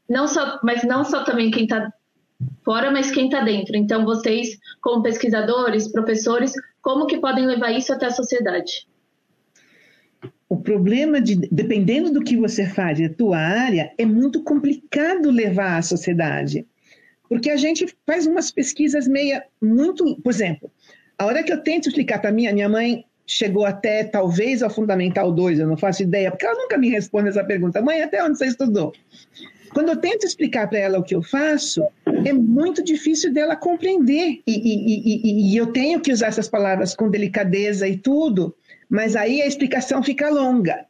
não 0.10 0.28
só, 0.28 0.60
mas 0.62 0.84
não 0.84 1.06
só 1.06 1.24
também 1.24 1.50
quem 1.52 1.64
está 1.64 1.90
fora, 2.66 2.92
mas 2.92 3.12
quem 3.12 3.28
está 3.28 3.40
dentro. 3.46 3.78
Então 3.78 4.04
vocês, 4.04 4.60
como 4.82 5.04
pesquisadores, 5.04 5.90
professores, 5.90 6.52
como 6.82 7.08
que 7.08 7.18
podem 7.20 7.46
levar 7.46 7.72
isso 7.72 7.94
até 7.94 8.08
a 8.08 8.12
sociedade? 8.12 8.86
O 10.50 10.58
problema 10.58 11.22
de, 11.22 11.48
dependendo 11.50 12.12
do 12.12 12.26
que 12.26 12.36
você 12.36 12.68
faz 12.68 13.00
a 13.00 13.08
tua 13.08 13.38
área, 13.38 13.90
é 13.98 14.06
muito 14.06 14.44
complicado 14.44 15.32
levar 15.32 15.78
à 15.78 15.82
sociedade. 15.82 16.68
Porque 17.30 17.50
a 17.50 17.58
gente 17.58 17.88
faz 18.06 18.28
umas 18.28 18.52
pesquisas 18.52 19.08
meia 19.08 19.46
muito, 19.62 20.20
por 20.22 20.30
exemplo, 20.30 20.70
a 21.18 21.26
hora 21.26 21.44
que 21.44 21.52
eu 21.52 21.62
tento 21.62 21.88
explicar 21.88 22.20
para 22.20 22.32
minha, 22.32 22.54
minha 22.54 22.70
mãe 22.70 23.06
chegou 23.26 23.66
até 23.66 24.04
talvez 24.04 24.62
ao 24.62 24.70
Fundamental 24.70 25.32
2, 25.32 25.60
eu 25.60 25.68
não 25.68 25.78
faço 25.78 26.04
ideia, 26.04 26.30
porque 26.30 26.46
ela 26.46 26.62
nunca 26.62 26.78
me 26.78 26.90
responde 26.90 27.30
essa 27.30 27.44
pergunta. 27.44 27.82
Mãe, 27.82 28.02
até 28.02 28.24
onde 28.24 28.38
você 28.38 28.48
estudou? 28.48 28.94
Quando 29.74 29.90
eu 29.90 29.98
tento 29.98 30.26
explicar 30.26 30.70
para 30.70 30.80
ela 30.80 31.00
o 31.00 31.04
que 31.04 31.16
eu 31.16 31.22
faço, 31.22 31.84
é 32.26 32.32
muito 32.32 32.84
difícil 32.84 33.34
dela 33.34 33.56
compreender. 33.56 34.42
E, 34.48 34.54
e, 34.54 35.22
e, 35.26 35.52
e, 35.52 35.58
eu 35.58 35.68
tenho 35.68 36.00
que 36.00 36.14
usar 36.14 36.28
essas 36.28 36.48
palavras 36.48 36.96
com 36.96 37.10
delicadeza 37.10 37.88
e 37.88 37.98
tudo, 37.98 38.56
mas 38.90 39.16
aí 39.16 39.42
a 39.42 39.48
explicação 39.48 40.02
fica 40.02 40.30
longa. 40.30 40.86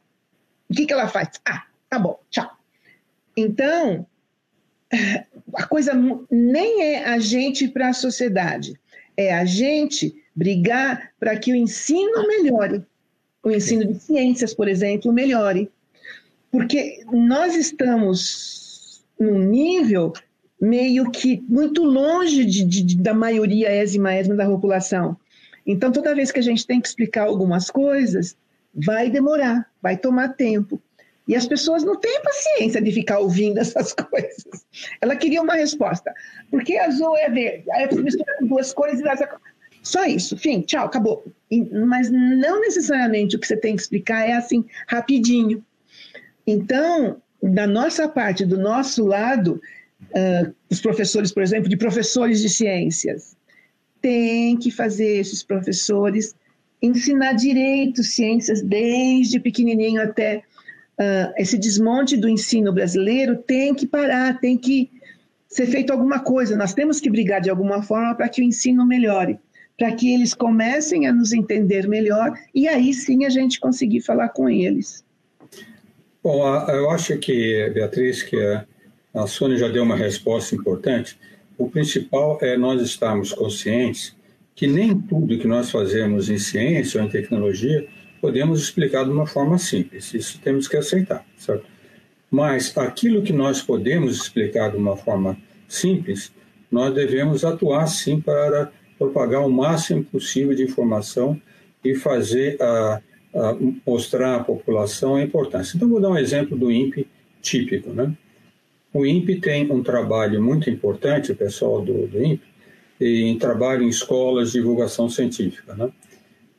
O 0.70 0.74
que, 0.74 0.86
que 0.86 0.92
ela 0.92 1.08
faz? 1.08 1.30
Ah, 1.44 1.64
tá 1.88 1.98
bom, 1.98 2.20
tchau. 2.30 2.48
Então, 3.36 4.06
a 5.54 5.66
coisa 5.66 5.92
nem 6.30 6.82
é 6.82 7.08
a 7.08 7.18
gente 7.18 7.66
para 7.68 7.88
a 7.88 7.94
sociedade 7.94 8.78
é 9.16 9.34
a 9.34 9.44
gente 9.44 10.14
brigar 10.34 11.12
para 11.18 11.36
que 11.36 11.52
o 11.52 11.56
ensino 11.56 12.26
melhore. 12.26 12.82
O 13.42 13.50
ensino 13.50 13.86
de 13.86 13.98
ciências, 13.98 14.52
por 14.52 14.68
exemplo, 14.68 15.12
melhore. 15.12 15.70
Porque 16.50 17.04
nós 17.12 17.54
estamos 17.54 19.04
num 19.18 19.38
nível 19.38 20.12
meio 20.60 21.10
que 21.10 21.42
muito 21.48 21.84
longe 21.84 22.44
de, 22.44 22.64
de, 22.64 22.96
da 22.96 23.14
maioria 23.14 23.68
ésima 23.68 24.14
ésima 24.14 24.34
da 24.34 24.46
população. 24.46 25.16
Então, 25.66 25.90
toda 25.90 26.14
vez 26.14 26.30
que 26.30 26.38
a 26.38 26.42
gente 26.42 26.66
tem 26.66 26.80
que 26.80 26.88
explicar 26.88 27.24
algumas 27.24 27.70
coisas, 27.70 28.36
vai 28.74 29.10
demorar, 29.10 29.68
vai 29.82 29.96
tomar 29.96 30.30
tempo. 30.30 30.80
E 31.26 31.34
as 31.34 31.46
pessoas 31.46 31.82
não 31.82 31.96
têm 31.96 32.22
paciência 32.22 32.80
de 32.80 32.92
ficar 32.92 33.18
ouvindo 33.18 33.58
essas 33.60 33.92
coisas. 33.92 34.44
Ela 35.00 35.16
queria 35.16 35.42
uma 35.42 35.54
resposta. 35.54 36.12
Por 36.50 36.62
que 36.62 36.78
azul 36.78 37.16
é 37.16 37.28
verde? 37.28 37.70
Aí 37.72 37.86
você 37.86 38.00
mistura 38.00 38.36
com 38.38 38.46
duas 38.46 38.72
cores 38.72 39.00
e 39.00 39.08
essa... 39.08 39.28
Só 39.82 40.04
isso, 40.04 40.36
fim, 40.36 40.62
tchau, 40.62 40.86
acabou. 40.86 41.24
Mas 41.86 42.10
não 42.10 42.60
necessariamente 42.60 43.36
o 43.36 43.38
que 43.38 43.46
você 43.46 43.56
tem 43.56 43.76
que 43.76 43.82
explicar 43.82 44.28
é 44.28 44.32
assim, 44.32 44.64
rapidinho. 44.88 45.64
Então, 46.44 47.22
da 47.40 47.68
nossa 47.68 48.08
parte, 48.08 48.44
do 48.44 48.58
nosso 48.58 49.04
lado, 49.04 49.60
uh, 50.10 50.54
os 50.68 50.80
professores, 50.80 51.32
por 51.32 51.42
exemplo, 51.42 51.68
de 51.68 51.76
professores 51.76 52.40
de 52.40 52.48
ciências, 52.48 53.36
tem 54.00 54.56
que 54.56 54.72
fazer 54.72 55.18
esses 55.18 55.44
professores 55.44 56.34
ensinar 56.82 57.32
direito 57.34 58.02
ciências 58.02 58.62
desde 58.62 59.40
pequenininho 59.40 60.02
até 60.02 60.42
uh, 61.00 61.32
esse 61.36 61.58
desmonte 61.58 62.16
do 62.16 62.28
ensino 62.28 62.72
brasileiro 62.72 63.36
tem 63.36 63.74
que 63.74 63.86
parar, 63.86 64.38
tem 64.40 64.56
que 64.56 64.90
ser 65.48 65.66
feito 65.66 65.92
alguma 65.92 66.20
coisa. 66.20 66.56
Nós 66.56 66.74
temos 66.74 67.00
que 67.00 67.10
brigar 67.10 67.40
de 67.40 67.50
alguma 67.50 67.82
forma 67.82 68.14
para 68.14 68.28
que 68.28 68.40
o 68.40 68.44
ensino 68.44 68.86
melhore, 68.86 69.38
para 69.78 69.92
que 69.92 70.12
eles 70.12 70.34
comecem 70.34 71.06
a 71.06 71.12
nos 71.12 71.32
entender 71.32 71.86
melhor 71.88 72.32
e 72.54 72.66
aí 72.68 72.92
sim 72.92 73.24
a 73.24 73.28
gente 73.28 73.60
conseguir 73.60 74.00
falar 74.00 74.30
com 74.30 74.48
eles. 74.48 75.04
Bom, 76.22 76.42
eu 76.70 76.90
acho 76.90 77.16
que, 77.18 77.70
Beatriz, 77.72 78.22
que 78.22 78.36
a 79.14 79.26
Sônia 79.26 79.56
já 79.56 79.68
deu 79.68 79.84
uma 79.84 79.96
resposta 79.96 80.54
importante. 80.54 81.16
O 81.56 81.70
principal 81.70 82.38
é 82.42 82.56
nós 82.56 82.82
estarmos 82.82 83.32
conscientes 83.32 84.14
que 84.54 84.66
nem 84.66 84.98
tudo 84.98 85.38
que 85.38 85.46
nós 85.46 85.70
fazemos 85.70 86.28
em 86.28 86.38
ciência 86.38 87.00
ou 87.00 87.06
em 87.06 87.10
tecnologia 87.10 87.86
podemos 88.20 88.60
explicar 88.60 89.04
de 89.04 89.10
uma 89.10 89.26
forma 89.26 89.58
simples, 89.58 90.12
isso 90.14 90.40
temos 90.42 90.68
que 90.68 90.76
aceitar, 90.76 91.24
certo? 91.36 91.66
Mas 92.30 92.76
aquilo 92.76 93.22
que 93.22 93.32
nós 93.32 93.62
podemos 93.62 94.16
explicar 94.16 94.70
de 94.70 94.76
uma 94.76 94.96
forma 94.96 95.36
simples, 95.68 96.32
nós 96.70 96.92
devemos 96.94 97.44
atuar 97.44 97.86
sim 97.86 98.20
para 98.20 98.70
propagar 98.98 99.46
o 99.46 99.50
máximo 99.50 100.04
possível 100.04 100.54
de 100.54 100.62
informação 100.62 101.40
e 101.84 101.94
fazer 101.94 102.60
a, 102.60 103.00
a 103.34 103.56
mostrar 103.86 104.36
à 104.36 104.44
população 104.44 105.16
a 105.16 105.22
importância. 105.22 105.76
Então, 105.76 105.88
vou 105.88 106.00
dar 106.00 106.10
um 106.10 106.18
exemplo 106.18 106.56
do 106.56 106.70
INPE 106.72 107.06
típico, 107.40 107.90
né? 107.90 108.12
O 108.92 109.04
INPE 109.04 109.40
tem 109.40 109.70
um 109.70 109.82
trabalho 109.82 110.42
muito 110.42 110.70
importante, 110.70 111.30
o 111.30 111.36
pessoal 111.36 111.82
do, 111.82 112.06
do 112.06 112.22
INPE, 112.22 112.46
em 112.98 113.38
trabalho 113.38 113.82
em 113.82 113.88
escolas 113.88 114.52
de 114.52 114.58
divulgação 114.58 115.08
científica, 115.08 115.74
né? 115.74 115.90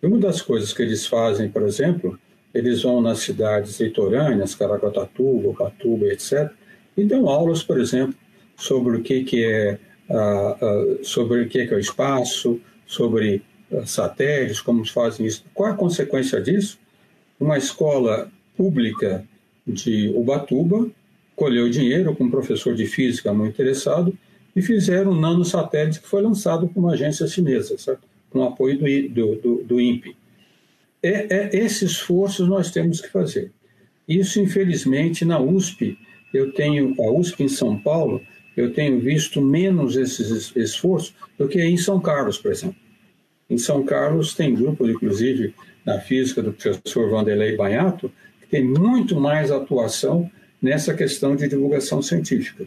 Uma 0.05 0.19
das 0.19 0.41
coisas 0.41 0.73
que 0.73 0.81
eles 0.81 1.07
fazem, 1.07 1.49
por 1.49 1.63
exemplo, 1.63 2.19
eles 2.53 2.83
vão 2.83 3.01
nas 3.01 3.19
cidades 3.19 3.79
litorâneas, 3.79 4.55
Caraguatatuba, 4.55 5.53
Patuba, 5.53 6.07
etc., 6.07 6.51
e 6.95 7.03
dão 7.03 7.27
aulas, 7.29 7.63
por 7.63 7.79
exemplo, 7.79 8.15
sobre 8.55 8.97
o 8.97 9.03
que, 9.03 9.23
que 9.23 9.43
é 9.45 9.79
sobre 11.03 11.41
o 11.41 11.49
que, 11.49 11.65
que 11.65 11.73
é 11.73 11.77
o 11.77 11.79
espaço, 11.79 12.59
sobre 12.85 13.41
uh, 13.71 13.85
satélites, 13.85 14.61
como 14.61 14.85
fazem 14.87 15.25
isso. 15.25 15.43
Qual 15.53 15.69
a 15.69 15.75
consequência 15.75 16.41
disso? 16.41 16.79
Uma 17.39 17.57
escola 17.57 18.31
pública 18.55 19.25
de 19.65 20.09
Ubatuba 20.15 20.89
colheu 21.35 21.69
dinheiro 21.69 22.15
com 22.15 22.23
um 22.23 22.31
professor 22.31 22.73
de 22.73 22.85
física 22.85 23.33
muito 23.33 23.53
interessado 23.53 24.17
e 24.55 24.61
fizeram 24.61 25.11
um 25.11 25.19
nanosatélite 25.19 25.99
que 25.99 26.07
foi 26.07 26.21
lançado 26.21 26.67
por 26.67 26.79
uma 26.79 26.93
agência 26.93 27.27
chinesa, 27.27 27.77
certo? 27.77 28.06
Com 28.29 28.43
apoio 28.43 28.77
do, 29.09 29.35
do, 29.35 29.63
do 29.63 29.81
INPE. 29.81 30.15
É, 31.01 31.27
é, 31.35 31.57
esse 31.57 31.85
esforço 31.85 32.45
nós 32.45 32.71
temos 32.71 33.01
que 33.01 33.09
fazer. 33.09 33.51
Isso, 34.07 34.39
infelizmente, 34.39 35.25
na 35.25 35.39
USP, 35.39 35.97
eu 36.33 36.51
tenho, 36.53 36.95
a 36.99 37.11
USP 37.11 37.43
em 37.43 37.47
São 37.47 37.77
Paulo, 37.77 38.21
eu 38.55 38.73
tenho 38.73 38.99
visto 38.99 39.41
menos 39.41 39.95
esses 39.95 40.55
esforços 40.55 41.13
do 41.37 41.47
que 41.47 41.61
em 41.61 41.77
São 41.77 41.99
Carlos, 41.99 42.37
por 42.37 42.51
exemplo. 42.51 42.75
Em 43.49 43.57
São 43.57 43.83
Carlos 43.83 44.33
tem 44.33 44.53
grupo, 44.53 44.87
inclusive, 44.89 45.53
na 45.85 45.99
física 45.99 46.41
do 46.41 46.51
professor 46.51 47.09
Vanderlei 47.09 47.55
Banhato, 47.55 48.11
que 48.41 48.47
tem 48.47 48.63
muito 48.63 49.19
mais 49.19 49.51
atuação 49.51 50.29
nessa 50.61 50.93
questão 50.93 51.35
de 51.35 51.47
divulgação 51.47 52.01
científica. 52.01 52.65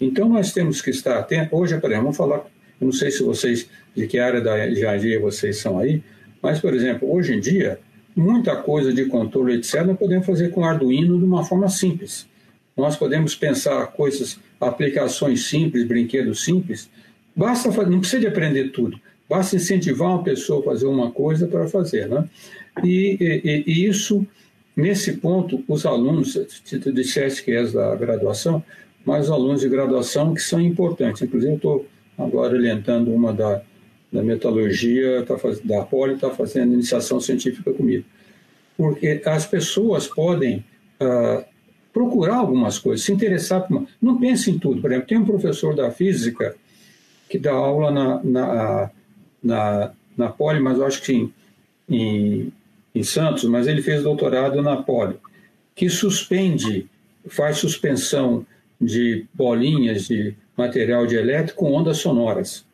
Então, 0.00 0.28
nós 0.28 0.52
temos 0.52 0.80
que 0.80 0.90
estar 0.90 1.18
atentos. 1.18 1.52
Hoje, 1.52 1.78
por 1.78 1.90
exemplo, 1.90 2.04
vamos 2.04 2.16
falar, 2.16 2.46
eu 2.80 2.86
não 2.86 2.92
sei 2.92 3.10
se 3.10 3.22
vocês, 3.22 3.68
de 3.94 4.06
que 4.06 4.18
área 4.18 4.40
da 4.40 4.68
engenharia 4.68 5.18
vocês 5.20 5.58
são 5.58 5.78
aí, 5.78 6.02
mas, 6.42 6.60
por 6.60 6.74
exemplo, 6.74 7.10
hoje 7.12 7.34
em 7.34 7.40
dia, 7.40 7.78
muita 8.14 8.56
coisa 8.56 8.92
de 8.92 9.06
controle, 9.06 9.54
etc., 9.54 9.84
nós 9.84 9.98
podemos 9.98 10.26
fazer 10.26 10.50
com 10.50 10.64
Arduino 10.64 11.18
de 11.18 11.24
uma 11.24 11.44
forma 11.44 11.68
simples. 11.68 12.26
Nós 12.76 12.96
podemos 12.96 13.34
pensar 13.34 13.86
coisas, 13.88 14.38
aplicações 14.60 15.46
simples, 15.46 15.86
brinquedos 15.86 16.44
simples. 16.44 16.90
Basta, 17.34 17.70
não 17.86 18.00
precisa 18.00 18.20
de 18.20 18.26
aprender 18.26 18.70
tudo. 18.70 19.00
Basta 19.28 19.56
incentivar 19.56 20.08
uma 20.08 20.22
pessoa 20.22 20.60
a 20.60 20.64
fazer 20.64 20.86
uma 20.86 21.10
coisa 21.10 21.46
para 21.46 21.66
fazer, 21.66 22.06
né? 22.08 22.28
E, 22.84 23.16
e, 23.18 23.64
e 23.66 23.86
isso, 23.86 24.26
nesse 24.76 25.14
ponto, 25.14 25.64
os 25.66 25.84
alunos, 25.86 26.34
tu 26.64 26.92
disseste 26.92 27.42
que 27.42 27.50
és 27.50 27.72
da 27.72 27.96
graduação, 27.96 28.62
mas 29.04 29.26
os 29.26 29.30
alunos 29.30 29.62
de 29.62 29.68
graduação 29.68 30.34
que 30.34 30.42
são 30.42 30.60
importantes. 30.60 31.22
Inclusive, 31.22 31.52
eu 31.52 31.56
estou 31.56 31.86
agora 32.18 32.54
orientando 32.54 33.12
uma 33.12 33.32
da, 33.32 33.62
da 34.12 34.22
metalurgia, 34.22 35.24
tá 35.26 35.36
faz, 35.38 35.60
da 35.60 35.82
Poli, 35.82 36.14
está 36.14 36.30
fazendo 36.30 36.72
iniciação 36.74 37.20
científica 37.20 37.72
comigo. 37.72 38.04
Porque 38.76 39.22
as 39.24 39.46
pessoas 39.46 40.06
podem 40.06 40.64
uh, 41.00 41.44
procurar 41.92 42.36
algumas 42.36 42.78
coisas, 42.78 43.04
se 43.04 43.12
interessar 43.12 43.66
por 43.66 43.76
uma... 43.76 43.86
Não 44.00 44.18
pense 44.18 44.50
em 44.50 44.58
tudo. 44.58 44.80
Por 44.80 44.90
exemplo, 44.90 45.08
tem 45.08 45.18
um 45.18 45.24
professor 45.24 45.74
da 45.74 45.90
física 45.90 46.54
que 47.28 47.38
dá 47.38 47.52
aula 47.52 47.90
na, 47.90 48.22
na, 48.22 48.90
na, 49.42 49.92
na 50.16 50.28
Poli, 50.28 50.60
mas 50.60 50.78
eu 50.78 50.86
acho 50.86 51.02
que 51.02 51.12
em, 51.12 51.32
em, 51.88 52.52
em 52.94 53.02
Santos, 53.02 53.44
mas 53.44 53.66
ele 53.66 53.82
fez 53.82 54.02
doutorado 54.02 54.62
na 54.62 54.76
Poli, 54.76 55.16
que 55.74 55.88
suspende, 55.88 56.86
faz 57.28 57.58
suspensão 57.58 58.46
de 58.80 59.26
bolinhas 59.34 60.06
de 60.06 60.34
material 60.56 61.06
de 61.06 61.16
elétrico 61.16 61.64
com 61.64 61.72
ondas 61.72 61.98
sonoras. 61.98 62.64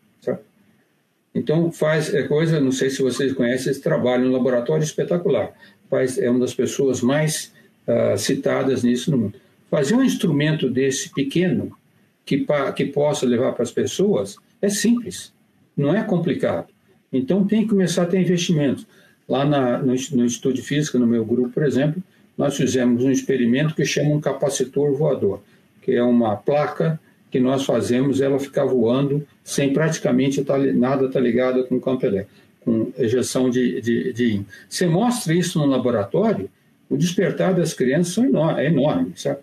Então 1.35 1.73
faz 1.73 2.13
é 2.13 2.25
coisa, 2.25 2.61
não 2.61 2.73
sei 2.73 2.91
se 2.91 3.03
vocês 3.03 3.33
conhecem 3.33 3.71
esse 3.71 3.81
trabalho, 3.81 4.29
um 4.29 4.33
laboratório 4.33 4.85
espetacular. 4.85 5.53
Faz, 5.89 6.19
é 6.19 6.29
uma 6.29 6.41
das 6.41 6.55
pessoas 6.55 7.01
mais 7.01 7.53
uh, 7.87 8.17
citadas 8.19 8.83
nisso 8.83 9.11
no 9.11 9.19
mundo. 9.19 9.35
Fazer 9.71 9.95
um 9.95 10.05
instrumento 10.05 10.69
desse 10.69 11.09
pequeno 11.11 11.73
que, 12.25 12.47
que 12.77 12.85
possa 12.87 13.27
levar 13.27 13.53
para 13.53 13.63
as 13.63 13.71
pessoas 13.71 14.37
é 14.61 14.69
simples, 14.69 15.33
não 15.77 15.95
é 15.95 16.03
complicado. 16.05 16.69
Então 17.11 17.47
tem 17.47 17.63
que 17.63 17.71
começar 17.71 18.03
a 18.03 18.07
ter 18.07 18.21
investimentos. 18.21 18.87
Lá 19.27 19.45
na, 19.45 19.79
no, 19.79 19.95
no 19.95 20.25
Instituto 20.25 20.55
de 20.55 20.63
Física, 20.63 20.99
no 20.99 21.07
meu 21.07 21.25
grupo, 21.25 21.51
por 21.51 21.65
exemplo, 21.65 22.03
nós 22.37 22.57
fizemos 22.57 23.05
um 23.05 23.11
experimento 23.11 23.75
que 23.75 23.85
chama 23.85 24.11
um 24.11 24.21
capacitor 24.21 24.95
voador, 24.95 25.41
que 25.81 25.93
é 25.93 26.03
uma 26.03 26.37
placa 26.37 27.01
que 27.33 27.41
nós 27.41 27.65
fazemos 27.65 28.21
ela 28.21 28.39
ficar 28.39 28.67
voando 28.67 29.27
sem 29.43 29.73
praticamente 29.73 30.45
tá, 30.45 30.59
nada 30.59 31.07
estar 31.07 31.19
tá 31.19 31.21
ligado 31.21 31.65
com 31.65 31.81
campo 31.81 32.05
elétrico, 32.05 32.31
com 32.61 32.93
ejeção 32.99 33.49
de, 33.49 33.81
de, 33.81 34.13
de 34.13 34.43
Você 34.69 34.87
mostra 34.87 35.33
isso 35.33 35.59
no 35.59 35.65
laboratório, 35.65 36.51
o 36.91 36.97
despertar 36.97 37.55
das 37.55 37.73
crianças 37.73 38.23
é 38.59 38.67
enorme, 38.67 39.15
sabe? 39.17 39.41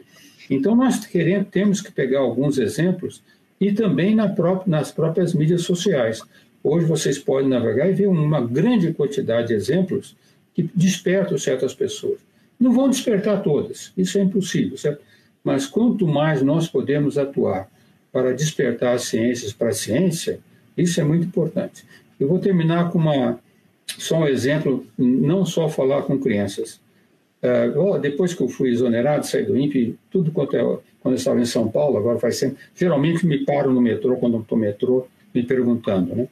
Então, 0.52 0.76
nós 0.76 1.04
queremos, 1.04 1.48
temos 1.50 1.82
que 1.82 1.92
pegar 1.92 2.20
alguns 2.20 2.60
exemplos 2.60 3.24
e 3.60 3.72
também 3.72 4.14
na 4.14 4.30
própria, 4.30 4.70
nas 4.70 4.92
próprias 4.92 5.34
mídias 5.34 5.64
sociais. 5.64 6.22
Hoje 6.64 6.86
vocês 6.86 7.18
podem 7.18 7.50
navegar 7.50 7.90
e 7.90 7.94
ver 7.94 8.08
uma 8.08 8.40
grande 8.40 8.94
quantidade 8.94 9.48
de 9.48 9.56
exemplos 9.56 10.16
que 10.54 10.70
despertam 10.76 11.40
certas 11.40 11.74
pessoas. 11.74 12.20
Não 12.60 12.72
vão 12.72 12.88
despertar 12.88 13.42
todas, 13.42 13.92
isso 13.98 14.20
é 14.20 14.22
impossível, 14.22 14.78
certo? 14.78 15.02
Mas 15.44 15.66
quanto 15.66 16.06
mais 16.06 16.44
nós 16.44 16.68
podemos 16.68 17.18
atuar 17.18 17.68
para 18.12 18.34
despertar 18.34 18.96
as 18.96 19.04
ciências 19.04 19.54
para 19.54 19.70
a 19.70 19.74
ciência, 19.74 20.40
isso 20.78 21.00
é 21.00 21.04
muito 21.04 21.26
importante. 21.26 21.86
Eu 22.20 22.28
vou 22.28 22.40
terminar 22.40 22.92
com 22.92 22.98
uma, 22.98 23.40
só 23.98 24.20
um 24.20 24.28
exemplo, 24.28 24.86
não 24.98 25.46
só 25.46 25.70
falar 25.70 26.04
com 26.04 26.20
crianças. 26.20 26.80
Uh, 27.42 27.98
depois 28.00 28.34
que 28.34 28.42
eu 28.42 28.50
fui 28.50 28.70
exonerado, 28.70 29.26
saí 29.26 29.46
do 29.46 29.58
INPE, 29.58 29.98
tudo 30.12 30.32
quanto 30.32 30.58
é, 30.58 30.62
quando 31.00 31.14
eu 31.14 31.18
estava 31.18 31.40
em 31.40 31.46
São 31.46 31.70
Paulo, 31.70 31.98
agora 31.98 32.20
faz 32.20 32.36
sempre, 32.36 32.58
geralmente 32.76 33.26
me 33.26 33.46
paro 33.46 33.72
no 33.72 33.80
metrô, 33.80 34.18
quando 34.18 34.40
estou 34.40 34.58
no 34.58 34.66
metrô, 34.66 35.08
me 35.34 35.44
perguntando, 35.44 36.16
né? 36.16 36.28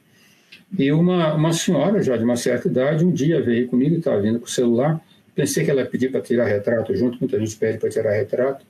E 0.76 0.92
uma, 0.92 1.32
uma 1.34 1.52
senhora, 1.52 2.02
já 2.02 2.16
de 2.16 2.24
uma 2.24 2.36
certa 2.36 2.68
idade, 2.68 3.04
um 3.04 3.10
dia 3.10 3.40
veio 3.40 3.68
comigo, 3.68 3.96
estava 3.96 4.20
vindo 4.20 4.38
com 4.38 4.44
o 4.44 4.50
celular, 4.50 5.00
pensei 5.34 5.64
que 5.64 5.70
ela 5.70 5.80
ia 5.80 5.86
pedir 5.86 6.10
para 6.10 6.20
tirar 6.20 6.44
retrato 6.44 6.94
junto, 6.94 7.18
muita 7.18 7.38
gente 7.38 7.56
pede 7.56 7.78
para 7.78 7.88
tirar 7.88 8.12
retrato, 8.12 8.66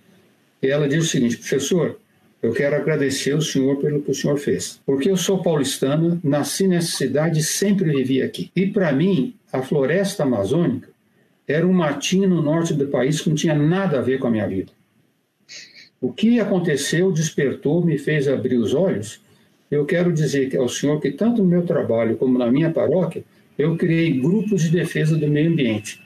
e 0.63 0.69
ela 0.69 0.87
disse 0.87 1.01
o 1.01 1.11
seguinte, 1.11 1.37
professor, 1.39 1.99
eu 2.41 2.53
quero 2.53 2.76
agradecer 2.76 3.34
o 3.34 3.43
senhor 3.43 3.76
pelo 3.78 4.01
que 4.01 4.12
o 4.12 4.14
senhor 4.14 4.39
fez. 4.39 4.80
Porque 4.86 5.11
eu 5.11 5.16
sou 5.16 5.43
paulistana, 5.43 6.20
nasci 6.22 6.68
nessa 6.68 6.97
cidade 6.97 7.41
e 7.41 7.43
sempre 7.43 7.91
vivi 7.91 8.22
aqui. 8.22 8.51
E 8.55 8.66
para 8.66 8.93
mim, 8.93 9.34
a 9.53 9.61
floresta 9.61 10.22
amazônica 10.22 10.89
era 11.47 11.66
um 11.66 11.72
matinho 11.72 12.28
no 12.28 12.41
norte 12.41 12.74
do 12.74 12.86
país 12.89 13.20
que 13.20 13.28
não 13.28 13.36
tinha 13.36 13.55
nada 13.55 13.99
a 13.99 14.03
ver 14.03 14.18
com 14.18 14.28
a 14.28 14.30
minha 14.30 14.47
vida. 14.47 14.70
O 16.01 16.12
que 16.12 16.39
aconteceu 16.39 17.11
despertou, 17.11 17.84
me 17.84 17.99
fez 17.99 18.28
abrir 18.28 18.57
os 18.57 18.72
olhos. 18.72 19.20
Eu 19.68 19.84
quero 19.84 20.12
dizer 20.12 20.57
ao 20.57 20.68
senhor 20.68 21.01
que, 21.01 21.11
tanto 21.11 21.43
no 21.43 21.49
meu 21.49 21.62
trabalho 21.62 22.16
como 22.16 22.39
na 22.39 22.49
minha 22.51 22.70
paróquia, 22.70 23.24
eu 23.59 23.76
criei 23.76 24.12
grupos 24.20 24.62
de 24.62 24.70
defesa 24.70 25.16
do 25.16 25.26
meio 25.26 25.51
ambiente. 25.51 26.01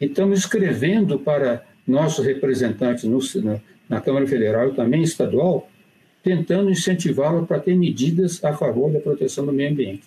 E 0.00 0.04
estamos 0.04 0.38
escrevendo 0.38 1.18
para 1.18 1.64
nossos 1.86 2.24
representantes 2.24 3.04
no, 3.04 3.18
na, 3.88 4.00
Câmara 4.00 4.26
Federal 4.26 4.68
e 4.68 4.74
também 4.74 5.02
estadual, 5.02 5.68
tentando 6.22 6.70
incentivá-la 6.70 7.42
para 7.42 7.60
ter 7.60 7.76
medidas 7.76 8.42
a 8.44 8.52
favor 8.52 8.90
da 8.90 9.00
proteção 9.00 9.44
do 9.44 9.52
meio 9.52 9.70
ambiente. 9.70 10.02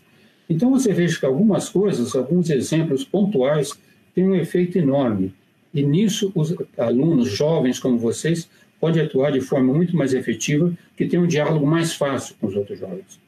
Então 0.50 0.72
você 0.72 0.94
veja 0.94 1.20
que 1.20 1.26
algumas 1.26 1.70
coisas, 1.70 2.16
alguns 2.16 2.50
exemplos 2.50 3.04
pontuais, 3.04 3.72
tem 4.16 4.28
um 4.28 4.36
efeito 4.36 4.78
enorme. 4.78 5.34
E 5.74 5.84
nisso, 5.84 6.32
os 6.34 6.56
alunos 6.78 7.30
jovens 7.30 7.80
como 7.80 7.98
vocês 7.98 8.50
podem 8.80 9.04
atuar 9.04 9.32
de 9.32 9.42
forma 9.42 9.74
muito 9.74 9.96
mais 9.96 10.14
efetiva, 10.14 10.74
que 10.96 11.06
tem 11.06 11.20
um 11.20 11.28
diálogo 11.28 11.66
mais 11.66 11.94
fácil 11.94 12.36
com 12.40 12.48
os 12.48 12.56
outros 12.56 12.80
jovens. 12.80 13.20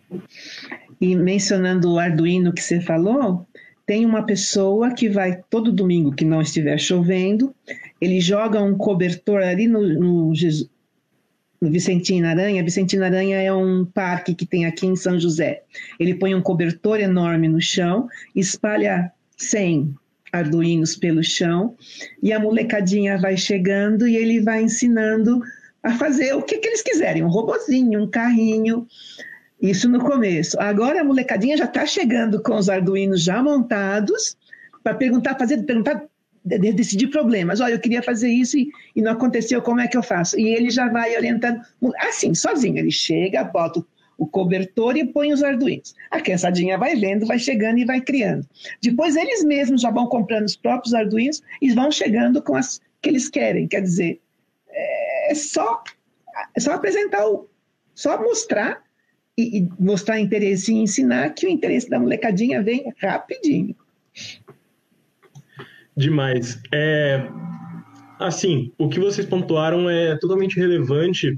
E 1.00 1.16
mencionando 1.16 1.92
o 1.92 2.00
Arduino 2.00 2.54
que 2.54 2.62
você 2.62 2.80
falou, 2.82 3.46
tem 3.86 4.06
uma 4.06 4.24
pessoa 4.24 4.94
que 4.94 5.10
vai 5.10 5.42
todo 5.50 5.72
domingo 5.72 6.12
que 6.12 6.26
não 6.26 6.42
estiver 6.42 6.78
chovendo, 6.78 7.54
ele 8.02 8.20
joga 8.20 8.62
um 8.62 8.78
cobertor 8.78 9.42
ali 9.42 9.68
no, 9.68 9.82
no, 9.82 10.34
no 11.62 11.70
Vicentinho 11.70 12.26
Aranha. 12.26 12.64
Vicentinho 12.64 13.04
Aranha 13.04 13.42
é 13.42 13.54
um 13.54 13.86
parque 13.86 14.34
que 14.34 14.46
tem 14.46 14.66
aqui 14.66 14.88
em 14.88 14.96
São 14.96 15.20
José. 15.20 15.64
Ele 16.00 16.16
põe 16.16 16.34
um 16.34 16.42
cobertor 16.42 17.00
enorme 17.00 17.48
no 17.48 17.62
chão, 17.62 18.08
espalha 18.36 19.12
100 19.38 19.94
arduinos 20.32 20.96
pelo 20.96 21.24
chão 21.24 21.76
e 22.22 22.32
a 22.32 22.40
molecadinha 22.40 23.18
vai 23.18 23.36
chegando 23.36 24.08
e 24.08 24.16
ele 24.16 24.40
vai 24.40 24.62
ensinando 24.62 25.42
a 25.82 25.92
fazer 25.92 26.34
o 26.34 26.44
que, 26.44 26.58
que 26.58 26.68
eles 26.68 26.82
quiserem, 26.82 27.24
um 27.24 27.30
robozinho, 27.30 28.04
um 28.04 28.08
carrinho. 28.08 28.86
Isso 29.62 29.90
no 29.90 30.00
começo. 30.00 30.60
Agora 30.60 31.02
a 31.02 31.04
molecadinha 31.04 31.58
já 31.58 31.66
está 31.66 31.86
chegando 31.86 32.42
com 32.42 32.56
os 32.56 32.70
arduinos 32.70 33.24
já 33.24 33.42
montados 33.42 34.38
para 34.84 34.94
perguntar, 34.94 35.38
fazer, 35.38 35.64
perguntar, 35.64 36.04
decidir 36.44 37.08
problemas. 37.08 37.60
Olha, 37.60 37.74
eu 37.74 37.80
queria 37.80 38.02
fazer 38.02 38.30
isso 38.30 38.58
e, 38.58 38.70
e, 38.96 39.02
não 39.02 39.12
aconteceu, 39.12 39.62
como 39.62 39.82
é 39.82 39.88
que 39.88 39.98
eu 39.98 40.04
faço? 40.04 40.40
E 40.40 40.48
ele 40.50 40.70
já 40.70 40.88
vai 40.90 41.16
orientando, 41.16 41.62
assim, 42.00 42.34
sozinho. 42.34 42.78
Ele 42.78 42.92
chega, 42.92 43.44
bota 43.44 43.84
o 44.18 44.28
cobertor 44.28 44.98
e 44.98 45.06
põe 45.06 45.32
os 45.32 45.42
arduinos. 45.42 45.96
A 46.12 46.20
criançadinha 46.20 46.78
vai 46.78 46.96
vendo, 46.96 47.26
vai 47.26 47.40
chegando 47.40 47.80
e 47.80 47.86
vai 47.86 48.02
criando. 48.02 48.46
Depois 48.82 49.16
eles 49.16 49.44
mesmos 49.44 49.82
já 49.82 49.90
vão 49.90 50.08
comprando 50.08 50.46
os 50.46 50.58
próprios 50.58 50.94
arduinos 50.94 51.42
e 51.62 51.72
vão 51.72 51.90
chegando 51.90 52.42
com 52.42 52.56
as 52.56 52.82
que 53.02 53.10
eles 53.10 53.30
querem. 53.30 53.68
Quer 53.68 53.82
dizer, 53.82 54.20
é 55.30 55.34
só, 55.36 55.82
é 56.56 56.60
só 56.60 56.74
apresentar, 56.74 57.26
o, 57.28 57.50
só 57.96 58.22
mostrar 58.22 58.84
e, 59.38 59.60
e 59.60 59.70
mostrar 59.80 60.20
interesse 60.20 60.74
em 60.74 60.84
ensinar 60.84 61.30
que 61.34 61.48
o 61.48 61.50
interesse 61.50 61.90
da 61.90 62.00
molecadinha 62.00 62.62
vem 62.62 62.94
rapidinho. 63.02 63.76
Demais. 66.00 66.58
É, 66.74 67.30
assim, 68.18 68.72
o 68.78 68.88
que 68.88 69.02
vocês 69.02 69.28
pontuaram 69.28 69.90
é 69.90 70.16
totalmente 70.16 70.58
relevante. 70.58 71.38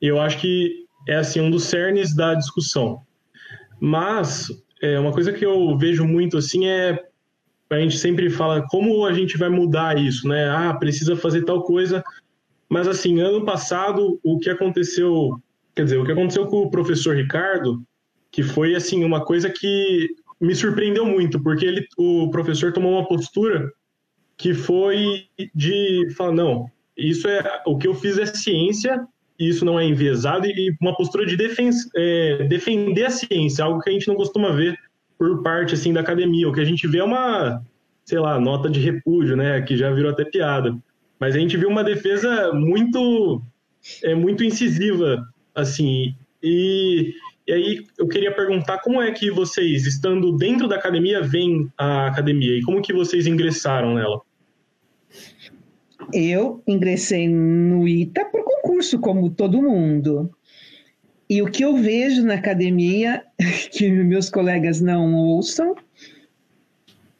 E 0.00 0.08
eu 0.08 0.20
acho 0.20 0.40
que 0.40 0.86
é 1.08 1.14
assim 1.14 1.40
um 1.40 1.48
dos 1.48 1.62
cernes 1.62 2.12
da 2.12 2.34
discussão. 2.34 3.00
Mas 3.80 4.48
é, 4.82 4.98
uma 4.98 5.12
coisa 5.12 5.32
que 5.32 5.46
eu 5.46 5.78
vejo 5.78 6.04
muito 6.04 6.36
assim 6.36 6.66
é 6.66 6.98
a 7.70 7.78
gente 7.78 7.96
sempre 7.96 8.28
fala 8.28 8.66
como 8.68 9.06
a 9.06 9.12
gente 9.12 9.38
vai 9.38 9.48
mudar 9.48 9.96
isso, 9.96 10.26
né? 10.26 10.48
Ah, 10.48 10.74
precisa 10.74 11.14
fazer 11.14 11.44
tal 11.44 11.62
coisa. 11.62 12.02
Mas 12.68 12.88
assim, 12.88 13.20
ano 13.20 13.44
passado 13.44 14.18
o 14.24 14.36
que 14.40 14.50
aconteceu, 14.50 15.40
quer 15.76 15.84
dizer, 15.84 15.98
o 15.98 16.04
que 16.04 16.10
aconteceu 16.10 16.48
com 16.48 16.62
o 16.62 16.70
professor 16.72 17.14
Ricardo, 17.14 17.80
que 18.32 18.42
foi 18.42 18.74
assim 18.74 19.04
uma 19.04 19.24
coisa 19.24 19.48
que 19.48 20.08
me 20.40 20.56
surpreendeu 20.56 21.06
muito, 21.06 21.40
porque 21.40 21.64
ele, 21.64 21.86
o 21.96 22.28
professor 22.32 22.72
tomou 22.72 22.94
uma 22.94 23.06
postura 23.06 23.72
que 24.42 24.52
foi 24.52 25.26
de 25.54 26.08
falar, 26.16 26.32
não, 26.32 26.68
isso 26.96 27.28
é 27.28 27.62
o 27.64 27.78
que 27.78 27.86
eu 27.86 27.94
fiz 27.94 28.18
é 28.18 28.26
ciência, 28.26 29.06
isso 29.38 29.64
não 29.64 29.78
é 29.78 29.84
enviesado, 29.84 30.46
e 30.46 30.76
uma 30.80 30.96
postura 30.96 31.24
de 31.24 31.36
defens, 31.36 31.88
é, 31.94 32.44
defender 32.48 33.04
a 33.04 33.10
ciência, 33.10 33.64
algo 33.64 33.80
que 33.80 33.88
a 33.88 33.92
gente 33.92 34.08
não 34.08 34.16
costuma 34.16 34.50
ver 34.50 34.76
por 35.16 35.44
parte 35.44 35.74
assim 35.74 35.92
da 35.92 36.00
academia. 36.00 36.48
O 36.48 36.52
que 36.52 36.60
a 36.60 36.64
gente 36.64 36.88
vê 36.88 36.98
é 36.98 37.04
uma, 37.04 37.62
sei 38.04 38.18
lá, 38.18 38.40
nota 38.40 38.68
de 38.68 38.80
repúdio, 38.80 39.36
né, 39.36 39.62
que 39.62 39.76
já 39.76 39.92
virou 39.92 40.10
até 40.10 40.24
piada. 40.24 40.76
Mas 41.20 41.36
a 41.36 41.38
gente 41.38 41.56
viu 41.56 41.68
uma 41.68 41.84
defesa 41.84 42.52
muito 42.52 43.40
é 44.02 44.16
muito 44.16 44.42
incisiva, 44.42 45.24
assim. 45.54 46.16
E, 46.42 47.14
e 47.46 47.52
aí 47.52 47.86
eu 47.96 48.08
queria 48.08 48.34
perguntar 48.34 48.78
como 48.78 49.00
é 49.00 49.12
que 49.12 49.30
vocês, 49.30 49.86
estando 49.86 50.36
dentro 50.36 50.66
da 50.66 50.74
academia, 50.74 51.22
veem 51.22 51.70
a 51.78 52.08
academia 52.08 52.58
e 52.58 52.62
como 52.62 52.82
que 52.82 52.92
vocês 52.92 53.28
ingressaram 53.28 53.94
nela? 53.94 54.20
Eu 56.12 56.62
ingressei 56.66 57.28
no 57.28 57.86
ITA 57.86 58.24
por 58.26 58.44
concurso, 58.44 58.98
como 58.98 59.30
todo 59.30 59.62
mundo. 59.62 60.30
E 61.28 61.40
o 61.42 61.50
que 61.50 61.64
eu 61.64 61.76
vejo 61.76 62.22
na 62.24 62.34
academia, 62.34 63.24
que 63.72 63.90
meus 63.90 64.28
colegas 64.30 64.80
não 64.80 65.14
ouçam, 65.14 65.72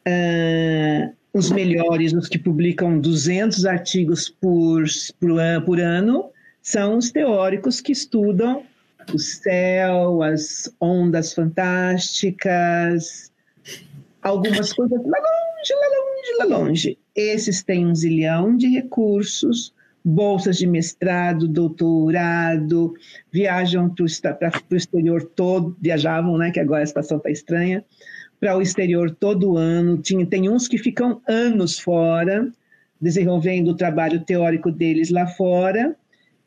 uh, 0.07 1.13
os 1.33 1.49
melhores, 1.51 2.13
os 2.13 2.27
que 2.27 2.37
publicam 2.37 2.99
200 2.99 3.65
artigos 3.65 4.29
por, 4.29 4.83
por, 5.19 5.31
por 5.65 5.79
ano, 5.79 6.29
são 6.61 6.97
os 6.97 7.11
teóricos 7.11 7.81
que 7.81 7.91
estudam 7.91 8.63
o 9.11 9.19
céu, 9.19 10.21
as 10.21 10.73
ondas 10.79 11.33
fantásticas, 11.33 13.31
algumas 14.21 14.71
coisas 14.71 14.99
lá 15.03 15.17
longe, 15.19 15.73
lá 15.73 15.87
longe, 15.87 16.37
lá 16.37 16.45
longe. 16.57 16.97
Esses 17.15 17.63
têm 17.63 17.85
um 17.85 17.95
zilhão 17.95 18.57
de 18.57 18.67
recursos, 18.67 19.73
bolsas 20.03 20.57
de 20.57 20.67
mestrado, 20.67 21.47
doutorado, 21.47 22.93
viajam 23.31 23.89
para 23.89 24.51
o 24.71 24.75
exterior 24.75 25.23
todo, 25.23 25.77
viajavam, 25.79 26.37
né, 26.37 26.51
que 26.51 26.59
agora 26.59 26.83
a 26.83 26.87
situação 26.87 27.17
está 27.17 27.29
estranha, 27.29 27.85
para 28.39 28.57
o 28.57 28.61
exterior 28.61 29.11
todo 29.11 29.57
ano. 29.57 29.97
Tinha, 29.97 30.25
tem 30.25 30.49
uns 30.49 30.67
que 30.67 30.77
ficam 30.77 31.21
anos 31.27 31.79
fora, 31.79 32.51
desenvolvendo 32.99 33.69
o 33.69 33.75
trabalho 33.75 34.19
teórico 34.25 34.71
deles 34.71 35.09
lá 35.09 35.27
fora, 35.27 35.95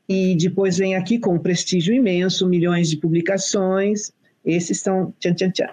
e 0.09 0.37
depois 0.37 0.79
vem 0.79 0.95
aqui 0.95 1.19
com 1.19 1.35
um 1.35 1.39
prestígio 1.39 1.95
imenso, 1.95 2.49
milhões 2.49 2.89
de 2.89 2.97
publicações. 2.97 4.13
Esses 4.45 4.81
são 4.81 5.13
tchan, 5.19 5.35
tchan, 5.35 5.51
tchan. 5.51 5.71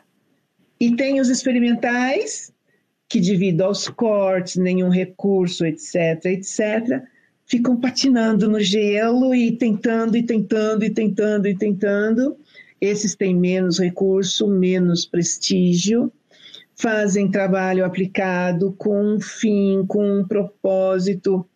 E 0.80 0.96
tem 0.96 1.20
os 1.20 1.30
experimentais, 1.30 2.52
que 3.14 3.22
devido 3.22 3.62
aos 3.62 3.88
cortes, 3.88 4.56
nenhum 4.56 4.90
recurso, 4.90 5.68
etc., 5.68 6.26
etc., 6.26 7.04
ficam 7.46 7.80
patinando 7.80 8.50
no 8.50 8.60
gelo 8.60 9.36
e 9.36 9.52
tentando, 9.52 10.18
e 10.18 10.24
tentando, 10.24 10.84
e 10.84 10.90
tentando, 10.90 11.48
e 11.48 11.56
tentando. 11.56 12.36
Esses 12.82 13.16
têm 13.16 13.36
menos 13.36 13.78
recurso, 13.78 14.48
menos 14.48 15.06
prestígio, 15.06 16.12
fazem 16.76 17.30
trabalho 17.30 17.86
aplicado 17.86 18.74
com 18.80 19.18
um 19.18 19.20
fim, 19.20 19.86
com 19.88 20.22
um 20.22 20.28
propósito. 20.28 21.48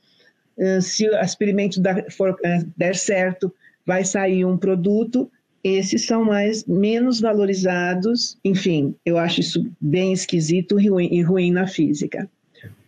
Eh, 0.60 0.80
se 0.80 1.10
o 1.10 1.20
experimento 1.20 1.82
for, 2.12 2.38
eh, 2.46 2.66
der 2.78 2.96
certo, 2.96 3.52
vai 3.84 4.06
sair 4.06 4.46
um 4.46 4.60
produto 4.60 5.28
esses 5.76 6.06
são 6.06 6.24
mais 6.24 6.66
menos 6.66 7.20
valorizados. 7.20 8.38
Enfim, 8.44 8.96
eu 9.06 9.18
acho 9.18 9.42
isso 9.42 9.66
bem 9.80 10.14
esquisito 10.14 10.80
e 10.80 10.88
ruim, 10.88 11.10
e 11.12 11.22
ruim 11.22 11.52
na 11.52 11.68
física. 11.68 12.30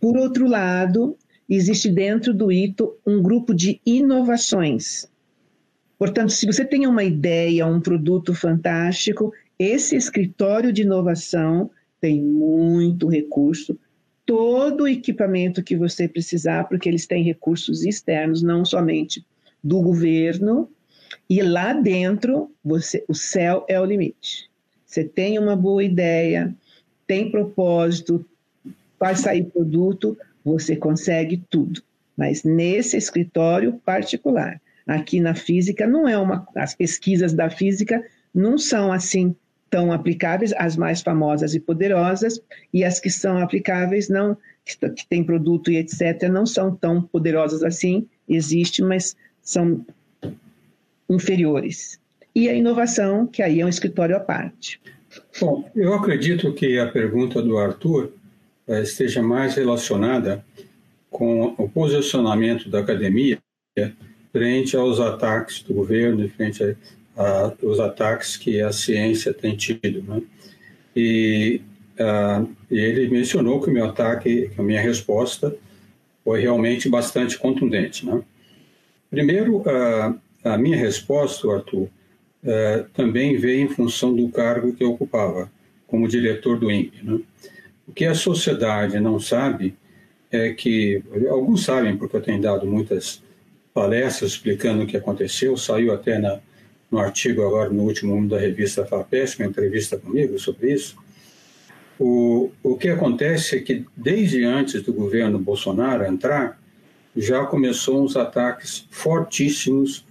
Por 0.00 0.16
outro 0.16 0.48
lado, 0.48 1.16
existe 1.48 1.88
dentro 1.88 2.32
do 2.32 2.50
ITO 2.50 2.96
um 3.06 3.22
grupo 3.22 3.54
de 3.54 3.80
inovações. 3.84 5.08
Portanto, 5.98 6.30
se 6.32 6.46
você 6.46 6.64
tem 6.64 6.86
uma 6.86 7.04
ideia, 7.04 7.66
um 7.66 7.80
produto 7.80 8.34
fantástico, 8.34 9.32
esse 9.58 9.94
escritório 9.96 10.72
de 10.72 10.82
inovação 10.82 11.70
tem 12.00 12.22
muito 12.22 13.06
recurso, 13.08 13.78
todo 14.24 14.84
o 14.84 14.88
equipamento 14.88 15.62
que 15.62 15.76
você 15.76 16.08
precisar, 16.08 16.64
porque 16.64 16.88
eles 16.88 17.06
têm 17.06 17.22
recursos 17.22 17.84
externos, 17.84 18.42
não 18.42 18.64
somente 18.64 19.24
do 19.62 19.82
governo, 19.82 20.70
e 21.30 21.40
lá 21.42 21.72
dentro, 21.72 22.50
você, 22.62 23.04
o 23.06 23.14
céu 23.14 23.64
é 23.68 23.80
o 23.80 23.84
limite. 23.84 24.50
Você 24.84 25.04
tem 25.04 25.38
uma 25.38 25.54
boa 25.54 25.84
ideia, 25.84 26.52
tem 27.06 27.30
propósito, 27.30 28.26
vai 28.98 29.14
sair 29.14 29.44
produto, 29.44 30.18
você 30.44 30.74
consegue 30.74 31.40
tudo. 31.48 31.80
Mas 32.16 32.42
nesse 32.42 32.96
escritório 32.96 33.80
particular, 33.84 34.60
aqui 34.84 35.20
na 35.20 35.32
física, 35.32 35.86
não 35.86 36.08
é 36.08 36.18
uma. 36.18 36.48
As 36.56 36.74
pesquisas 36.74 37.32
da 37.32 37.48
física 37.48 38.04
não 38.34 38.58
são 38.58 38.92
assim 38.92 39.36
tão 39.70 39.92
aplicáveis, 39.92 40.52
as 40.56 40.76
mais 40.76 41.00
famosas 41.00 41.54
e 41.54 41.60
poderosas, 41.60 42.42
e 42.74 42.82
as 42.82 42.98
que 42.98 43.08
são 43.08 43.38
aplicáveis, 43.38 44.08
não, 44.08 44.36
que, 44.64 44.76
que 44.90 45.06
tem 45.06 45.22
produto 45.22 45.70
e 45.70 45.76
etc., 45.76 46.28
não 46.28 46.44
são 46.44 46.74
tão 46.74 47.00
poderosas 47.00 47.62
assim, 47.62 48.08
existe, 48.28 48.82
mas 48.82 49.14
são 49.40 49.86
inferiores. 51.10 52.00
E 52.34 52.48
a 52.48 52.54
inovação, 52.54 53.26
que 53.26 53.42
aí 53.42 53.60
é 53.60 53.66
um 53.66 53.68
escritório 53.68 54.16
à 54.16 54.20
parte. 54.20 54.80
Bom, 55.40 55.68
eu 55.74 55.92
acredito 55.92 56.52
que 56.54 56.78
a 56.78 56.86
pergunta 56.86 57.42
do 57.42 57.58
Arthur 57.58 58.12
eh, 58.68 58.82
esteja 58.82 59.20
mais 59.20 59.56
relacionada 59.56 60.44
com 61.10 61.54
o 61.58 61.68
posicionamento 61.68 62.70
da 62.70 62.78
academia 62.78 63.38
frente 64.32 64.76
aos 64.76 65.00
ataques 65.00 65.62
do 65.62 65.74
governo, 65.74 66.28
frente 66.28 66.76
aos 67.16 67.80
ataques 67.80 68.36
que 68.36 68.60
a 68.60 68.72
ciência 68.72 69.34
tem 69.34 69.56
tido. 69.56 70.02
Né? 70.02 70.22
E 70.94 71.60
uh, 71.98 72.48
ele 72.70 73.08
mencionou 73.08 73.60
que 73.60 73.68
o 73.68 73.72
meu 73.72 73.86
ataque, 73.86 74.50
que 74.54 74.60
a 74.60 74.62
minha 74.62 74.80
resposta 74.80 75.54
foi 76.24 76.40
realmente 76.40 76.88
bastante 76.88 77.36
contundente. 77.38 78.06
Né? 78.06 78.22
Primeiro, 79.10 79.58
uh, 79.58 80.18
a 80.44 80.56
minha 80.56 80.76
resposta, 80.76 81.50
Arthur, 81.50 81.88
é, 82.42 82.84
também 82.94 83.36
veio 83.36 83.60
em 83.60 83.68
função 83.68 84.14
do 84.14 84.28
cargo 84.28 84.72
que 84.72 84.82
eu 84.82 84.92
ocupava 84.92 85.50
como 85.86 86.08
diretor 86.08 86.58
do 86.58 86.70
INPE. 86.70 87.04
Né? 87.04 87.20
O 87.86 87.92
que 87.92 88.04
a 88.04 88.14
sociedade 88.14 88.98
não 89.00 89.18
sabe 89.18 89.74
é 90.30 90.52
que, 90.52 91.02
alguns 91.28 91.64
sabem, 91.64 91.96
porque 91.96 92.16
eu 92.16 92.22
tenho 92.22 92.40
dado 92.40 92.66
muitas 92.66 93.22
palestras 93.74 94.32
explicando 94.32 94.84
o 94.84 94.86
que 94.86 94.96
aconteceu, 94.96 95.56
saiu 95.56 95.92
até 95.92 96.18
na, 96.18 96.38
no 96.90 96.98
artigo 96.98 97.44
agora 97.44 97.70
no 97.70 97.82
último 97.82 98.14
número 98.14 98.30
da 98.30 98.38
revista 98.38 98.86
FAPESP, 98.86 99.42
uma 99.42 99.48
entrevista 99.48 99.96
comigo 99.98 100.38
sobre 100.38 100.72
isso. 100.72 100.96
O, 101.98 102.50
o 102.62 102.76
que 102.76 102.88
acontece 102.88 103.56
é 103.56 103.60
que, 103.60 103.84
desde 103.96 104.44
antes 104.44 104.82
do 104.82 104.92
governo 104.92 105.38
Bolsonaro 105.38 106.04
entrar, 106.04 106.58
já 107.16 107.44
começou 107.44 108.02
uns 108.02 108.16
ataques 108.16 108.86
fortíssimos 108.90 110.04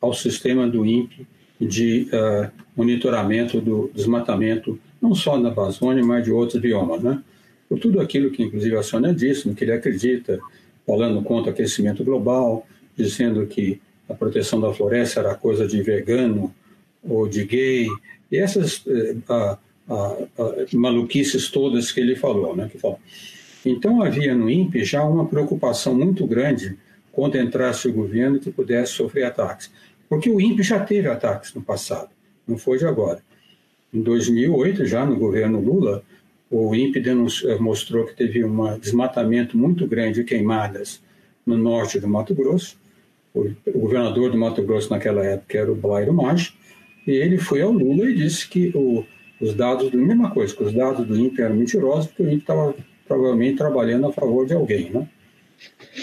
ao 0.00 0.12
sistema 0.12 0.68
do 0.68 0.84
INPE 0.84 1.26
de 1.60 2.08
uh, 2.12 2.50
monitoramento 2.76 3.60
do 3.60 3.90
desmatamento, 3.94 4.78
não 5.00 5.14
só 5.14 5.38
na 5.38 5.50
Amazônia, 5.50 6.04
mas 6.04 6.24
de 6.24 6.30
outros 6.30 6.60
biomas. 6.60 7.02
Né? 7.02 7.22
Por 7.68 7.78
tudo 7.78 8.00
aquilo 8.00 8.30
que, 8.30 8.42
inclusive, 8.42 8.76
a 8.76 8.82
Sônia 8.82 9.14
disse, 9.14 9.48
no 9.48 9.54
que 9.54 9.64
ele 9.64 9.72
acredita, 9.72 10.38
falando 10.86 11.22
contra 11.22 11.50
o 11.50 11.54
aquecimento 11.54 12.04
global, 12.04 12.66
dizendo 12.96 13.46
que 13.46 13.80
a 14.08 14.14
proteção 14.14 14.60
da 14.60 14.72
floresta 14.72 15.20
era 15.20 15.34
coisa 15.34 15.66
de 15.66 15.82
vegano 15.82 16.54
ou 17.02 17.28
de 17.28 17.44
gay, 17.44 17.88
e 18.30 18.36
essas 18.36 18.84
uh, 18.86 19.58
maluquices 20.74 21.48
todas 21.48 21.90
que 21.90 22.00
ele 22.00 22.16
falou. 22.16 22.54
Né. 22.54 22.70
Então 23.64 24.02
havia 24.02 24.34
no 24.34 24.50
INPE 24.50 24.84
já 24.84 25.04
uma 25.04 25.26
preocupação 25.26 25.94
muito 25.94 26.26
grande 26.26 26.76
quando 27.12 27.36
entrasse 27.36 27.88
o 27.88 27.92
governo 27.92 28.38
que 28.38 28.50
pudesse 28.50 28.92
sofrer 28.92 29.24
ataques. 29.24 29.70
Porque 30.08 30.30
o 30.30 30.40
INPE 30.40 30.62
já 30.62 30.80
teve 30.80 31.08
ataques 31.08 31.52
no 31.54 31.62
passado, 31.62 32.10
não 32.46 32.56
foi 32.56 32.78
de 32.78 32.86
agora. 32.86 33.20
Em 33.92 34.02
2008, 34.02 34.86
já 34.86 35.04
no 35.04 35.16
governo 35.16 35.60
Lula, 35.60 36.02
o 36.50 36.74
INPE 36.74 37.02
eh, 37.08 37.58
mostrou 37.58 38.06
que 38.06 38.14
teve 38.14 38.44
um 38.44 38.78
desmatamento 38.78 39.56
muito 39.56 39.86
grande 39.86 40.20
de 40.20 40.24
queimadas 40.24 41.02
no 41.44 41.56
norte 41.56 41.98
do 41.98 42.08
Mato 42.08 42.34
Grosso. 42.34 42.78
O, 43.34 43.50
governador 43.74 44.30
do 44.30 44.38
Mato 44.38 44.62
Grosso 44.62 44.90
naquela 44.90 45.24
época 45.24 45.58
era 45.58 45.70
o 45.70 45.74
Blairo 45.74 46.12
Maggi, 46.12 46.54
e 47.06 47.10
ele 47.12 47.38
foi 47.38 47.62
ao 47.62 47.72
Lula 47.72 48.08
e 48.08 48.14
disse 48.14 48.48
que 48.48 48.72
o, 48.74 49.04
os 49.40 49.54
dados, 49.54 49.90
do 49.90 49.98
mesma 49.98 50.30
coisa, 50.30 50.54
que 50.54 50.62
os 50.62 50.72
dados 50.72 51.06
do 51.06 51.18
INPE 51.18 51.42
eram 51.42 51.56
mentirosos, 51.56 52.06
porque 52.06 52.22
o 52.22 52.28
INPE 52.28 52.42
estava 52.42 52.74
provavelmente 53.06 53.58
trabalhando 53.58 54.06
a 54.06 54.12
favor 54.12 54.46
de 54.46 54.54
alguém, 54.54 54.90
né? 54.90 55.08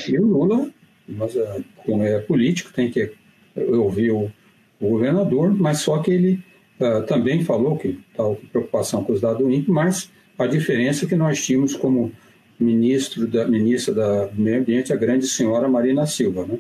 E 0.07 0.17
o 0.17 0.25
Lula, 0.25 0.69
mas, 1.07 1.35
eh, 1.35 1.61
como 1.77 2.03
é 2.03 2.19
político, 2.19 2.71
tem 2.73 2.89
que 2.89 3.11
ouvir 3.55 4.11
o, 4.11 4.31
o 4.79 4.89
governador, 4.89 5.53
mas 5.53 5.79
só 5.79 5.99
que 5.99 6.11
ele 6.11 6.43
uh, 6.79 7.03
também 7.05 7.43
falou 7.43 7.77
que 7.77 7.99
com 8.15 8.35
preocupação 8.51 9.03
com 9.03 9.13
os 9.13 9.21
dados 9.21 9.39
do 9.39 9.51
INPE, 9.51 9.71
mas 9.71 10.11
a 10.37 10.47
diferença 10.47 11.05
é 11.05 11.07
que 11.07 11.15
nós 11.15 11.43
tínhamos 11.43 11.75
como 11.75 12.11
ministro 12.59 13.27
da 13.27 13.47
ministra 13.47 13.93
da 13.93 14.29
Meio 14.33 14.59
Ambiente 14.59 14.93
a 14.93 14.95
grande 14.95 15.27
senhora 15.27 15.67
Marina 15.67 16.05
Silva, 16.05 16.45
né? 16.45 16.59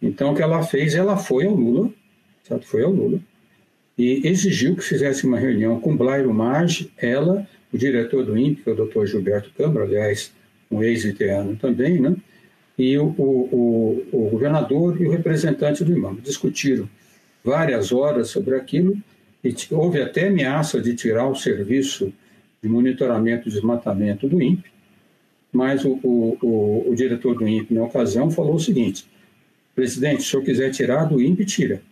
Então 0.00 0.32
o 0.32 0.34
que 0.34 0.42
ela 0.42 0.62
fez, 0.62 0.94
ela 0.94 1.16
foi 1.16 1.46
ao 1.46 1.54
Lula, 1.54 1.90
certo? 2.44 2.66
Foi 2.66 2.82
ao 2.82 2.90
Lula 2.90 3.20
e 3.98 4.26
exigiu 4.26 4.76
que 4.76 4.82
fizesse 4.82 5.26
uma 5.26 5.38
reunião 5.38 5.80
com 5.80 5.96
Blairo 5.96 6.32
Maggi, 6.32 6.90
ela, 6.98 7.46
o 7.72 7.78
diretor 7.78 8.24
do 8.24 8.36
INPE, 8.36 8.62
que 8.62 8.70
é 8.70 8.72
o 8.72 8.86
Dr. 8.86 9.06
Gilberto 9.06 9.50
Câmara, 9.56 9.86
aliás, 9.86 10.32
um 10.70 10.82
ex-iteano 10.82 11.56
também, 11.56 11.98
né? 12.00 12.14
E 12.78 12.98
o, 12.98 13.06
o, 13.06 14.06
o, 14.12 14.28
governador 14.30 15.00
e 15.00 15.06
o 15.06 15.10
representante 15.10 15.82
do 15.82 15.96
imã 15.96 16.14
discutiram 16.22 16.88
várias 17.42 17.92
horas 17.92 18.28
sobre 18.28 18.54
aquilo 18.54 18.96
e 19.42 19.54
houve 19.70 20.02
até 20.02 20.28
ameaça 20.28 20.80
de 20.80 20.94
tirar 20.94 21.28
o 21.28 21.34
serviço 21.34 22.12
de 22.62 22.68
monitoramento 22.68 23.48
e 23.48 23.52
desmatamento 23.52 24.28
do 24.28 24.42
INPE, 24.42 24.70
mas 25.52 25.84
o, 25.84 25.98
o, 26.02 26.92
diretor 26.94 27.34
do 27.34 27.46
INPE, 27.46 27.72
na 27.72 27.84
ocasião, 27.84 28.30
falou 28.30 28.56
o 28.56 28.60
seguinte: 28.60 29.06
presidente, 29.74 30.22
se 30.22 30.30
senhor 30.30 30.42
quiser 30.42 30.70
tirar 30.70 31.04
do 31.04 31.22
INPE, 31.22 31.44
tira, 31.46 31.82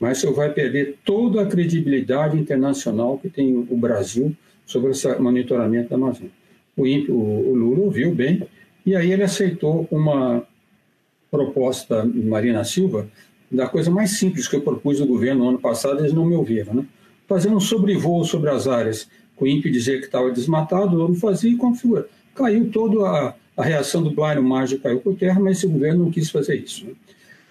mas 0.00 0.18
o 0.18 0.20
senhor 0.22 0.34
vai 0.34 0.52
perder 0.52 0.96
toda 1.04 1.42
a 1.42 1.46
credibilidade 1.46 2.38
internacional 2.38 3.18
que 3.18 3.28
tem 3.28 3.54
o 3.56 3.76
Brasil 3.76 4.34
sobre 4.64 4.92
esse 4.92 5.08
monitoramento 5.18 5.90
da 5.90 5.96
Amazônia. 5.96 6.30
O, 6.76 6.86
INPE, 6.86 7.10
o 7.10 7.54
Lula 7.54 7.80
ouviu 7.80 8.14
bem, 8.14 8.46
e 8.84 8.96
aí 8.96 9.12
ele 9.12 9.22
aceitou 9.22 9.86
uma 9.90 10.46
proposta 11.30 12.06
de 12.06 12.22
Marina 12.22 12.64
Silva 12.64 13.08
da 13.50 13.66
coisa 13.66 13.90
mais 13.90 14.18
simples 14.18 14.48
que 14.48 14.56
eu 14.56 14.62
propus 14.62 15.00
ao 15.00 15.06
governo 15.06 15.44
no 15.44 15.50
ano 15.50 15.58
passado, 15.58 16.00
eles 16.00 16.12
não 16.12 16.24
me 16.24 16.34
ouviram, 16.34 16.74
né? 16.74 16.86
Fazer 17.28 17.48
um 17.48 17.60
sobrevoo 17.60 18.24
sobre 18.24 18.50
as 18.50 18.66
áreas 18.66 19.08
o 19.42 19.46
INPE 19.46 19.70
dizer 19.70 19.98
que 19.98 20.06
estava 20.06 20.30
desmatado, 20.30 20.96
não 20.96 21.14
fazia 21.14 21.50
e 21.50 21.56
configura. 21.56 22.08
Caiu 22.34 22.70
toda 22.70 23.04
a, 23.04 23.34
a 23.56 23.64
reação 23.64 24.02
do 24.02 24.10
Blairo 24.10 24.42
Mágico 24.42 24.82
caiu 24.82 25.00
por 25.00 25.16
terra, 25.16 25.40
mas 25.40 25.58
esse 25.58 25.66
governo 25.66 26.04
não 26.04 26.10
quis 26.12 26.30
fazer 26.30 26.56
isso. 26.56 26.86
Né? 26.86 26.92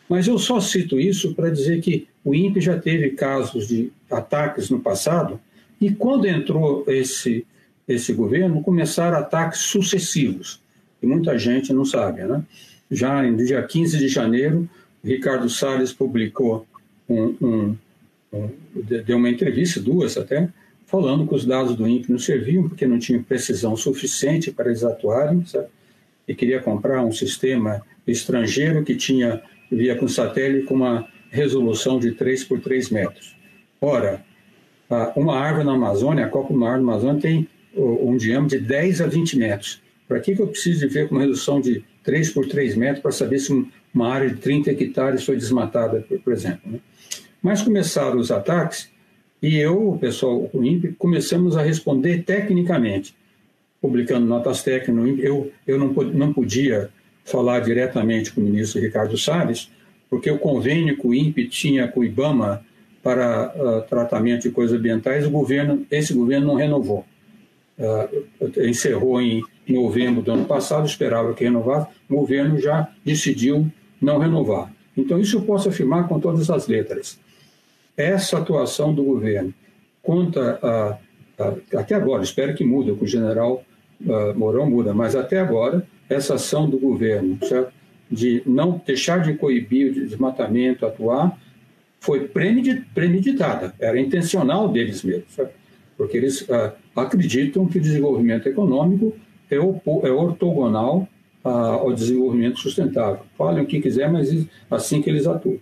Mas 0.08 0.28
eu 0.28 0.38
só 0.40 0.60
cito 0.62 1.00
isso 1.00 1.36
para 1.36 1.50
dizer 1.50 1.82
que 1.82 2.08
o 2.24 2.34
INPE 2.34 2.62
já 2.62 2.80
teve 2.80 3.10
casos 3.12 3.68
de 3.68 3.92
ataques 4.10 4.70
no 4.70 4.80
passado, 4.80 5.40
e 5.80 5.92
quando 5.92 6.28
entrou 6.28 6.86
esse, 6.88 7.46
esse 7.88 8.14
governo, 8.14 8.62
começaram 8.62 9.18
ataques 9.18 9.60
sucessivos, 9.60 10.61
e 11.02 11.08
muita 11.08 11.38
gente 11.38 11.74
não 11.74 11.86
sabe. 11.86 12.24
Né? 12.24 12.44
Já 12.90 13.22
no 13.24 13.38
dia 13.38 13.62
15 13.64 13.98
de 13.98 14.08
janeiro, 14.08 14.70
Ricardo 15.04 15.50
Salles 15.50 15.92
publicou 15.92 16.66
um, 17.10 17.36
um, 17.42 17.78
um, 18.34 18.50
deu 19.06 19.18
uma 19.18 19.30
entrevista, 19.30 19.80
duas 19.80 20.18
até, 20.18 20.50
falando 20.86 21.28
que 21.28 21.34
os 21.34 21.46
dados 21.46 21.76
do 21.76 21.88
INPE 21.88 22.12
não 22.12 22.20
serviam 22.20 22.68
porque 22.68 22.86
não 22.86 23.00
tinham 23.00 23.24
precisão 23.24 23.76
suficiente 23.76 24.52
para 24.52 24.68
eles 24.68 24.84
atuarem, 24.84 25.44
e 26.28 26.36
queria 26.36 26.62
comprar 26.62 27.04
um 27.04 27.12
sistema 27.12 27.82
estrangeiro 28.06 28.84
que 28.84 28.96
tinha 28.96 29.42
via 29.72 29.96
com 29.96 30.08
satélite 30.08 30.66
com 30.66 30.76
uma 30.76 31.08
resolução 31.30 31.98
de 31.98 32.12
3 32.12 32.44
por 32.44 32.60
3 32.60 32.90
metros. 32.90 33.36
Ora, 33.80 34.24
uma 35.16 35.38
árvore 35.38 35.66
na 35.66 35.74
Amazônia, 35.74 36.26
a 36.26 36.30
copa 36.30 36.50
de 36.50 36.56
uma 36.56 36.68
árvore 36.68 36.86
na 36.86 36.92
Amazônia 36.92 37.22
tem 37.22 37.48
um 37.76 38.18
diâmetro 38.18 38.60
de 38.60 38.66
10 38.66 39.02
a 39.02 39.08
20 39.08 39.38
metros. 39.38 39.82
Para 40.12 40.20
que, 40.20 40.36
que 40.36 40.42
eu 40.42 40.48
preciso 40.48 40.86
de 40.86 40.94
ver 40.94 41.08
com 41.08 41.16
redução 41.16 41.62
de 41.62 41.86
3 42.04 42.32
por 42.32 42.46
3 42.46 42.76
metros 42.76 43.02
para 43.02 43.14
saber 43.14 43.40
se 43.40 43.66
uma 43.94 44.10
área 44.10 44.30
de 44.30 44.36
30 44.36 44.70
hectares 44.72 45.24
foi 45.24 45.38
desmatada, 45.38 46.06
por 46.22 46.34
exemplo? 46.34 46.70
Né? 46.70 46.82
Mas 47.42 47.62
começaram 47.62 48.20
os 48.20 48.30
ataques 48.30 48.92
e 49.42 49.56
eu, 49.58 49.92
o 49.92 49.98
pessoal 49.98 50.50
do 50.54 50.66
INPE, 50.66 50.96
começamos 50.98 51.56
a 51.56 51.62
responder 51.62 52.24
tecnicamente, 52.24 53.16
publicando 53.82 54.26
notas 54.26 54.62
técnicas 54.62 54.96
no 54.96 55.08
INPE. 55.08 55.24
Eu, 55.24 55.50
eu 55.66 55.80
não, 55.80 55.88
não 55.88 56.34
podia 56.34 56.90
falar 57.24 57.62
diretamente 57.62 58.34
com 58.34 58.42
o 58.42 58.44
ministro 58.44 58.82
Ricardo 58.82 59.18
Salles, 59.18 59.72
porque 60.10 60.30
o 60.30 60.38
convênio 60.38 60.98
que 60.98 61.08
o 61.08 61.14
INPE 61.14 61.48
tinha 61.48 61.88
com 61.88 62.02
o 62.02 62.04
IBAMA 62.04 62.66
para 63.02 63.54
uh, 63.56 63.90
tratamento 63.90 64.42
de 64.42 64.52
coisas 64.52 64.78
ambientais, 64.78 65.26
o 65.26 65.32
governo, 65.32 65.88
esse 65.90 66.14
governo 66.14 66.48
não 66.48 66.56
renovou. 66.56 67.06
Uh, 67.80 68.68
encerrou 68.68 69.22
em 69.22 69.42
novembro 69.68 70.22
do 70.22 70.32
ano 70.32 70.46
passado, 70.46 70.86
esperava 70.86 71.34
que 71.34 71.44
renovasse, 71.44 71.88
o 72.10 72.16
governo 72.16 72.60
já 72.60 72.90
decidiu 73.06 73.72
não 74.02 74.18
renovar. 74.18 74.74
Então, 74.98 75.20
isso 75.20 75.38
eu 75.38 75.42
posso 75.44 75.70
afirmar 75.70 76.08
com 76.08 76.20
todas 76.20 76.50
as 76.50 76.68
letras 76.68 77.20
essa 77.96 78.38
atuação 78.38 78.94
do 78.94 79.04
governo 79.04 79.54
contra 80.02 80.60
a, 80.62 80.98
a, 81.38 81.80
até 81.80 81.96
agora, 81.96 82.24
espero 82.24 82.56
que 82.56 82.64
mude, 82.64 82.92
com 82.94 83.06
o 83.06 83.08
general 83.08 83.64
uh, 84.02 84.38
Mourão 84.38 84.70
muda, 84.70 84.94
mas 84.94 85.16
até 85.16 85.40
agora, 85.40 85.86
essa 86.10 86.36
ação 86.36 86.70
do 86.70 86.80
governo, 86.80 87.38
certo? 87.46 87.72
de 88.10 88.44
não 88.46 88.82
deixar 88.86 89.22
de 89.22 89.36
coibir 89.36 89.92
o 89.92 89.94
desmatamento, 89.94 90.86
atuar, 90.86 91.40
foi 92.00 92.28
premeditada, 92.28 93.74
era 93.80 94.00
intencional 94.00 94.68
deles 94.68 95.04
mesmos, 95.04 95.38
porque 95.96 96.18
eles 96.18 96.42
uh, 96.42 96.74
acreditam 96.96 97.68
que 97.68 97.78
o 97.78 97.82
desenvolvimento 97.82 98.50
econômico 98.50 99.16
é, 99.52 99.58
é 99.58 100.12
ortogonal 100.12 101.08
ao 101.44 101.92
desenvolvimento 101.94 102.60
sustentável. 102.60 103.22
Falem 103.38 103.64
o 103.64 103.68
que 103.68 103.82
quiser, 103.82 104.12
mas 104.12 104.46
assim 104.70 105.02
que 105.02 105.10
eles 105.10 105.26
atuam. 105.26 105.58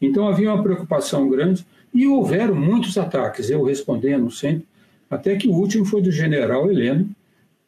Então 0.00 0.28
havia 0.28 0.52
uma 0.52 0.62
preocupação 0.62 1.28
grande 1.28 1.64
e 1.92 2.06
houveram 2.06 2.54
muitos 2.54 2.96
ataques, 2.96 3.50
eu 3.50 3.62
respondendo 3.62 4.30
sempre, 4.30 4.64
até 5.08 5.36
que 5.36 5.48
o 5.48 5.52
último 5.52 5.84
foi 5.84 6.00
do 6.00 6.10
general 6.10 6.70
Heleno, 6.70 7.08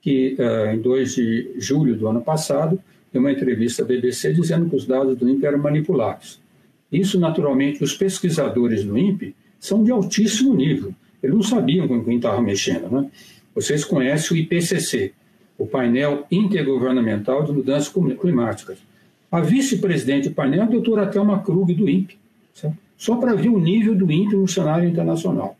que 0.00 0.36
uh, 0.38 0.74
em 0.74 0.80
2 0.80 1.14
de 1.14 1.50
julho 1.58 1.96
do 1.96 2.08
ano 2.08 2.22
passado 2.22 2.78
deu 3.12 3.20
uma 3.20 3.30
entrevista 3.30 3.82
à 3.82 3.86
BBC 3.86 4.32
dizendo 4.32 4.68
que 4.68 4.76
os 4.76 4.86
dados 4.86 5.16
do 5.16 5.28
INPE 5.28 5.46
eram 5.46 5.58
manipulados. 5.58 6.40
Isso, 6.90 7.18
naturalmente, 7.18 7.82
os 7.82 7.94
pesquisadores 7.94 8.84
do 8.84 8.98
INPE 8.98 9.34
são 9.58 9.82
de 9.82 9.90
altíssimo 9.90 10.54
nível. 10.54 10.94
Eles 11.22 11.34
não 11.34 11.42
sabiam 11.42 11.86
com 11.86 12.02
quem 12.04 12.16
estava 12.16 12.40
mexendo. 12.42 12.90
Né? 12.90 13.10
Vocês 13.54 13.84
conhecem 13.84 14.36
o 14.36 14.40
IPCC, 14.40 15.12
o 15.62 15.66
Painel 15.66 16.26
Intergovernamental 16.30 17.44
de 17.44 17.52
Mudanças 17.52 17.88
Climáticas. 18.20 18.78
A 19.30 19.40
vice-presidente 19.40 20.28
do 20.28 20.34
painel 20.34 20.62
é 20.62 20.64
a 20.64 20.66
doutora 20.66 21.06
Thelma 21.06 21.40
Krug, 21.40 21.72
do 21.72 21.88
INPE. 21.88 22.18
Certo? 22.52 22.76
só 22.96 23.16
para 23.16 23.34
ver 23.34 23.48
o 23.48 23.58
nível 23.58 23.94
do 23.94 24.10
INPE 24.10 24.36
no 24.36 24.46
cenário 24.46 24.88
internacional. 24.88 25.56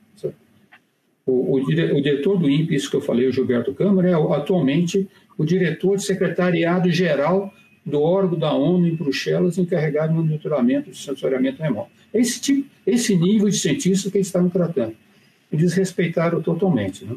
O, 1.25 1.33
o, 1.33 1.55
o, 1.55 2.01
diretor 2.03 2.37
do 2.37 2.51
INPE, 2.51 2.75
isso 2.75 2.91
que 2.91 2.97
eu 2.97 3.01
falei, 3.01 3.29
o 3.29 3.33
Gilberto 3.33 3.73
Câmara, 3.75 4.11
é 4.11 4.15
atualmente 4.15 5.09
o 5.39 5.45
diretor 5.45 5.97
de 5.97 6.03
secretariado 6.03 6.91
geral 6.91 7.53
do 7.87 8.01
órgão 8.01 8.37
da 8.37 8.53
ONU 8.53 8.89
em 8.89 8.95
Bruxelas, 8.97 9.57
encarregado 9.57 10.13
de 10.13 10.19
monitoramento 10.19 10.91
de 10.91 10.97
sensoriamento 10.97 11.63
remoto. 11.63 11.91
Esse, 12.13 12.41
tipo, 12.41 12.69
esse 12.85 13.17
nível 13.17 13.49
de 13.49 13.57
cientista 13.57 14.11
que 14.11 14.19
eles 14.19 14.27
estavam 14.27 14.51
tratando. 14.51 14.95
Eles 15.53 15.75
respeitaram 15.75 16.43
totalmente. 16.43 17.05
Né? 17.05 17.17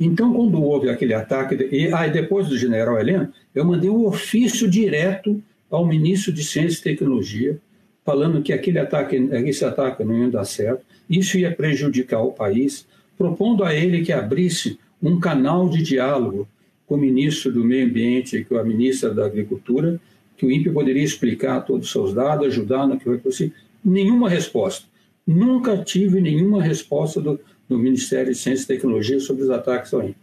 Então, 0.00 0.32
quando 0.32 0.62
houve 0.62 0.88
aquele 0.88 1.12
ataque, 1.12 1.68
e 1.70 1.92
aí 1.92 2.10
depois 2.10 2.48
do 2.48 2.56
general 2.56 2.98
Heleno, 2.98 3.30
eu 3.54 3.66
mandei 3.66 3.90
um 3.90 4.06
ofício 4.06 4.68
direto 4.68 5.42
ao 5.70 5.86
ministro 5.86 6.32
de 6.32 6.42
Ciência 6.42 6.80
e 6.80 6.82
Tecnologia, 6.82 7.58
falando 8.02 8.40
que 8.40 8.50
aquele 8.50 8.78
ataque, 8.78 9.16
esse 9.46 9.62
ataque 9.62 10.02
não 10.02 10.16
ia 10.16 10.30
dar 10.30 10.46
certo, 10.46 10.82
isso 11.08 11.36
ia 11.36 11.52
prejudicar 11.54 12.22
o 12.22 12.32
país, 12.32 12.86
propondo 13.18 13.62
a 13.62 13.74
ele 13.74 14.00
que 14.00 14.10
abrisse 14.10 14.78
um 15.02 15.20
canal 15.20 15.68
de 15.68 15.82
diálogo 15.82 16.48
com 16.86 16.94
o 16.94 16.98
ministro 16.98 17.52
do 17.52 17.62
Meio 17.62 17.86
Ambiente 17.86 18.38
e 18.38 18.44
com 18.44 18.56
a 18.56 18.64
ministra 18.64 19.12
da 19.12 19.26
Agricultura, 19.26 20.00
que 20.34 20.46
o 20.46 20.50
INPE 20.50 20.70
poderia 20.70 21.04
explicar 21.04 21.60
todos 21.60 21.86
os 21.86 21.92
seus 21.92 22.14
dados, 22.14 22.46
ajudar 22.46 22.86
no 22.86 22.96
que 22.96 23.04
foi 23.04 23.18
possível. 23.18 23.54
Nenhuma 23.84 24.30
resposta. 24.30 24.86
Nunca 25.26 25.76
tive 25.76 26.20
nenhuma 26.20 26.62
resposta 26.62 27.20
do, 27.20 27.38
do 27.70 27.78
Ministério 27.78 28.32
de 28.32 28.38
Ciência 28.38 28.64
e 28.64 28.66
Tecnologia 28.66 29.20
sobre 29.20 29.44
os 29.44 29.50
ataques 29.50 29.94
ao 29.94 30.02
INPE. 30.02 30.16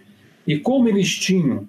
E 0.45 0.59
como 0.59 0.87
eles 0.87 1.09
tinham 1.15 1.67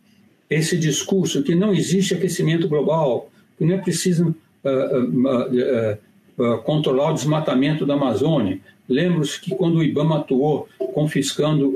esse 0.51 0.77
discurso 0.77 1.43
que 1.43 1.55
não 1.55 1.73
existe 1.73 2.15
aquecimento 2.15 2.69
global, 2.69 3.31
que 3.57 3.65
não 3.65 3.75
é 3.75 3.79
preciso 3.79 4.35
uh, 4.65 4.99
uh, 4.99 5.99
uh, 6.39 6.59
controlar 6.63 7.11
o 7.11 7.15
desmatamento 7.15 7.85
da 7.85 7.95
Amazônia. 7.95 8.59
Lembro-se 8.89 9.41
que 9.41 9.55
quando 9.55 9.77
o 9.77 9.85
IBAMA 9.85 10.19
atuou 10.19 10.69
confiscando 10.95 11.75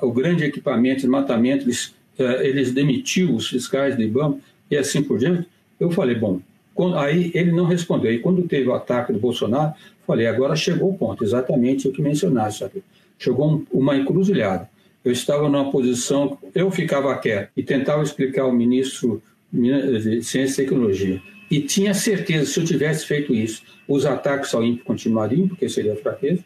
o 0.00 0.12
grande 0.12 0.44
equipamento 0.44 0.96
de 0.96 1.02
desmatamento, 1.02 1.64
eles, 1.64 1.94
eles 2.18 2.72
demitiu 2.72 3.34
os 3.34 3.48
fiscais 3.48 3.94
do 3.94 4.02
IBAMA 4.02 4.38
e 4.70 4.76
assim 4.76 5.02
por 5.02 5.18
diante. 5.18 5.46
Eu 5.78 5.90
falei, 5.90 6.14
bom, 6.14 6.40
quando, 6.74 6.96
aí 6.96 7.30
ele 7.34 7.52
não 7.52 7.66
respondeu. 7.66 8.10
E 8.10 8.18
quando 8.18 8.48
teve 8.48 8.66
o 8.66 8.74
ataque 8.74 9.12
do 9.12 9.18
Bolsonaro, 9.18 9.74
falei, 10.06 10.26
agora 10.26 10.56
chegou 10.56 10.90
o 10.90 10.96
ponto, 10.96 11.22
exatamente 11.22 11.86
o 11.86 11.92
que 11.92 12.00
mencionaste 12.00 12.64
aqui. 12.64 12.82
Chegou 13.18 13.50
um, 13.50 13.66
uma 13.70 13.96
encruzilhada. 13.96 14.68
Eu 15.04 15.12
estava 15.12 15.48
numa 15.48 15.70
posição, 15.70 16.38
eu 16.54 16.70
ficava 16.70 17.16
quieto 17.18 17.50
e 17.56 17.62
tentava 17.62 18.02
explicar 18.02 18.42
ao 18.42 18.52
ministro 18.52 19.22
de 19.52 20.22
Ciência 20.22 20.62
e 20.62 20.64
Tecnologia. 20.64 21.22
E 21.50 21.60
tinha 21.60 21.94
certeza, 21.94 22.46
se 22.46 22.60
eu 22.60 22.64
tivesse 22.64 23.06
feito 23.06 23.32
isso, 23.32 23.62
os 23.86 24.04
ataques 24.04 24.52
ao 24.52 24.64
INPE 24.64 24.82
continuariam, 24.82 25.46
porque 25.46 25.68
seria 25.68 25.94
fraqueza, 25.96 26.44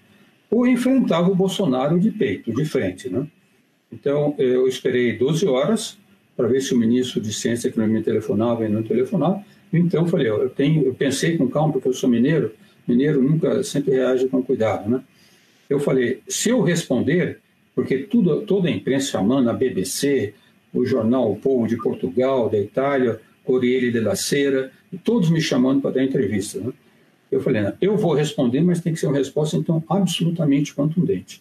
ou 0.51 0.67
enfrentava 0.67 1.31
o 1.31 1.35
Bolsonaro 1.35 1.99
de 1.99 2.11
peito, 2.11 2.53
de 2.53 2.65
frente. 2.65 3.09
Né? 3.09 3.27
Então, 3.91 4.35
eu 4.37 4.69
esperei 4.69 5.17
12 5.17 5.47
horas 5.47 5.99
para 6.37 6.49
ver 6.49 6.61
se 6.61 6.75
o 6.75 6.79
ministro 6.79 7.21
de 7.21 7.33
Ciência 7.33 7.69
e 7.69 7.71
Tecnologia 7.71 7.99
me 7.99 8.05
telefonava 8.05 8.67
e 8.67 8.69
não 8.69 8.83
telefonava. 8.83 9.43
Então, 9.73 10.03
eu 10.03 10.09
falei, 10.09 10.29
eu, 10.29 10.51
tenho, 10.51 10.85
eu 10.85 10.95
pensei 10.95 11.39
com 11.39 11.49
calma, 11.49 11.73
porque 11.73 11.89
eu 11.89 11.95
sou 11.95 12.11
mineiro, 12.11 12.53
mineiro 12.87 13.23
nunca, 13.23 13.63
sempre 13.63 13.93
reage 13.93 14.29
com 14.29 14.43
cuidado. 14.43 14.91
Né? 14.91 15.03
Eu 15.71 15.79
falei, 15.79 16.21
se 16.27 16.51
eu 16.51 16.61
responder, 16.61 17.39
porque 17.77 17.99
tudo, 17.99 18.43
toda 18.43 18.69
a 18.69 18.73
imprensa 18.73 19.13
chamando, 19.13 19.49
a 19.49 19.53
BBC, 19.53 20.35
o 20.75 20.85
jornal 20.85 21.31
O 21.31 21.37
Povo 21.37 21.69
de 21.69 21.77
Portugal, 21.77 22.51
da 22.51 22.59
Itália, 22.59 23.21
Corriere 23.45 23.93
della 23.93 24.17
Sera, 24.17 24.73
todos 25.05 25.31
me 25.31 25.41
chamando 25.41 25.81
para 25.81 25.93
dar 25.93 26.03
entrevista. 26.03 26.59
Né? 26.59 26.73
Eu 27.31 27.41
falei, 27.41 27.63
não, 27.63 27.73
eu 27.81 27.97
vou 27.97 28.15
responder, 28.15 28.61
mas 28.61 28.81
tem 28.81 28.93
que 28.93 28.99
ser 28.99 29.07
uma 29.07 29.17
resposta, 29.17 29.57
então, 29.57 29.83
absolutamente 29.89 30.75
contundente. 30.75 31.41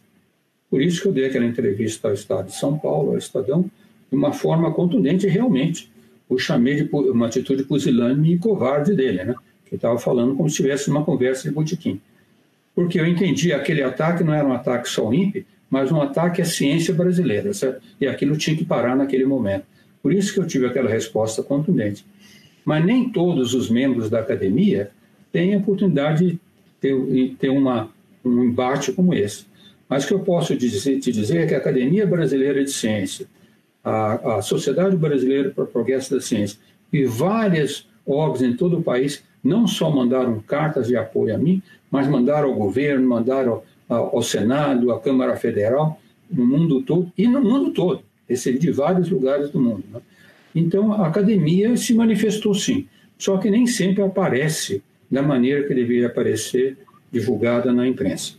Por 0.70 0.80
isso 0.80 1.02
que 1.02 1.08
eu 1.08 1.12
dei 1.12 1.26
aquela 1.26 1.46
entrevista 1.46 2.08
ao 2.08 2.14
Estado 2.14 2.46
de 2.46 2.56
São 2.56 2.78
Paulo, 2.78 3.12
ao 3.12 3.18
Estadão, 3.18 3.66
de 4.12 4.16
uma 4.16 4.32
forma 4.32 4.72
contundente, 4.72 5.28
realmente. 5.28 5.92
O 6.30 6.38
chamei 6.38 6.84
de 6.84 6.96
uma 6.96 7.26
atitude 7.26 7.64
pusilânime 7.64 8.36
e 8.36 8.38
covarde 8.38 8.94
dele, 8.94 9.24
né? 9.24 9.36
que 9.66 9.76
estava 9.76 9.98
falando 9.98 10.36
como 10.36 10.48
se 10.48 10.58
tivesse 10.58 10.90
uma 10.90 11.04
conversa 11.04 11.48
de 11.48 11.54
botequim. 11.54 12.00
Porque 12.80 12.98
eu 12.98 13.06
entendi 13.06 13.52
aquele 13.52 13.84
ataque 13.84 14.24
não 14.24 14.34
era 14.34 14.48
um 14.48 14.54
ataque 14.54 14.88
só 14.88 15.02
ao 15.02 15.14
INPE, 15.14 15.46
mas 15.70 15.92
um 15.92 16.02
ataque 16.02 16.42
à 16.42 16.46
ciência 16.46 16.94
brasileira, 16.94 17.54
certo? 17.54 17.82
E 18.00 18.08
aquilo 18.08 18.38
tinha 18.38 18.56
que 18.56 18.64
parar 18.64 18.96
naquele 18.96 19.26
momento. 19.26 19.66
Por 20.02 20.14
isso 20.14 20.34
que 20.34 20.40
eu 20.40 20.48
tive 20.48 20.66
aquela 20.66 20.90
resposta 20.90 21.44
contundente. 21.44 22.06
Mas 22.64 22.86
nem 22.86 23.10
todos 23.10 23.54
os 23.54 23.70
membros 23.70 24.10
da 24.10 24.22
academia 24.22 24.92
têm 25.30 25.56
a 25.56 25.58
oportunidade 25.58 26.26
de 26.26 26.40
ter, 26.80 26.96
ter 27.38 27.50
uma, 27.50 27.90
um 28.24 28.46
embate 28.46 28.94
como 28.94 29.14
esse. 29.14 29.46
Mas 29.90 30.06
o 30.06 30.08
que 30.08 30.14
eu 30.14 30.20
posso 30.22 30.56
dizer, 30.56 31.02
te 31.02 31.12
dizer 31.12 31.40
é 31.40 31.48
que 31.48 31.56
a 31.56 31.58
Academia 31.58 32.08
Brasileira 32.08 32.64
de 32.64 32.72
Ciência, 32.72 33.28
a, 33.84 34.38
a 34.38 34.42
Sociedade 34.42 34.96
Brasileira 34.96 35.50
para 35.50 35.66
o 35.66 35.68
Progresso 35.68 36.16
da 36.16 36.22
Ciência 36.22 36.58
e 36.94 37.04
várias 37.04 37.86
ONGs 38.08 38.42
em 38.42 38.56
todo 38.56 38.78
o 38.78 38.82
país 38.82 39.22
não 39.44 39.68
só 39.68 39.90
mandaram 39.90 40.40
cartas 40.40 40.88
de 40.88 40.96
apoio 40.96 41.36
a 41.36 41.38
mim, 41.38 41.62
mas 41.92 42.08
mandaram 42.08 42.50
ao 42.50 42.56
governo, 42.56 43.08
mandaram 43.08 43.64
ao 43.88 44.22
Senado, 44.22 44.92
à 44.92 45.00
Câmara 45.00 45.36
Federal, 45.36 46.00
no 46.30 46.46
mundo 46.46 46.84
todo, 46.84 47.12
e 47.18 47.28
no 47.28 47.42
mundo 47.42 47.72
todo, 47.72 48.04
recebi 48.28 48.60
de 48.60 48.72
vários 48.72 49.10
lugares 49.10 49.50
do 49.50 49.60
mundo. 49.60 49.84
Né? 49.92 50.00
Então, 50.54 50.94
a 50.94 51.08
academia 51.08 51.76
se 51.76 51.94
manifestou 51.94 52.54
sim, 52.54 52.88
só 53.18 53.38
que 53.38 53.50
nem 53.50 53.66
sempre 53.66 54.04
aparece 54.04 54.84
da 55.10 55.24
maneira 55.24 55.68
que 55.68 55.74
deveria 55.74 56.08
aparecer, 56.08 56.78
divulgada 57.12 57.74
na 57.74 57.88
imprensa. 57.88 58.34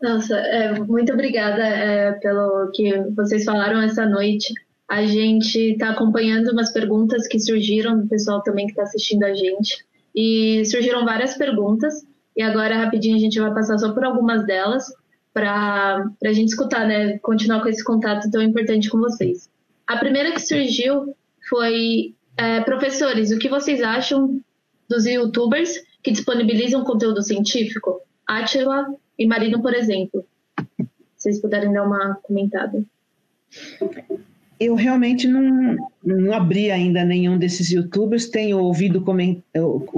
Nossa, 0.00 0.36
é, 0.36 0.78
muito 0.80 1.12
obrigada 1.12 1.64
é, 1.64 2.12
pelo 2.12 2.70
que 2.72 2.92
vocês 3.16 3.44
falaram 3.44 3.80
essa 3.82 4.06
noite. 4.06 4.52
A 4.88 5.04
gente 5.06 5.58
está 5.72 5.90
acompanhando 5.90 6.50
umas 6.52 6.72
perguntas 6.72 7.26
que 7.26 7.38
surgiram 7.38 8.00
do 8.00 8.08
pessoal 8.08 8.42
também 8.42 8.66
que 8.66 8.72
está 8.72 8.82
assistindo 8.82 9.24
a 9.24 9.34
gente. 9.34 9.84
E 10.14 10.64
surgiram 10.66 11.04
várias 11.04 11.36
perguntas. 11.36 12.06
E 12.36 12.42
agora, 12.42 12.76
rapidinho, 12.76 13.16
a 13.16 13.20
gente 13.20 13.40
vai 13.40 13.52
passar 13.52 13.78
só 13.78 13.92
por 13.92 14.04
algumas 14.04 14.46
delas 14.46 14.84
para 15.32 16.04
a 16.24 16.32
gente 16.32 16.48
escutar, 16.48 16.86
né? 16.86 17.18
Continuar 17.18 17.62
com 17.62 17.68
esse 17.68 17.82
contato 17.82 18.30
tão 18.30 18.42
importante 18.42 18.90
com 18.90 18.98
vocês. 18.98 19.50
A 19.86 19.96
primeira 19.96 20.32
que 20.32 20.40
surgiu 20.40 21.14
foi: 21.48 22.14
é, 22.36 22.60
professores, 22.60 23.30
o 23.30 23.38
que 23.38 23.48
vocês 23.48 23.82
acham 23.82 24.40
dos 24.88 25.06
youtubers 25.06 25.82
que 26.02 26.10
disponibilizam 26.10 26.84
conteúdo 26.84 27.22
científico? 27.22 28.00
Atila 28.26 28.86
e 29.18 29.26
Marino, 29.26 29.62
por 29.62 29.74
exemplo. 29.74 30.24
Se 31.16 31.30
vocês 31.30 31.40
puderem 31.40 31.72
dar 31.72 31.84
uma 31.84 32.18
comentada 32.22 32.84
eu 34.64 34.74
realmente 34.74 35.26
não, 35.26 35.76
não 36.04 36.32
abri 36.32 36.70
ainda 36.70 37.04
nenhum 37.04 37.36
desses 37.36 37.70
youtubers, 37.70 38.28
tenho 38.28 38.58
ouvido 38.58 39.02
coment, 39.02 39.38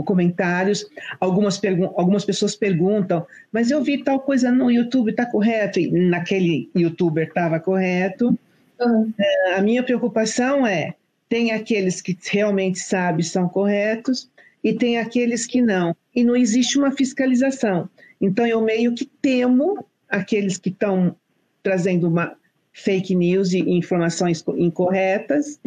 comentários, 0.05 0.87
algumas, 1.21 1.61
algumas 1.97 2.25
pessoas 2.25 2.57
perguntam, 2.57 3.27
mas 3.53 3.71
eu 3.71 3.83
vi 3.83 4.03
tal 4.03 4.21
coisa 4.21 4.51
no 4.51 4.71
YouTube, 4.71 5.11
está 5.11 5.27
correto? 5.27 5.79
E 5.79 5.91
naquele 5.91 6.71
youtuber 6.75 7.29
estava 7.29 7.61
correto. 7.61 8.39
Uhum. 8.81 9.13
A 9.57 9.61
minha 9.61 9.83
preocupação 9.83 10.67
é, 10.67 10.95
tem 11.29 11.53
aqueles 11.53 12.01
que 12.01 12.17
realmente 12.31 12.79
sabem 12.79 13.23
são 13.23 13.49
corretos 13.49 14.31
e 14.63 14.73
tem 14.73 14.99
aqueles 14.99 15.47
que 15.47 15.61
não. 15.61 15.95
E 16.15 16.25
não 16.25 16.35
existe 16.35 16.79
uma 16.79 16.91
fiscalização. 16.91 17.89
Então 18.21 18.47
eu 18.47 18.63
meio 18.63 18.95
que 18.95 19.05
temo 19.21 19.85
aqueles 20.09 20.57
que 20.57 20.71
estão 20.71 21.15
trazendo 21.63 22.09
uma 22.09 22.37
fake 22.75 23.15
news 23.15 23.53
e 23.53 23.61
informações 23.61 24.45
incorretas, 24.57 25.61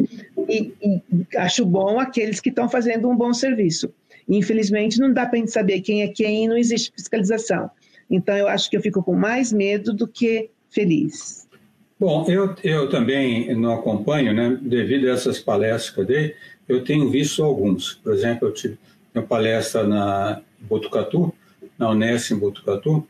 e, 0.48 0.72
e 0.82 1.02
acho 1.36 1.64
bom 1.64 1.98
aqueles 1.98 2.38
que 2.38 2.50
estão 2.50 2.68
fazendo 2.68 3.08
um 3.08 3.16
bom 3.16 3.32
serviço. 3.32 3.90
Infelizmente, 4.28 5.00
não 5.00 5.12
dá 5.12 5.24
para 5.24 5.38
a 5.38 5.40
gente 5.40 5.50
saber 5.50 5.80
quem 5.80 6.02
é 6.02 6.08
quem 6.08 6.44
e 6.44 6.48
não 6.48 6.56
existe 6.56 6.92
fiscalização. 6.94 7.70
Então, 8.10 8.36
eu 8.36 8.46
acho 8.46 8.68
que 8.68 8.76
eu 8.76 8.82
fico 8.82 9.02
com 9.02 9.14
mais 9.14 9.52
medo 9.52 9.94
do 9.94 10.06
que 10.06 10.50
feliz. 10.68 11.48
Bom, 11.98 12.26
eu, 12.28 12.54
eu 12.62 12.88
também 12.90 13.54
não 13.56 13.72
acompanho, 13.72 14.34
né? 14.34 14.58
Devido 14.60 15.08
a 15.08 15.14
essas 15.14 15.38
palestras 15.38 15.90
que 15.90 16.00
eu 16.00 16.04
dei, 16.04 16.34
eu 16.68 16.84
tenho 16.84 17.10
visto 17.10 17.42
alguns. 17.42 17.94
Por 17.94 18.12
exemplo, 18.12 18.48
eu 18.48 18.52
tive 18.52 18.78
uma 19.14 19.24
palestra 19.24 19.82
na 19.82 20.42
Botucatu, 20.60 21.34
na 21.78 21.90
Unesco 21.90 22.34
em 22.34 22.38
Botucatu, 22.38 23.06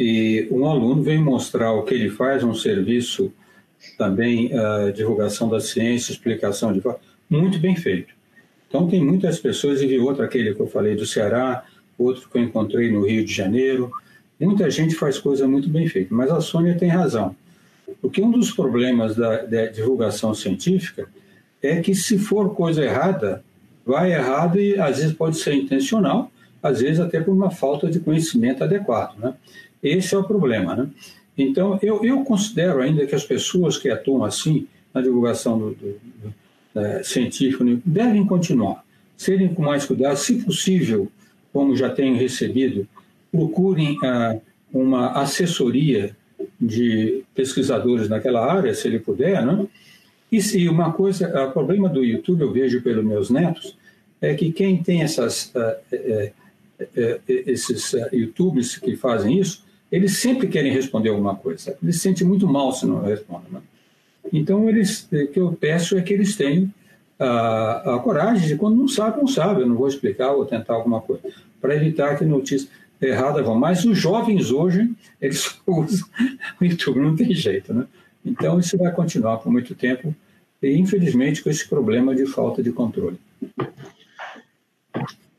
e 0.00 0.48
um 0.50 0.64
aluno 0.64 1.02
veio 1.02 1.20
mostrar 1.20 1.72
o 1.72 1.82
que 1.82 1.92
ele 1.92 2.08
faz, 2.08 2.42
um 2.42 2.54
serviço 2.54 3.30
também, 3.98 4.46
uh, 4.46 4.90
divulgação 4.90 5.46
da 5.46 5.60
ciência, 5.60 6.10
explicação 6.10 6.72
de 6.72 6.82
muito 7.28 7.58
bem 7.58 7.76
feito. 7.76 8.14
Então, 8.66 8.88
tem 8.88 9.04
muitas 9.04 9.38
pessoas, 9.38 9.82
e 9.82 9.86
vi 9.86 9.98
outro, 9.98 10.24
aquele 10.24 10.54
que 10.54 10.60
eu 10.60 10.66
falei 10.66 10.96
do 10.96 11.04
Ceará, 11.04 11.64
outro 11.98 12.30
que 12.30 12.38
eu 12.38 12.42
encontrei 12.42 12.90
no 12.90 13.04
Rio 13.06 13.22
de 13.26 13.32
Janeiro. 13.34 13.92
Muita 14.40 14.70
gente 14.70 14.94
faz 14.94 15.18
coisa 15.18 15.46
muito 15.46 15.68
bem 15.68 15.86
feita, 15.86 16.14
mas 16.14 16.30
a 16.30 16.40
Sônia 16.40 16.78
tem 16.78 16.88
razão. 16.88 17.36
Porque 18.00 18.22
um 18.22 18.30
dos 18.30 18.52
problemas 18.52 19.14
da, 19.14 19.42
da 19.42 19.66
divulgação 19.66 20.32
científica 20.32 21.08
é 21.62 21.82
que, 21.82 21.94
se 21.94 22.18
for 22.18 22.54
coisa 22.54 22.82
errada, 22.82 23.44
vai 23.84 24.14
errado 24.14 24.58
e 24.58 24.80
às 24.80 24.96
vezes 24.96 25.12
pode 25.12 25.36
ser 25.36 25.52
intencional, 25.52 26.32
às 26.62 26.80
vezes 26.80 27.00
até 27.00 27.20
por 27.20 27.32
uma 27.32 27.50
falta 27.50 27.90
de 27.90 28.00
conhecimento 28.00 28.64
adequado. 28.64 29.18
Né? 29.18 29.34
Esse 29.82 30.14
é 30.14 30.18
o 30.18 30.24
problema, 30.24 30.76
né? 30.76 30.88
Então, 31.36 31.78
eu, 31.82 32.04
eu 32.04 32.22
considero 32.22 32.80
ainda 32.80 33.06
que 33.06 33.14
as 33.14 33.24
pessoas 33.24 33.78
que 33.78 33.88
atuam 33.88 34.24
assim 34.24 34.66
na 34.92 35.00
divulgação 35.00 35.58
do, 35.58 35.70
do, 35.70 36.00
do 36.22 36.34
é, 36.74 37.02
científico 37.02 37.64
devem 37.84 38.26
continuar, 38.26 38.84
serem 39.16 39.52
com 39.54 39.62
mais 39.62 39.86
cuidado, 39.86 40.16
se 40.16 40.42
possível, 40.44 41.10
como 41.52 41.76
já 41.76 41.88
tenho 41.88 42.16
recebido, 42.16 42.86
procurem 43.32 43.96
ah, 44.04 44.36
uma 44.72 45.12
assessoria 45.12 46.16
de 46.60 47.22
pesquisadores 47.34 48.08
naquela 48.08 48.44
área, 48.44 48.74
se 48.74 48.86
ele 48.88 48.98
puder, 48.98 49.44
né? 49.44 49.66
E 50.30 50.40
se 50.40 50.68
uma 50.68 50.92
coisa, 50.92 51.44
o 51.44 51.52
problema 51.52 51.88
do 51.88 52.04
YouTube, 52.04 52.42
eu 52.42 52.52
vejo 52.52 52.82
pelos 52.82 53.04
meus 53.04 53.30
netos, 53.30 53.76
é 54.20 54.34
que 54.34 54.52
quem 54.52 54.82
tem 54.82 55.02
essas, 55.02 55.52
uh, 55.54 55.58
uh, 55.92 56.30
uh, 56.80 57.20
esses 57.26 57.92
YouTubers 58.12 58.76
que 58.76 58.94
fazem 58.94 59.40
isso, 59.40 59.64
eles 59.90 60.18
sempre 60.18 60.46
querem 60.46 60.72
responder 60.72 61.08
alguma 61.08 61.34
coisa. 61.34 61.76
Eles 61.82 61.96
se 61.96 62.02
sentem 62.02 62.26
muito 62.26 62.46
mal 62.46 62.72
se 62.72 62.86
não 62.86 63.02
respondem. 63.02 63.52
Né? 63.52 63.60
Então, 64.32 64.68
eles, 64.68 65.08
o 65.12 65.26
que 65.26 65.40
eu 65.40 65.52
peço 65.52 65.96
é 65.98 66.02
que 66.02 66.12
eles 66.12 66.36
tenham 66.36 66.72
a, 67.18 67.96
a 67.96 67.98
coragem 67.98 68.46
de, 68.46 68.56
quando 68.56 68.76
não 68.76 68.88
sabe, 68.88 69.18
não 69.18 69.26
sabe, 69.26 69.62
eu 69.62 69.66
não 69.66 69.76
vou 69.76 69.88
explicar, 69.88 70.32
vou 70.32 70.46
tentar 70.46 70.74
alguma 70.74 71.00
coisa. 71.00 71.22
para 71.60 71.74
evitar 71.74 72.16
que 72.16 72.24
notícias 72.24 72.70
erradas 73.00 73.44
vão. 73.44 73.58
Mas 73.58 73.84
os 73.84 73.98
jovens 73.98 74.50
hoje, 74.50 74.90
eles 75.20 75.60
usam 75.66 76.08
o 76.60 76.64
YouTube, 76.64 77.00
não 77.00 77.16
tem 77.16 77.34
jeito, 77.34 77.74
né? 77.74 77.86
Então, 78.24 78.60
isso 78.60 78.76
vai 78.76 78.92
continuar 78.92 79.38
por 79.38 79.50
muito 79.50 79.74
tempo, 79.74 80.14
e 80.62 80.76
infelizmente 80.76 81.42
com 81.42 81.48
esse 81.48 81.66
problema 81.66 82.14
de 82.14 82.26
falta 82.26 82.62
de 82.62 82.70
controle. 82.70 83.18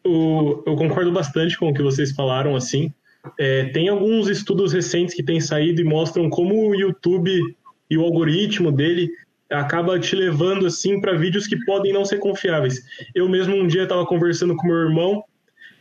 Eu 0.03 0.75
concordo 0.75 1.11
bastante 1.11 1.57
com 1.57 1.69
o 1.69 1.73
que 1.73 1.83
vocês 1.83 2.11
falaram, 2.11 2.55
assim. 2.55 2.91
É, 3.39 3.65
tem 3.65 3.87
alguns 3.87 4.27
estudos 4.27 4.73
recentes 4.73 5.15
que 5.15 5.23
têm 5.23 5.39
saído 5.39 5.81
e 5.81 5.83
mostram 5.83 6.29
como 6.29 6.69
o 6.69 6.75
YouTube 6.75 7.39
e 7.89 7.97
o 7.97 8.03
algoritmo 8.03 8.71
dele 8.71 9.09
acaba 9.49 9.99
te 9.99 10.15
levando 10.15 10.65
assim 10.65 10.99
para 11.01 11.17
vídeos 11.17 11.45
que 11.45 11.63
podem 11.65 11.93
não 11.93 12.05
ser 12.05 12.19
confiáveis. 12.19 12.81
Eu 13.13 13.27
mesmo 13.27 13.55
um 13.55 13.67
dia 13.67 13.83
estava 13.83 14.05
conversando 14.05 14.55
com 14.55 14.67
meu 14.67 14.77
irmão 14.77 15.23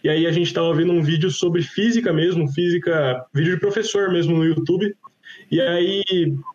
e 0.02 0.08
aí 0.08 0.26
a 0.26 0.32
gente 0.32 0.46
estava 0.46 0.74
vendo 0.74 0.92
um 0.92 1.02
vídeo 1.02 1.30
sobre 1.30 1.62
física 1.62 2.12
mesmo, 2.12 2.48
física, 2.48 3.24
vídeo 3.32 3.54
de 3.54 3.60
professor 3.60 4.10
mesmo 4.10 4.36
no 4.36 4.44
YouTube. 4.44 4.94
E 5.50 5.60
aí 5.60 6.02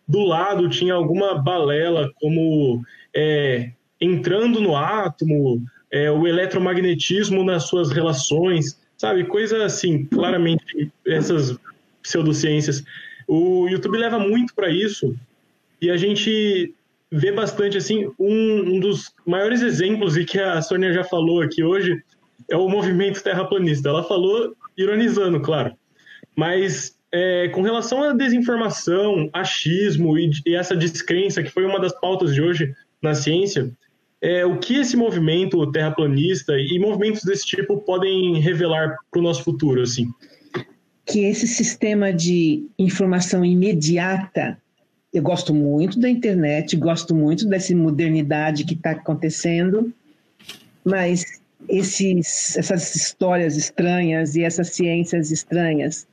do 0.06 0.20
lado 0.24 0.68
tinha 0.68 0.94
alguma 0.94 1.34
balela 1.34 2.10
como 2.20 2.82
é, 3.14 3.70
entrando 4.00 4.60
no 4.60 4.76
átomo, 4.76 5.62
é, 5.90 6.10
o 6.10 6.26
eletromagnetismo 6.26 7.44
nas 7.44 7.68
suas 7.68 7.90
relações, 7.90 8.78
sabe? 8.96 9.24
Coisa 9.24 9.64
assim, 9.64 10.04
claramente 10.06 10.90
essas 11.06 11.56
pseudociências. 12.02 12.84
O 13.26 13.68
YouTube 13.68 13.98
leva 13.98 14.18
muito 14.18 14.54
para 14.54 14.70
isso 14.70 15.14
e 15.80 15.90
a 15.90 15.96
gente 15.96 16.72
vê 17.10 17.32
bastante 17.32 17.76
assim 17.76 18.10
um, 18.18 18.74
um, 18.74 18.80
dos 18.80 19.12
maiores 19.24 19.62
exemplos 19.62 20.16
e 20.16 20.24
que 20.24 20.38
a 20.38 20.60
Sônia 20.62 20.92
já 20.92 21.04
falou 21.04 21.40
aqui 21.40 21.62
hoje 21.62 22.02
é 22.50 22.56
o 22.56 22.68
movimento 22.68 23.22
terraplanista. 23.22 23.88
Ela 23.88 24.04
falou 24.04 24.54
ironizando, 24.76 25.40
claro, 25.40 25.74
mas 26.34 26.96
é, 27.12 27.48
com 27.48 27.62
relação 27.62 28.02
à 28.02 28.12
desinformação, 28.12 29.30
achismo 29.32 30.18
e, 30.18 30.30
e, 30.44 30.54
essa 30.54 30.76
descrença 30.76 31.42
que 31.42 31.50
foi 31.50 31.64
uma 31.64 31.80
das 31.80 31.98
pautas 31.98 32.34
de 32.34 32.42
hoje 32.42 32.74
na 33.00 33.14
ciência, 33.14 33.70
é, 34.20 34.44
o 34.44 34.58
que 34.58 34.76
esse 34.76 34.96
movimento 34.96 35.70
terraplanista 35.70 36.52
e 36.58 36.78
movimentos 36.78 37.22
desse 37.22 37.46
tipo 37.46 37.78
podem 37.78 38.40
revelar 38.40 38.96
para 39.10 39.20
o 39.20 39.22
nosso 39.22 39.42
futuro, 39.44 39.82
assim? 39.82 40.08
Que 41.04 41.24
esse 41.24 41.46
sistema 41.46 42.12
de 42.12 42.66
informação 42.78 43.44
imediata 43.44 44.58
eu 45.16 45.22
gosto 45.22 45.54
muito 45.54 45.98
da 45.98 46.10
internet, 46.10 46.76
gosto 46.76 47.14
muito 47.14 47.48
dessa 47.48 47.74
modernidade 47.74 48.64
que 48.64 48.74
está 48.74 48.90
acontecendo, 48.90 49.90
mas 50.84 51.40
esses, 51.66 52.54
essas 52.56 52.94
histórias 52.94 53.56
estranhas 53.56 54.36
e 54.36 54.42
essas 54.42 54.74
ciências 54.74 55.30
estranhas 55.30 56.06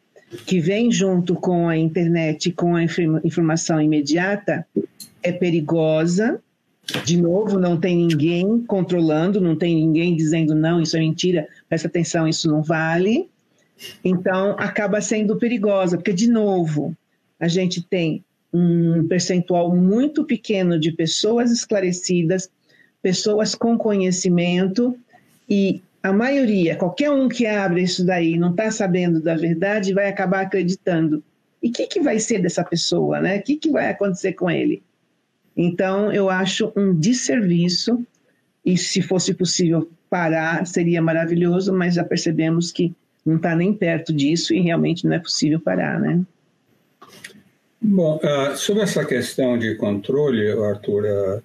que 0.45 0.59
vêm 0.61 0.89
junto 0.89 1.35
com 1.35 1.67
a 1.67 1.77
internet, 1.77 2.51
com 2.53 2.77
a 2.77 2.83
informação 3.25 3.81
imediata, 3.81 4.65
é 5.21 5.33
perigosa. 5.33 6.41
De 7.05 7.15
novo, 7.17 7.57
não 7.57 7.79
tem 7.79 7.95
ninguém 7.95 8.59
controlando, 8.61 9.39
não 9.39 9.55
tem 9.55 9.75
ninguém 9.75 10.15
dizendo 10.15 10.53
não, 10.53 10.81
isso 10.81 10.97
é 10.97 10.99
mentira, 10.99 11.47
presta 11.69 11.87
atenção, 11.87 12.27
isso 12.27 12.49
não 12.49 12.61
vale. 12.61 13.29
Então, 14.03 14.55
acaba 14.59 14.99
sendo 15.01 15.37
perigosa, 15.37 15.97
porque, 15.97 16.13
de 16.13 16.29
novo, 16.29 16.95
a 17.39 17.47
gente 17.47 17.81
tem 17.81 18.23
um 18.53 19.07
percentual 19.07 19.75
muito 19.75 20.23
pequeno 20.25 20.79
de 20.79 20.91
pessoas 20.91 21.51
esclarecidas, 21.51 22.49
pessoas 23.01 23.55
com 23.55 23.77
conhecimento, 23.77 24.97
e 25.49 25.81
a 26.01 26.11
maioria, 26.11 26.75
qualquer 26.75 27.09
um 27.09 27.29
que 27.29 27.45
abre 27.45 27.81
isso 27.81 28.05
daí 28.05 28.37
não 28.37 28.51
está 28.51 28.69
sabendo 28.69 29.21
da 29.21 29.35
verdade, 29.35 29.93
vai 29.93 30.07
acabar 30.09 30.41
acreditando. 30.41 31.23
E 31.61 31.69
o 31.69 31.71
que, 31.71 31.87
que 31.87 32.01
vai 32.01 32.19
ser 32.19 32.39
dessa 32.39 32.63
pessoa, 32.63 33.21
né? 33.21 33.37
O 33.37 33.41
que, 33.41 33.55
que 33.55 33.71
vai 33.71 33.89
acontecer 33.89 34.33
com 34.33 34.51
ele? 34.51 34.83
Então, 35.55 36.11
eu 36.11 36.29
acho 36.29 36.71
um 36.75 36.93
desserviço, 36.93 38.05
e 38.65 38.77
se 38.77 39.01
fosse 39.01 39.33
possível 39.33 39.89
parar, 40.09 40.65
seria 40.65 41.01
maravilhoso, 41.01 41.73
mas 41.73 41.95
já 41.95 42.03
percebemos 42.03 42.71
que 42.71 42.93
não 43.25 43.37
está 43.37 43.55
nem 43.55 43.73
perto 43.73 44.13
disso 44.13 44.53
e 44.53 44.61
realmente 44.61 45.05
não 45.05 45.13
é 45.13 45.19
possível 45.19 45.59
parar, 45.59 45.99
né? 45.99 46.21
Bom, 47.81 48.19
uh, 48.23 48.55
sobre 48.55 48.83
essa 48.83 49.03
questão 49.03 49.57
de 49.57 49.75
controle, 49.75 50.51
Arthur, 50.51 51.03
uh, 51.03 51.43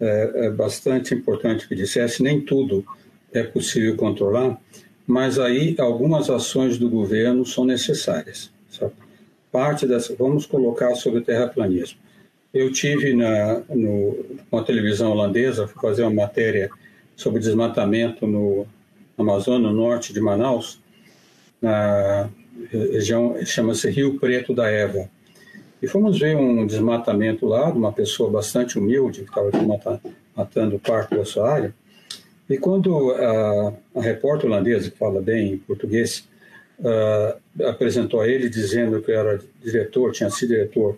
é, 0.00 0.46
é, 0.46 0.50
bastante 0.50 1.14
importante 1.14 1.66
que 1.66 1.74
dissesse, 1.74 2.22
nem 2.22 2.40
tudo 2.40 2.84
é 3.32 3.42
possível 3.42 3.96
controlar, 3.96 4.56
mas 5.06 5.38
aí 5.38 5.74
algumas 5.78 6.30
ações 6.30 6.78
do 6.78 6.88
governo 6.88 7.44
são 7.44 7.64
necessárias. 7.64 8.50
Sabe? 8.70 8.92
Parte 9.50 9.86
dessa, 9.86 10.14
vamos 10.14 10.46
colocar 10.46 10.94
sobre 10.94 11.20
o 11.20 11.24
terraplanismo. 11.24 11.98
Eu 12.52 12.72
tive 12.72 13.14
na 13.14 13.62
no, 13.68 14.24
uma 14.50 14.64
televisão 14.64 15.12
holandesa, 15.12 15.68
fui 15.68 15.80
fazer 15.80 16.02
uma 16.02 16.22
matéria 16.22 16.70
sobre 17.16 17.40
desmatamento 17.40 18.26
no 18.26 18.66
Amazonas, 19.16 19.70
no 19.70 19.76
norte 19.76 20.12
de 20.12 20.20
Manaus, 20.20 20.80
na 21.60 22.28
região 22.70 23.36
chama-se 23.44 23.90
Rio 23.90 24.18
Preto 24.18 24.54
da 24.54 24.68
Eva 24.68 25.08
e 25.82 25.86
fomos 25.86 26.18
ver 26.18 26.36
um 26.36 26.66
desmatamento 26.66 27.46
lá 27.46 27.70
de 27.70 27.78
uma 27.78 27.92
pessoa 27.92 28.30
bastante 28.30 28.78
humilde, 28.78 29.22
que 29.22 29.28
estava 29.28 30.00
matando 30.36 30.78
parte 30.78 31.14
da 31.14 31.24
sua 31.24 31.50
área. 31.50 31.74
E 32.50 32.58
quando 32.58 33.12
a, 33.12 33.72
a 33.94 34.00
repórter 34.00 34.50
holandesa, 34.50 34.90
que 34.90 34.98
fala 34.98 35.20
bem 35.20 35.58
português, 35.58 36.28
uh, 36.80 37.64
apresentou 37.64 38.20
a 38.20 38.28
ele 38.28 38.48
dizendo 38.48 39.00
que 39.00 39.12
era 39.12 39.38
diretor, 39.62 40.12
tinha 40.12 40.30
sido 40.30 40.48
diretor 40.48 40.96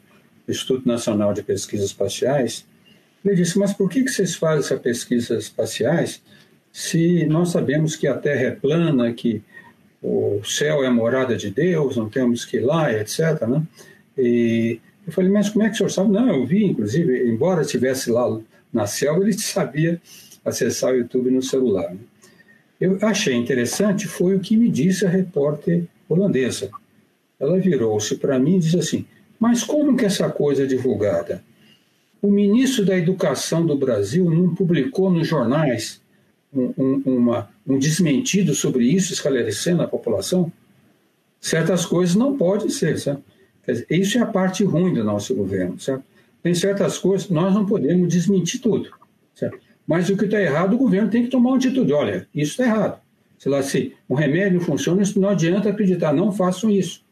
Instituto 0.50 0.86
Nacional 0.86 1.32
de 1.32 1.42
Pesquisas 1.42 1.86
Espaciais, 1.86 2.66
ele 3.24 3.34
disse: 3.36 3.58
Mas 3.58 3.72
por 3.72 3.88
que, 3.88 4.06
vocês 4.08 4.34
fazem 4.34 4.60
essas 4.60 4.80
pesquisas 4.80 5.44
espaciais 5.44 6.22
se 6.72 7.26
nós 7.26 7.50
sabemos 7.50 7.96
que 7.96 8.06
a 8.06 8.16
Terra 8.16 8.42
é 8.42 8.50
plana, 8.52 9.12
que 9.12 9.42
o 10.02 10.40
céu 10.44 10.84
é 10.84 10.90
morada 10.90 11.36
de 11.36 11.50
Deus, 11.50 11.96
não 11.96 12.08
temos 12.08 12.44
que 12.44 12.58
ir 12.58 12.60
lá, 12.60 12.92
etc. 12.92 13.46
Né? 13.46 13.62
E 14.16 14.80
eu 15.06 15.12
falei, 15.12 15.30
mas 15.30 15.48
como 15.48 15.64
é 15.64 15.68
que 15.68 15.74
o 15.74 15.76
senhor 15.76 15.90
sabe? 15.90 16.12
Não, 16.12 16.28
eu 16.28 16.46
vi, 16.46 16.64
inclusive, 16.64 17.28
embora 17.28 17.62
estivesse 17.62 18.10
lá 18.10 18.40
na 18.72 18.86
selva, 18.86 19.22
ele 19.22 19.32
sabia 19.38 20.00
acessar 20.44 20.92
o 20.92 20.96
YouTube 20.96 21.30
no 21.30 21.42
celular. 21.42 21.90
Né? 21.90 22.00
Eu 22.80 22.98
achei 23.02 23.34
interessante, 23.34 24.06
foi 24.06 24.34
o 24.36 24.40
que 24.40 24.56
me 24.56 24.70
disse 24.70 25.04
a 25.04 25.08
repórter 25.08 25.84
holandesa. 26.08 26.70
Ela 27.38 27.58
virou-se 27.58 28.16
para 28.16 28.38
mim 28.38 28.56
e 28.56 28.60
disse 28.60 28.78
assim, 28.78 29.06
mas 29.40 29.64
como 29.64 29.96
que 29.96 30.04
essa 30.04 30.28
coisa 30.28 30.64
é 30.64 30.66
divulgada? 30.66 31.42
O 32.20 32.30
ministro 32.30 32.84
da 32.84 32.96
Educação 32.96 33.64
do 33.64 33.74
Brasil 33.74 34.30
não 34.30 34.54
publicou 34.54 35.10
nos 35.10 35.26
jornais 35.26 36.02
um, 36.52 36.74
um, 36.76 37.02
uma, 37.06 37.48
um 37.66 37.78
desmentido 37.78 38.54
sobre 38.54 38.84
isso, 38.84 39.14
esclarecendo 39.14 39.82
a 39.82 39.88
população? 39.88 40.52
Certas 41.40 41.86
coisas 41.86 42.14
não 42.14 42.36
podem 42.36 42.68
ser, 42.68 42.98
certo? 42.98 43.22
Isso 43.88 44.18
é 44.18 44.20
a 44.20 44.26
parte 44.26 44.62
ruim 44.62 44.92
do 44.92 45.02
nosso 45.02 45.34
governo, 45.34 45.80
certo? 45.80 46.04
Tem 46.42 46.54
certas 46.54 46.98
coisas, 46.98 47.30
nós 47.30 47.54
não 47.54 47.64
podemos 47.64 48.08
desmentir 48.08 48.60
tudo, 48.60 48.90
certo? 49.34 49.58
Mas 49.86 50.10
o 50.10 50.16
que 50.16 50.26
está 50.26 50.40
errado, 50.40 50.74
o 50.74 50.78
governo 50.78 51.08
tem 51.08 51.24
que 51.24 51.30
tomar 51.30 51.50
uma 51.50 51.56
atitude. 51.56 51.92
Olha, 51.94 52.28
isso 52.34 52.52
está 52.52 52.64
errado. 52.64 53.00
Sei 53.38 53.50
lá, 53.50 53.62
se 53.62 53.94
um 54.08 54.14
remédio 54.14 54.60
funciona, 54.60 55.02
não 55.16 55.30
adianta 55.30 55.70
acreditar, 55.70 56.12
não 56.12 56.30
façam 56.30 56.70
isso. 56.70 57.02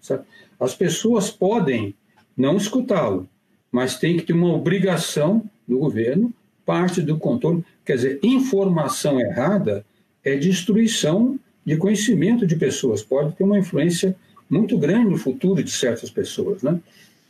As 0.61 0.74
pessoas 0.74 1.31
podem 1.31 1.95
não 2.39 2.57
escutá-lo, 2.57 3.28
mas 3.70 3.99
tem 3.99 4.16
que 4.16 4.22
ter 4.22 4.32
uma 4.32 4.55
obrigação 4.55 5.43
do 5.66 5.78
governo, 5.78 6.32
parte 6.64 7.03
do 7.03 7.18
controle. 7.18 7.64
Quer 7.84 7.97
dizer, 7.97 8.20
informação 8.22 9.20
errada 9.20 9.84
é 10.24 10.36
destruição 10.36 11.39
de 11.66 11.76
conhecimento 11.76 12.47
de 12.47 12.55
pessoas, 12.55 13.03
pode 13.03 13.34
ter 13.34 13.43
uma 13.43 13.59
influência 13.59 14.16
muito 14.49 14.78
grande 14.78 15.11
no 15.11 15.18
futuro 15.18 15.62
de 15.62 15.70
certas 15.70 16.11
pessoas, 16.11 16.62
né? 16.62 16.80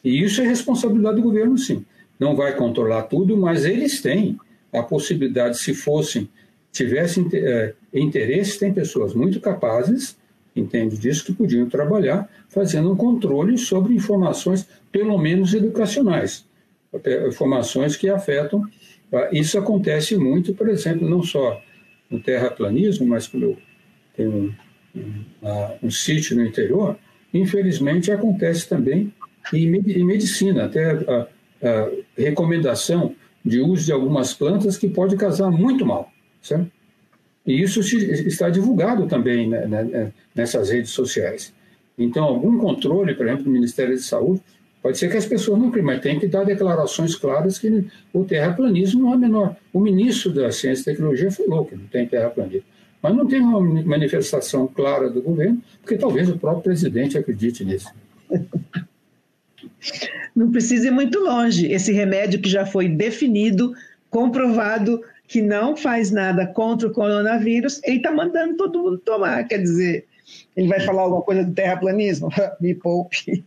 E 0.04 0.22
isso 0.22 0.40
é 0.40 0.46
responsabilidade 0.46 1.16
do 1.16 1.22
governo, 1.22 1.58
sim. 1.58 1.84
Não 2.20 2.36
vai 2.36 2.54
controlar 2.54 3.04
tudo, 3.04 3.36
mas 3.36 3.64
eles 3.64 4.00
têm 4.00 4.38
a 4.72 4.82
possibilidade, 4.82 5.58
se 5.58 5.74
fossem, 5.74 6.28
tivessem 6.70 7.28
é, 7.32 7.74
interesse, 7.92 8.58
tem 8.58 8.72
pessoas 8.72 9.14
muito 9.14 9.40
capazes, 9.40 10.16
entende 10.54 10.98
disso, 10.98 11.24
que 11.24 11.32
podiam 11.32 11.68
trabalhar 11.68 12.28
fazendo 12.48 12.92
um 12.92 12.96
controle 12.96 13.56
sobre 13.56 13.94
informações, 13.94 14.68
pelo 14.90 15.16
menos 15.18 15.54
educacionais, 15.54 16.46
informações 17.26 17.96
que 17.96 18.08
afetam. 18.08 18.62
Tá? 19.10 19.30
Isso 19.32 19.58
acontece 19.58 20.16
muito, 20.16 20.54
por 20.54 20.68
exemplo, 20.68 21.08
não 21.08 21.22
só 21.22 21.60
no 22.10 22.20
terraplanismo, 22.20 23.06
mas 23.06 23.26
quando 23.26 23.42
eu 23.44 23.58
tenho 24.16 24.30
um, 24.30 24.54
um, 24.96 25.24
um 25.84 25.90
sítio 25.90 26.36
no 26.36 26.44
interior, 26.44 26.96
infelizmente 27.32 28.10
acontece 28.10 28.68
também 28.68 29.12
em, 29.52 30.04
medicina, 30.04 30.64
até 30.64 30.90
a, 30.90 31.28
a, 31.62 31.90
recomendação 32.16 33.14
de 33.44 33.60
uso 33.60 33.86
de 33.86 33.92
algumas 33.92 34.34
plantas 34.34 34.76
que 34.76 34.88
pode 34.88 35.16
causar 35.16 35.50
muito 35.50 35.86
mal, 35.86 36.10
certo? 36.42 36.70
E 37.48 37.62
isso 37.62 37.80
está 37.80 38.50
divulgado 38.50 39.06
também 39.06 39.48
né, 39.48 39.66
né, 39.66 39.82
né, 39.82 40.12
nessas 40.34 40.68
redes 40.68 40.90
sociais. 40.90 41.50
Então, 41.96 42.24
algum 42.24 42.58
controle, 42.58 43.14
por 43.14 43.26
exemplo, 43.26 43.44
do 43.44 43.50
Ministério 43.50 43.96
da 43.96 44.02
Saúde, 44.02 44.42
pode 44.82 44.98
ser 44.98 45.10
que 45.10 45.16
as 45.16 45.24
pessoas 45.24 45.58
não 45.58 45.70
criem, 45.70 45.86
mas 45.86 46.02
tem 46.02 46.18
que 46.20 46.26
dar 46.26 46.44
declarações 46.44 47.16
claras 47.16 47.58
que 47.58 47.86
o 48.12 48.22
terraplanismo 48.22 49.00
não 49.00 49.14
é 49.14 49.16
menor. 49.16 49.56
O 49.72 49.80
ministro 49.80 50.30
da 50.30 50.52
Ciência 50.52 50.82
e 50.82 50.84
Tecnologia 50.84 51.30
falou 51.30 51.64
que 51.64 51.74
não 51.74 51.86
tem 51.86 52.06
terraplanismo. 52.06 52.66
Mas 53.02 53.16
não 53.16 53.26
tem 53.26 53.40
uma 53.40 53.60
manifestação 53.60 54.66
clara 54.66 55.08
do 55.08 55.22
governo, 55.22 55.62
porque 55.80 55.96
talvez 55.96 56.28
o 56.28 56.38
próprio 56.38 56.64
presidente 56.64 57.16
acredite 57.16 57.64
nisso. 57.64 57.88
Não 60.36 60.50
precisa 60.50 60.88
ir 60.88 60.90
muito 60.90 61.18
longe. 61.18 61.72
Esse 61.72 61.92
remédio 61.92 62.40
que 62.40 62.48
já 62.48 62.66
foi 62.66 62.88
definido, 62.90 63.72
comprovado 64.10 65.00
que 65.26 65.42
não 65.42 65.76
faz 65.76 66.10
nada 66.10 66.46
contra 66.46 66.88
o 66.88 66.92
coronavírus, 66.92 67.80
ele 67.84 67.98
está 67.98 68.10
mandando 68.10 68.56
todo 68.56 68.82
mundo 68.82 68.98
tomar. 68.98 69.46
Quer 69.46 69.58
dizer, 69.58 70.06
ele 70.56 70.68
vai 70.68 70.80
falar 70.80 71.02
alguma 71.02 71.22
coisa 71.22 71.44
do 71.44 71.54
terraplanismo? 71.54 72.28
Me 72.60 72.74
poupe. 72.74 73.44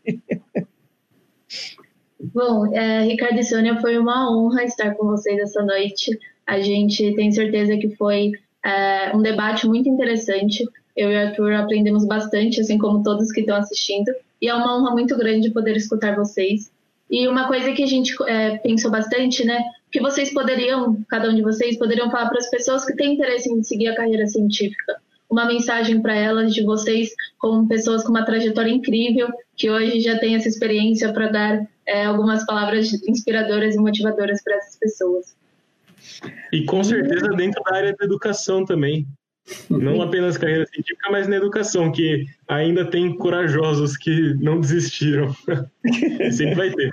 Bom, 2.33 2.73
é, 2.73 3.03
Ricardo 3.03 3.39
e 3.39 3.43
Sônia, 3.43 3.81
foi 3.81 3.97
uma 3.97 4.31
honra 4.31 4.63
estar 4.63 4.93
com 4.93 5.07
vocês 5.07 5.39
essa 5.39 5.63
noite. 5.63 6.17
A 6.45 6.61
gente 6.61 7.15
tem 7.15 7.31
certeza 7.31 7.75
que 7.77 7.95
foi 7.95 8.31
é, 8.63 9.15
um 9.15 9.21
debate 9.21 9.67
muito 9.67 9.89
interessante. 9.89 10.63
Eu 10.95 11.11
e 11.11 11.15
o 11.15 11.27
Arthur 11.27 11.53
aprendemos 11.53 12.05
bastante, 12.05 12.61
assim 12.61 12.77
como 12.77 13.01
todos 13.01 13.31
que 13.31 13.39
estão 13.41 13.55
assistindo. 13.55 14.11
E 14.39 14.47
é 14.47 14.53
uma 14.53 14.77
honra 14.77 14.91
muito 14.91 15.17
grande 15.17 15.49
poder 15.49 15.75
escutar 15.75 16.15
vocês. 16.15 16.71
E 17.09 17.27
uma 17.27 17.47
coisa 17.47 17.71
que 17.73 17.81
a 17.81 17.87
gente 17.87 18.15
é, 18.27 18.57
pensou 18.59 18.91
bastante, 18.91 19.43
né? 19.43 19.63
Que 19.91 19.99
vocês 19.99 20.33
poderiam, 20.33 21.03
cada 21.09 21.29
um 21.29 21.35
de 21.35 21.41
vocês, 21.41 21.77
poderiam 21.77 22.09
falar 22.09 22.29
para 22.29 22.39
as 22.39 22.49
pessoas 22.49 22.85
que 22.85 22.95
têm 22.95 23.13
interesse 23.13 23.51
em 23.51 23.61
seguir 23.63 23.89
a 23.89 23.95
carreira 23.95 24.25
científica. 24.27 24.95
Uma 25.29 25.45
mensagem 25.45 26.01
para 26.01 26.15
elas 26.15 26.53
de 26.53 26.63
vocês, 26.63 27.13
como 27.39 27.67
pessoas 27.67 28.03
com 28.03 28.09
uma 28.09 28.25
trajetória 28.25 28.71
incrível, 28.71 29.29
que 29.55 29.69
hoje 29.69 29.99
já 30.01 30.17
têm 30.19 30.35
essa 30.35 30.47
experiência 30.47 31.11
para 31.13 31.27
dar 31.27 31.67
é, 31.85 32.05
algumas 32.05 32.45
palavras 32.45 32.91
inspiradoras 33.07 33.75
e 33.75 33.79
motivadoras 33.79 34.43
para 34.43 34.55
essas 34.55 34.77
pessoas. 34.77 35.35
E 36.51 36.65
com 36.65 36.83
certeza 36.83 37.27
dentro 37.29 37.63
da 37.63 37.75
área 37.75 37.95
da 37.97 38.05
educação 38.05 38.65
também. 38.65 39.07
Não 39.69 40.01
apenas 40.01 40.37
carreira 40.37 40.65
científica, 40.67 41.09
mas 41.11 41.27
na 41.27 41.35
educação, 41.35 41.91
que 41.91 42.25
ainda 42.47 42.85
tem 42.85 43.15
corajosos 43.17 43.97
que 43.97 44.35
não 44.35 44.59
desistiram. 44.59 45.35
e 45.83 46.31
sempre 46.31 46.55
vai 46.55 46.71
ter. 46.71 46.91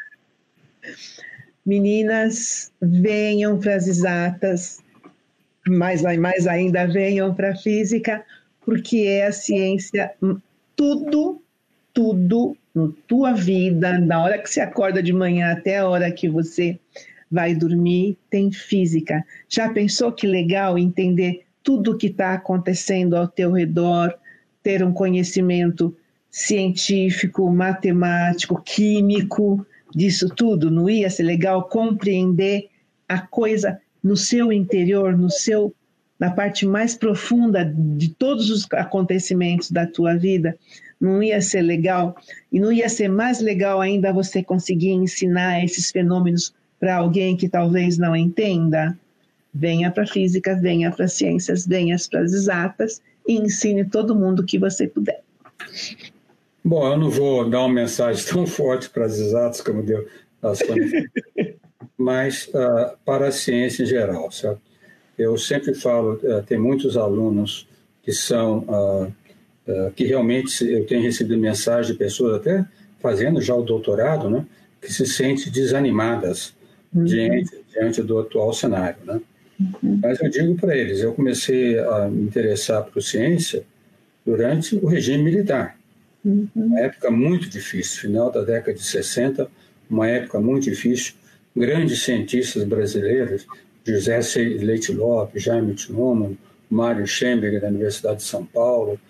Meninas, 1.69 2.73
venham 2.81 3.59
para 3.59 3.75
as 3.75 3.87
exatas, 3.87 4.83
mais, 5.69 6.01
mais 6.01 6.47
ainda 6.47 6.87
venham 6.87 7.35
para 7.35 7.51
a 7.51 7.57
física, 7.57 8.25
porque 8.64 9.01
é 9.01 9.27
a 9.27 9.33
ciência, 9.33 10.11
tudo, 10.75 11.43
tudo 11.93 12.57
na 12.75 12.89
tua 13.07 13.35
vida, 13.35 14.01
da 14.01 14.19
hora 14.19 14.39
que 14.39 14.49
você 14.49 14.62
acorda 14.62 15.03
de 15.03 15.12
manhã 15.12 15.53
até 15.53 15.77
a 15.77 15.87
hora 15.87 16.11
que 16.11 16.27
você 16.27 16.79
vai 17.31 17.55
dormir, 17.55 18.16
tem 18.31 18.51
física. 18.51 19.23
Já 19.47 19.69
pensou 19.69 20.11
que 20.11 20.27
legal 20.27 20.79
entender 20.79 21.45
tudo 21.62 21.93
o 21.93 21.99
que 21.99 22.07
está 22.07 22.33
acontecendo 22.33 23.14
ao 23.14 23.29
teu 23.29 23.53
redor, 23.53 24.14
ter 24.62 24.83
um 24.83 24.91
conhecimento 24.95 25.95
científico, 26.31 27.51
matemático, 27.51 28.59
químico, 28.62 29.66
disso 29.99 30.28
tudo? 30.28 30.70
Não 30.70 30.88
ia 30.88 31.11
ser 31.11 31.24
legal 31.24 31.68
compreender 31.68 32.68
a 33.09 33.20
coisa 33.20 33.80
no 34.03 34.16
seu 34.16 34.53
interior, 34.53 35.18
no 35.18 35.28
seu 35.28 35.74
na 36.20 36.30
parte 36.30 36.66
mais 36.66 36.96
profunda 36.96 37.64
de 37.64 38.09
todos 38.11 38.51
os 38.51 38.66
acontecimentos 38.72 39.70
da 39.70 39.86
tua 39.86 40.16
vida? 40.16 40.57
Não 41.01 41.22
ia 41.22 41.40
ser 41.40 41.62
legal 41.62 42.16
e 42.53 42.61
não 42.61 42.72
ia 42.72 42.88
ser 42.88 43.09
mais 43.09 43.40
legal 43.40 43.80
ainda 43.80 44.12
você 44.12 44.42
conseguir 44.42 44.90
ensinar 44.90 45.64
esses 45.64 45.90
fenômenos 45.90 46.55
para 46.78 46.96
alguém 46.96 47.36
que 47.36 47.49
talvez 47.49 47.99
não 47.99 48.14
entenda, 48.14 48.96
venha 49.53 49.90
para 49.90 50.05
a 50.05 50.07
física, 50.07 50.57
venha 50.57 50.92
para 50.92 51.07
as 51.07 51.12
ciências, 51.12 51.66
venha 51.66 51.96
para 52.09 52.20
as 52.20 52.32
exatas 52.32 53.03
e 53.26 53.34
ensine 53.34 53.84
todo 53.84 54.14
mundo 54.14 54.44
que 54.44 54.59
você 54.59 54.86
puder. 54.86 55.22
Bom, 56.65 56.93
eu 56.93 56.99
não 56.99 57.11
vou 57.11 57.49
dar 57.49 57.61
uma 57.61 57.75
mensagem 57.75 58.25
tão 58.27 58.47
forte 58.47 58.91
para 58.91 59.07
as 59.07 59.19
exatas 59.19 59.61
como 59.61 59.83
deu 59.83 60.07
a 60.43 60.55
Sônia, 60.55 61.11
mas 61.97 62.49
uh, 62.49 62.97
para 63.05 63.29
a 63.29 63.33
ciência 63.33 63.83
em 63.83 63.87
geral, 63.87 64.31
certo? 64.31 64.61
Eu 65.19 65.37
sempre 65.37 65.75
falo, 65.75 66.15
uh, 66.23 66.43
tem 66.43 66.59
muitos 66.59 66.97
alunos 66.97 67.67
que 68.03 68.13
são, 68.13 68.59
uh, 68.69 69.13
que 69.95 70.05
realmente 70.05 70.65
eu 70.65 70.87
tenho 70.87 71.03
recebido 71.03 71.39
mensagem 71.39 71.93
de 71.93 71.99
pessoas 71.99 72.37
até 72.37 72.65
fazendo 73.01 73.41
já 73.41 73.55
o 73.55 73.63
doutorado, 73.63 74.31
né, 74.31 74.47
que 74.81 74.93
se 74.93 75.07
sentem 75.07 75.53
desanimadas 75.53 76.55
uhum. 76.95 77.05
diante, 77.05 77.65
diante 77.71 78.03
do 78.03 78.19
atual 78.19 78.53
cenário. 78.53 78.99
Né? 79.05 79.21
Uhum. 79.61 80.01
Mas 80.03 80.21
eu 80.21 80.31
digo 80.31 80.55
para 80.57 80.77
eles, 80.77 81.01
eu 81.01 81.13
comecei 81.13 81.79
a 81.79 82.09
me 82.09 82.23
interessar 82.23 82.85
por 82.85 83.03
ciência 83.03 83.65
durante 84.25 84.77
o 84.77 84.87
regime 84.87 85.25
militar. 85.25 85.78
Uhum. 86.25 86.49
Uma 86.55 86.81
época 86.81 87.11
muito 87.11 87.49
difícil, 87.49 88.03
final 88.03 88.31
da 88.31 88.43
década 88.43 88.75
de 88.75 88.85
60, 88.85 89.49
uma 89.89 90.09
época 90.09 90.41
muito 90.41 90.64
difícil. 90.64 91.14
Grandes 91.57 92.03
cientistas 92.03 92.64
brasileiros, 92.64 93.47
José 93.85 94.21
Leite 94.61 94.93
Lopes, 94.93 95.43
Jaime 95.43 95.75
Tinoman, 95.75 96.37
Mário 96.71 97.07
Schemberger, 97.07 97.61
da 97.61 97.69
Universidade 97.69 98.19
de 98.19 98.25
São 98.25 98.45
Paulo, 98.45 99.01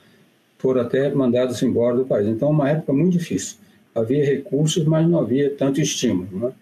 foram 0.59 0.83
até 0.83 1.09
mandados 1.11 1.63
embora 1.63 1.97
do 1.97 2.05
país. 2.05 2.27
Então, 2.27 2.51
uma 2.51 2.71
época 2.71 2.93
muito 2.93 3.19
difícil. 3.19 3.57
Havia 3.95 4.25
recursos, 4.25 4.85
mas 4.85 5.09
não 5.09 5.21
havia 5.21 5.51
tanto 5.51 5.81
estímulo. 5.81 6.29
Né? 6.39 6.53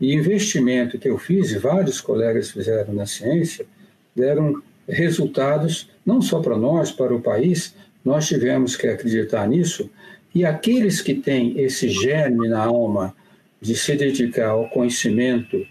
E 0.00 0.14
investimento 0.14 0.98
que 0.98 1.08
eu 1.08 1.18
fiz, 1.18 1.50
e 1.50 1.58
vários 1.58 2.00
colegas 2.00 2.50
fizeram 2.50 2.92
na 2.94 3.06
ciência, 3.06 3.66
deram 4.14 4.62
resultados 4.88 5.90
não 6.04 6.20
só 6.20 6.40
para 6.40 6.56
nós, 6.56 6.92
para 6.92 7.14
o 7.14 7.20
país, 7.20 7.74
nós 8.04 8.26
tivemos 8.26 8.76
que 8.76 8.86
acreditar 8.86 9.48
nisso, 9.48 9.90
e 10.34 10.44
aqueles 10.44 11.00
que 11.00 11.14
têm 11.14 11.58
esse 11.60 11.88
germe 11.88 12.48
na 12.48 12.64
alma 12.64 13.14
de 13.60 13.74
se 13.76 13.96
dedicar 13.96 14.50
ao 14.50 14.68
conhecimento, 14.68 15.64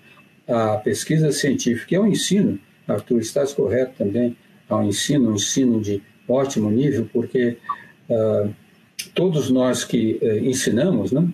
à 0.47 0.77
pesquisa 0.77 1.31
científica 1.31 1.93
e 1.93 1.97
ao 1.97 2.07
ensino, 2.07 2.59
Arthur, 2.87 3.19
estás 3.19 3.53
correto 3.53 3.93
também, 3.97 4.35
ao 4.67 4.83
ensino, 4.83 5.31
um 5.31 5.35
ensino 5.35 5.79
de 5.81 6.01
ótimo 6.27 6.71
nível, 6.71 7.07
porque 7.11 7.57
uh, 8.09 8.53
todos 9.13 9.49
nós 9.49 9.83
que 9.83 10.19
uh, 10.21 10.37
ensinamos, 10.39 11.11
né, 11.11 11.27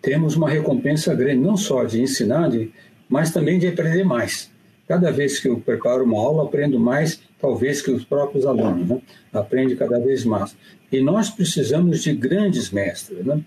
temos 0.00 0.34
uma 0.36 0.48
recompensa 0.48 1.14
grande, 1.14 1.40
não 1.40 1.56
só 1.56 1.84
de 1.84 2.00
ensinar, 2.02 2.50
de, 2.50 2.72
mas 3.08 3.30
também 3.30 3.58
de 3.58 3.68
aprender 3.68 4.04
mais. 4.04 4.50
Cada 4.88 5.12
vez 5.12 5.38
que 5.38 5.48
eu 5.48 5.60
preparo 5.60 6.04
uma 6.04 6.18
aula, 6.18 6.44
aprendo 6.44 6.78
mais, 6.78 7.22
talvez, 7.42 7.82
que 7.82 7.90
os 7.90 8.04
próprios 8.04 8.46
alunos. 8.46 8.88
Né? 8.88 9.02
Aprende 9.32 9.76
cada 9.76 9.98
vez 9.98 10.24
mais. 10.24 10.56
E 10.90 11.00
nós 11.00 11.28
precisamos 11.28 12.02
de 12.02 12.14
grandes 12.14 12.70
mestres. 12.70 13.26
Né? 13.26 13.42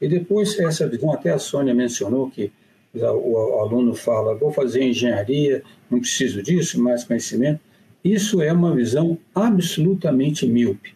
E 0.00 0.06
depois, 0.06 0.56
essa 0.60 0.86
visão, 0.86 1.12
até 1.12 1.30
a 1.30 1.38
Sônia 1.38 1.74
mencionou 1.74 2.30
que 2.30 2.52
o 2.94 3.60
aluno 3.60 3.94
fala, 3.94 4.34
vou 4.34 4.52
fazer 4.52 4.82
engenharia, 4.82 5.62
não 5.90 6.00
preciso 6.00 6.42
disso, 6.42 6.80
mais 6.82 7.04
conhecimento. 7.04 7.60
Isso 8.04 8.42
é 8.42 8.52
uma 8.52 8.74
visão 8.74 9.16
absolutamente 9.34 10.46
míope. 10.46 10.94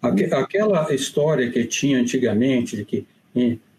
Aquela 0.00 0.94
história 0.94 1.50
que 1.50 1.64
tinha 1.64 1.98
antigamente 1.98 2.76
de 2.76 2.84
que 2.84 3.06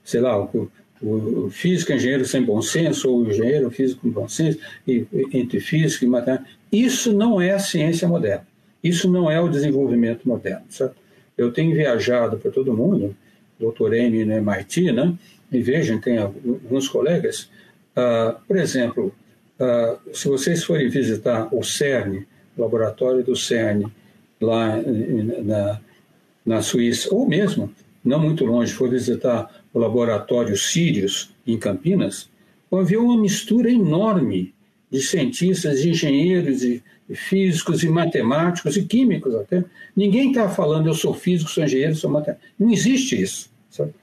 sei 0.04 0.22
lá, 0.22 0.42
o, 0.42 0.72
o 1.02 1.50
físico 1.52 1.94
engenheiro 1.94 2.26
sem 2.26 2.42
bom 2.42 2.62
senso, 2.62 3.10
ou 3.10 3.30
engenheiro 3.30 3.70
físico 3.70 4.02
com 4.02 4.10
bom 4.10 4.28
senso, 4.28 4.60
e, 4.88 5.06
entre 5.32 5.60
físico 5.60 6.06
e 6.06 6.08
matemática. 6.08 6.50
Isso 6.72 7.14
não 7.14 7.42
é 7.42 7.52
a 7.52 7.60
ciência 7.60 8.08
moderna. 8.08 8.48
Isso 8.84 9.10
não 9.10 9.30
é 9.30 9.40
o 9.40 9.50
desenvolvimento 9.50 10.28
moderno. 10.28 10.66
Eu 11.38 11.52
tenho 11.52 11.74
viajado 11.74 12.38
para 12.38 12.52
todo 12.52 12.76
mundo, 12.76 13.16
doutorei 13.60 14.10
no 14.10 14.34
MIT, 14.34 14.92
né? 14.92 15.18
e 15.52 15.62
vejam, 15.62 16.00
tem 16.00 16.18
alguns 16.18 16.88
colegas, 16.88 17.50
uh, 17.96 18.40
por 18.48 18.58
exemplo, 18.58 19.14
uh, 19.60 20.16
se 20.16 20.28
vocês 20.28 20.64
forem 20.64 20.90
visitar 20.90 21.54
o 21.54 21.64
CERN, 21.64 22.26
o 22.56 22.62
laboratório 22.62 23.24
do 23.24 23.36
CERN, 23.36 23.86
lá 24.40 24.78
na, 25.44 25.82
na 26.46 26.62
Suíça, 26.62 27.14
ou 27.14 27.28
mesmo, 27.28 27.74
não 28.04 28.20
muito 28.20 28.46
longe, 28.46 28.72
for 28.72 28.90
visitar 28.90 29.64
o 29.74 29.80
laboratório 29.80 30.56
Sirius, 30.56 31.34
em 31.46 31.58
Campinas, 31.58 32.30
havia 32.72 33.02
uma 33.02 33.20
mistura 33.20 33.72
enorme 33.72 34.54
de 34.92 35.02
cientistas, 35.02 35.82
de 35.82 35.90
engenheiros, 35.90 36.60
de 36.62 36.82
físicos, 37.14 37.84
e 37.84 37.90
matemáticos 37.90 38.78
e 38.78 38.84
químicos 38.84 39.36
até. 39.36 39.64
Ninguém 39.96 40.30
está 40.30 40.50
falando 40.50 40.88
eu 40.88 40.94
sou 40.94 41.14
físico, 41.14 41.50
sou 41.50 41.64
engenheiro, 41.64 41.96
sou 41.96 42.10
matemático. 42.10 42.46
Não 42.58 42.72
existe 42.72 43.22
isso. 43.22 43.50
Sabe? 43.70 43.94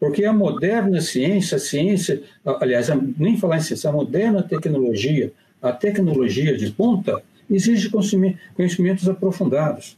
Porque 0.00 0.24
a 0.24 0.32
moderna 0.32 1.00
ciência, 1.00 1.56
a 1.56 1.60
ciência, 1.60 2.22
aliás, 2.44 2.88
nem 3.16 3.36
falar 3.36 3.58
em 3.58 3.60
ciência, 3.60 3.90
a 3.90 3.92
moderna 3.92 4.42
tecnologia, 4.42 5.32
a 5.60 5.72
tecnologia 5.72 6.56
de 6.56 6.70
ponta, 6.70 7.20
exige 7.50 7.90
conhecimentos 8.54 9.08
aprofundados. 9.08 9.96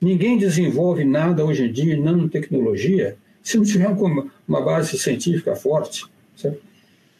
Ninguém 0.00 0.38
desenvolve 0.38 1.04
nada 1.04 1.44
hoje 1.44 1.64
em 1.64 1.72
dia 1.72 1.94
em 1.94 2.00
nanotecnologia 2.00 3.16
se 3.42 3.56
não 3.56 3.64
tiver 3.64 3.88
uma 3.88 4.60
base 4.60 4.98
científica 4.98 5.56
forte. 5.56 6.04
Certo? 6.36 6.60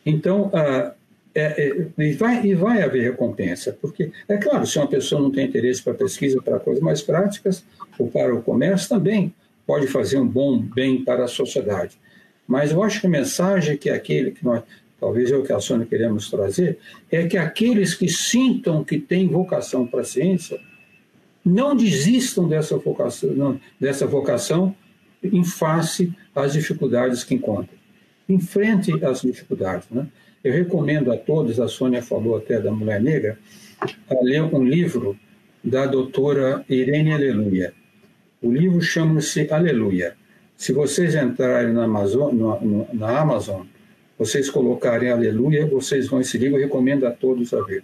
Então, 0.04 0.50
ah, 0.52 0.94
é, 1.34 1.68
é, 1.68 1.86
e, 1.98 2.12
vai, 2.12 2.44
e 2.44 2.54
vai 2.54 2.82
haver 2.82 3.02
recompensa, 3.02 3.76
porque, 3.80 4.10
é 4.28 4.36
claro, 4.36 4.66
se 4.66 4.78
uma 4.78 4.86
pessoa 4.86 5.20
não 5.20 5.30
tem 5.30 5.46
interesse 5.46 5.82
para 5.82 5.94
pesquisa, 5.94 6.40
para 6.42 6.58
coisas 6.58 6.82
mais 6.82 7.02
práticas, 7.02 7.64
ou 7.98 8.08
para 8.08 8.34
o 8.34 8.42
comércio, 8.42 8.88
também 8.88 9.34
pode 9.66 9.86
fazer 9.86 10.18
um 10.18 10.26
bom 10.26 10.58
bem 10.58 11.04
para 11.04 11.24
a 11.24 11.28
sociedade. 11.28 11.98
Mas 12.46 12.70
eu 12.70 12.82
acho 12.82 13.00
que 13.00 13.06
a 13.06 13.10
mensagem 13.10 13.76
que 13.76 13.90
aquele 13.90 14.30
que 14.30 14.44
nós, 14.44 14.62
talvez 14.98 15.30
é 15.30 15.36
o 15.36 15.42
que 15.42 15.52
a 15.52 15.60
Sônia 15.60 15.86
queremos 15.86 16.30
trazer, 16.30 16.78
é 17.10 17.26
que 17.26 17.36
aqueles 17.36 17.94
que 17.94 18.08
sintam 18.08 18.82
que 18.82 18.98
têm 18.98 19.28
vocação 19.28 19.86
para 19.86 20.00
a 20.00 20.04
ciência, 20.04 20.58
não 21.44 21.76
desistam 21.76 22.48
dessa 22.48 22.76
vocação, 22.76 23.30
não, 23.30 23.60
dessa 23.78 24.06
vocação 24.06 24.74
em 25.22 25.44
face 25.44 26.12
às 26.34 26.52
dificuldades 26.52 27.24
que 27.24 27.34
encontram. 27.34 27.76
Enfrente 28.28 28.92
as 29.04 29.22
dificuldades. 29.22 29.88
Né? 29.90 30.06
Eu 30.42 30.52
recomendo 30.52 31.12
a 31.12 31.16
todos, 31.16 31.58
a 31.58 31.68
Sônia 31.68 32.02
falou 32.02 32.36
até 32.36 32.60
da 32.60 32.70
Mulher 32.70 33.00
Negra, 33.00 33.38
a 34.08 34.14
ler 34.22 34.42
um 34.42 34.64
livro 34.64 35.18
da 35.62 35.86
doutora 35.86 36.64
Irene 36.68 37.12
Aleluia. 37.12 37.72
O 38.40 38.52
livro 38.52 38.80
chama-se 38.80 39.48
Aleluia. 39.50 40.16
Se 40.56 40.72
vocês 40.72 41.14
entrarem 41.14 41.72
na 41.72 41.84
Amazon, 41.84 42.34
na 42.92 43.18
Amazon, 43.18 43.66
vocês 44.16 44.48
colocarem 44.48 45.10
Aleluia, 45.10 45.66
vocês 45.66 46.08
vão 46.08 46.20
esse 46.20 46.38
livro, 46.38 46.58
eu 46.58 46.62
recomendo 46.62 47.06
a 47.06 47.10
todos 47.10 47.52
a 47.52 47.62
ver. 47.62 47.82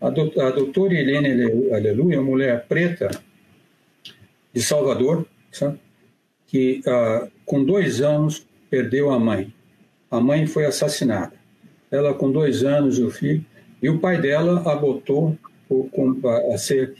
A, 0.00 0.08
a 0.08 0.50
doutora 0.50 0.94
Irene 0.94 1.72
Aleluia, 1.72 2.20
uma 2.20 2.30
mulher 2.30 2.66
preta 2.68 3.10
de 4.52 4.62
Salvador, 4.62 5.26
sabe? 5.50 5.78
que 6.46 6.80
ah, 6.86 7.26
com 7.44 7.64
dois 7.64 8.00
anos 8.00 8.46
perdeu 8.70 9.10
a 9.10 9.18
mãe. 9.18 9.52
A 10.08 10.20
mãe 10.20 10.46
foi 10.46 10.64
assassinada. 10.64 11.32
Ela 11.90 12.14
com 12.14 12.30
dois 12.30 12.64
anos 12.64 12.98
o 12.98 13.10
filho, 13.10 13.44
e 13.82 13.88
o 13.88 13.98
pai 13.98 14.20
dela 14.20 14.62
a 14.64 14.74
botou 14.74 15.36
a 16.52 16.58
ser 16.58 16.94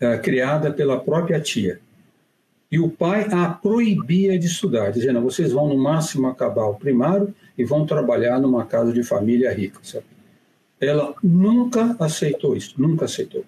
ah, 0.00 0.18
criada 0.18 0.70
pela 0.72 1.00
própria 1.00 1.40
tia. 1.40 1.80
E 2.70 2.78
o 2.78 2.90
pai 2.90 3.26
a 3.30 3.48
proibia 3.48 4.38
de 4.38 4.46
estudar, 4.46 4.90
dizendo: 4.90 5.20
vocês 5.20 5.52
vão 5.52 5.68
no 5.68 5.78
máximo 5.78 6.26
acabar 6.26 6.66
o 6.66 6.74
primário 6.74 7.34
e 7.56 7.64
vão 7.64 7.86
trabalhar 7.86 8.40
numa 8.40 8.64
casa 8.66 8.92
de 8.92 9.02
família 9.02 9.52
rica. 9.52 9.80
Ela 10.80 11.14
nunca 11.22 11.96
aceitou 11.98 12.56
isso, 12.56 12.74
nunca 12.76 13.06
aceitou. 13.06 13.44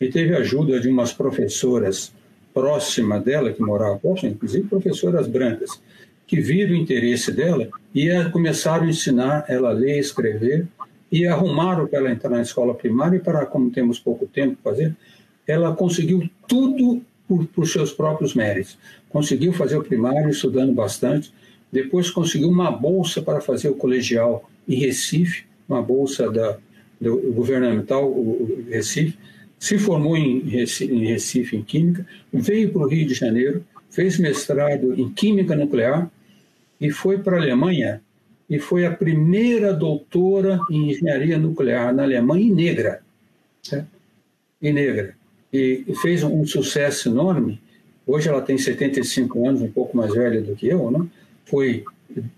E 0.00 0.08
teve 0.08 0.34
ajuda 0.34 0.80
de 0.80 0.88
umas 0.88 1.12
professoras 1.12 2.12
próxima 2.54 3.20
dela, 3.20 3.52
que 3.52 3.60
morava 3.60 3.98
próxima, 3.98 4.30
inclusive 4.30 4.66
professoras 4.66 5.26
brancas, 5.26 5.80
que 6.30 6.40
viram 6.40 6.74
o 6.74 6.76
interesse 6.76 7.32
dela 7.32 7.68
e 7.92 8.08
começaram 8.30 8.84
a 8.84 8.88
ensinar 8.88 9.44
ela 9.48 9.70
a 9.70 9.72
ler 9.72 9.98
escrever 9.98 10.64
e 11.10 11.26
arrumaram 11.26 11.88
para 11.88 11.98
ela 11.98 12.12
entrar 12.12 12.30
na 12.30 12.40
escola 12.40 12.72
primária 12.72 13.16
e 13.16 13.18
para, 13.18 13.44
como 13.44 13.68
temos 13.68 13.98
pouco 13.98 14.28
tempo 14.28 14.56
para 14.62 14.70
fazer, 14.70 14.96
ela 15.44 15.74
conseguiu 15.74 16.30
tudo 16.46 17.02
por, 17.26 17.44
por 17.46 17.66
seus 17.66 17.92
próprios 17.92 18.32
méritos. 18.32 18.78
Conseguiu 19.08 19.52
fazer 19.52 19.76
o 19.76 19.82
primário 19.82 20.30
estudando 20.30 20.72
bastante, 20.72 21.34
depois 21.72 22.12
conseguiu 22.12 22.48
uma 22.48 22.70
bolsa 22.70 23.20
para 23.20 23.40
fazer 23.40 23.68
o 23.68 23.74
colegial 23.74 24.48
em 24.68 24.76
Recife, 24.76 25.42
uma 25.68 25.82
bolsa 25.82 26.30
da, 26.30 26.58
do 27.00 27.32
governamental 27.32 28.08
o 28.08 28.66
Recife, 28.70 29.18
se 29.58 29.78
formou 29.78 30.16
em 30.16 30.48
Recife, 30.48 30.94
em, 30.94 31.06
Recife, 31.06 31.56
em 31.56 31.62
Química, 31.62 32.06
veio 32.32 32.70
para 32.72 32.82
o 32.82 32.86
Rio 32.86 33.04
de 33.04 33.14
Janeiro, 33.14 33.64
fez 33.90 34.16
mestrado 34.16 34.94
em 34.94 35.08
Química 35.08 35.56
Nuclear 35.56 36.08
e 36.80 36.90
foi 36.90 37.18
para 37.18 37.36
a 37.36 37.40
Alemanha 37.40 38.02
e 38.48 38.58
foi 38.58 38.84
a 38.84 38.90
primeira 38.90 39.72
doutora 39.72 40.58
em 40.70 40.90
Engenharia 40.90 41.38
Nuclear 41.38 41.94
na 41.94 42.02
Alemanha 42.02 42.44
e 42.44 42.50
negra. 42.50 43.02
Certo? 43.62 43.88
E 44.60 44.72
negra. 44.72 45.14
E 45.52 45.84
fez 46.00 46.22
um 46.22 46.44
sucesso 46.46 47.08
enorme. 47.08 47.60
Hoje 48.06 48.28
ela 48.28 48.42
tem 48.42 48.58
75 48.58 49.48
anos, 49.48 49.62
um 49.62 49.70
pouco 49.70 49.96
mais 49.96 50.12
velha 50.12 50.40
do 50.40 50.56
que 50.56 50.66
eu, 50.66 50.90
né? 50.90 51.06
foi 51.44 51.84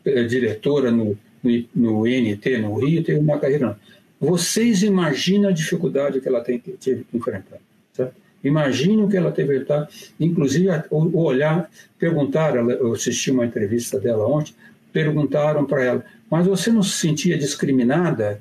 eh, 0.05 0.25
diretora 0.25 0.91
no, 0.91 1.17
no, 1.43 1.65
no 1.75 2.07
INT, 2.07 2.47
no 2.59 2.75
Rio, 2.75 3.03
teve 3.05 3.19
uma 3.19 3.39
carreira. 3.39 3.79
Vocês 4.19 4.83
imaginam 4.83 5.51
a 5.51 5.53
dificuldade 5.53 6.21
que 6.21 6.29
ela 6.29 6.41
tem, 6.41 6.59
teve 6.59 7.05
que 7.05 7.17
enfrentar. 7.17 7.59
Certo? 7.93 8.15
Imaginem 8.43 9.05
o 9.05 9.09
que 9.09 9.17
ela 9.17 9.31
teve 9.31 9.55
que 9.57 9.63
estar. 9.63 9.89
Inclusive, 10.19 10.69
o 10.91 11.23
olhar, 11.23 11.71
perguntaram, 11.99 12.71
eu 12.71 12.93
assisti 12.93 13.31
uma 13.31 13.47
entrevista 13.47 14.01
dela 14.01 14.27
ontem, 14.27 14.55
perguntaram 14.93 15.65
para 15.65 15.85
ela, 15.85 16.05
mas 16.31 16.47
você 16.47 16.71
não 16.71 16.83
se 16.83 16.99
sentia 16.99 17.39
discriminada? 17.39 18.41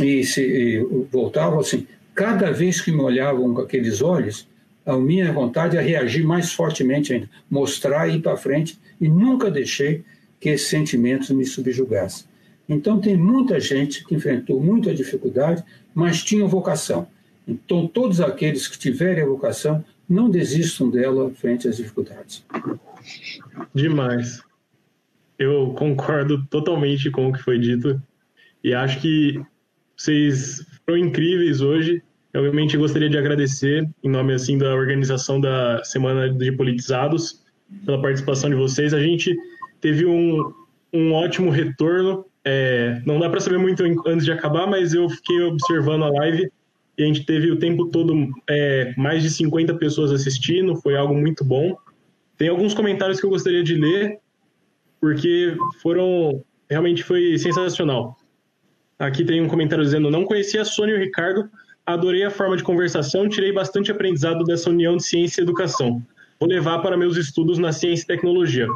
E, 0.00 0.24
se, 0.24 0.42
e 0.42 1.06
voltava 1.10 1.60
assim, 1.60 1.86
cada 2.14 2.50
vez 2.50 2.80
que 2.80 2.90
me 2.90 3.00
olhavam 3.00 3.54
com 3.54 3.60
aqueles 3.60 4.02
olhos, 4.02 4.48
a 4.84 4.96
minha 4.96 5.32
vontade 5.32 5.76
é 5.76 5.80
reagir 5.80 6.24
mais 6.24 6.52
fortemente 6.52 7.12
ainda, 7.12 7.28
mostrar 7.50 8.08
e 8.08 8.16
ir 8.16 8.22
para 8.22 8.36
frente, 8.36 8.78
e 9.00 9.08
nunca 9.08 9.50
deixei 9.50 10.04
que 10.38 10.50
esses 10.50 10.68
sentimentos 10.68 11.30
me 11.30 11.44
subjugassem. 11.46 12.26
Então, 12.68 13.00
tem 13.00 13.16
muita 13.16 13.58
gente 13.60 14.04
que 14.04 14.14
enfrentou 14.14 14.60
muita 14.60 14.94
dificuldade, 14.94 15.62
mas 15.94 16.22
tinha 16.22 16.46
vocação. 16.46 17.06
Então, 17.46 17.86
todos 17.86 18.20
aqueles 18.20 18.66
que 18.66 18.78
tiverem 18.78 19.22
a 19.22 19.26
vocação, 19.26 19.84
não 20.08 20.30
desistam 20.30 20.90
dela 20.90 21.30
frente 21.30 21.68
às 21.68 21.76
dificuldades. 21.76 22.44
Demais. 23.74 24.42
Eu 25.38 25.74
concordo 25.76 26.44
totalmente 26.46 27.10
com 27.10 27.28
o 27.28 27.32
que 27.32 27.42
foi 27.42 27.58
dito 27.58 28.00
e 28.62 28.72
acho 28.72 29.00
que 29.00 29.40
vocês 29.96 30.64
foram 30.86 30.98
incríveis 30.98 31.60
hoje. 31.60 32.02
Eu 32.32 32.42
realmente 32.42 32.76
gostaria 32.76 33.08
de 33.08 33.18
agradecer, 33.18 33.88
em 34.02 34.08
nome 34.08 34.32
assim 34.32 34.58
da 34.58 34.74
organização 34.74 35.40
da 35.40 35.82
Semana 35.84 36.30
de 36.32 36.52
Politizados, 36.52 37.42
pela 37.84 38.00
participação 38.00 38.50
de 38.50 38.56
vocês. 38.56 38.94
A 38.94 39.00
gente 39.00 39.36
teve 39.80 40.06
um, 40.06 40.52
um 40.92 41.12
ótimo 41.12 41.50
retorno 41.50 42.24
é, 42.44 43.00
não 43.06 43.18
dá 43.18 43.30
para 43.30 43.40
saber 43.40 43.58
muito 43.58 43.82
antes 44.06 44.24
de 44.24 44.30
acabar, 44.30 44.66
mas 44.66 44.92
eu 44.92 45.08
fiquei 45.08 45.40
observando 45.40 46.04
a 46.04 46.10
live 46.10 46.50
e 46.96 47.02
a 47.02 47.06
gente 47.06 47.24
teve 47.24 47.50
o 47.50 47.58
tempo 47.58 47.86
todo 47.86 48.14
é, 48.48 48.94
mais 48.96 49.22
de 49.22 49.30
50 49.30 49.74
pessoas 49.74 50.12
assistindo, 50.12 50.76
foi 50.76 50.96
algo 50.96 51.14
muito 51.14 51.44
bom. 51.44 51.76
Tem 52.36 52.48
alguns 52.48 52.74
comentários 52.74 53.20
que 53.20 53.26
eu 53.26 53.30
gostaria 53.30 53.62
de 53.62 53.74
ler, 53.74 54.18
porque 55.00 55.56
foram. 55.82 56.42
Realmente 56.70 57.02
foi 57.02 57.36
sensacional. 57.38 58.16
Aqui 58.98 59.24
tem 59.24 59.40
um 59.40 59.48
comentário 59.48 59.84
dizendo: 59.84 60.10
Não 60.10 60.24
conhecia 60.24 60.62
a 60.62 60.64
Sônia 60.64 60.94
e 60.94 60.96
o 60.96 61.00
Ricardo, 61.00 61.48
adorei 61.84 62.24
a 62.24 62.30
forma 62.30 62.56
de 62.56 62.62
conversação, 62.62 63.28
tirei 63.28 63.52
bastante 63.52 63.90
aprendizado 63.90 64.44
dessa 64.44 64.70
união 64.70 64.96
de 64.96 65.04
ciência 65.04 65.40
e 65.40 65.44
educação. 65.44 66.02
Vou 66.40 66.48
levar 66.48 66.80
para 66.80 66.96
meus 66.96 67.16
estudos 67.16 67.58
na 67.58 67.72
ciência 67.72 68.04
e 68.04 68.06
tecnologia. 68.06 68.66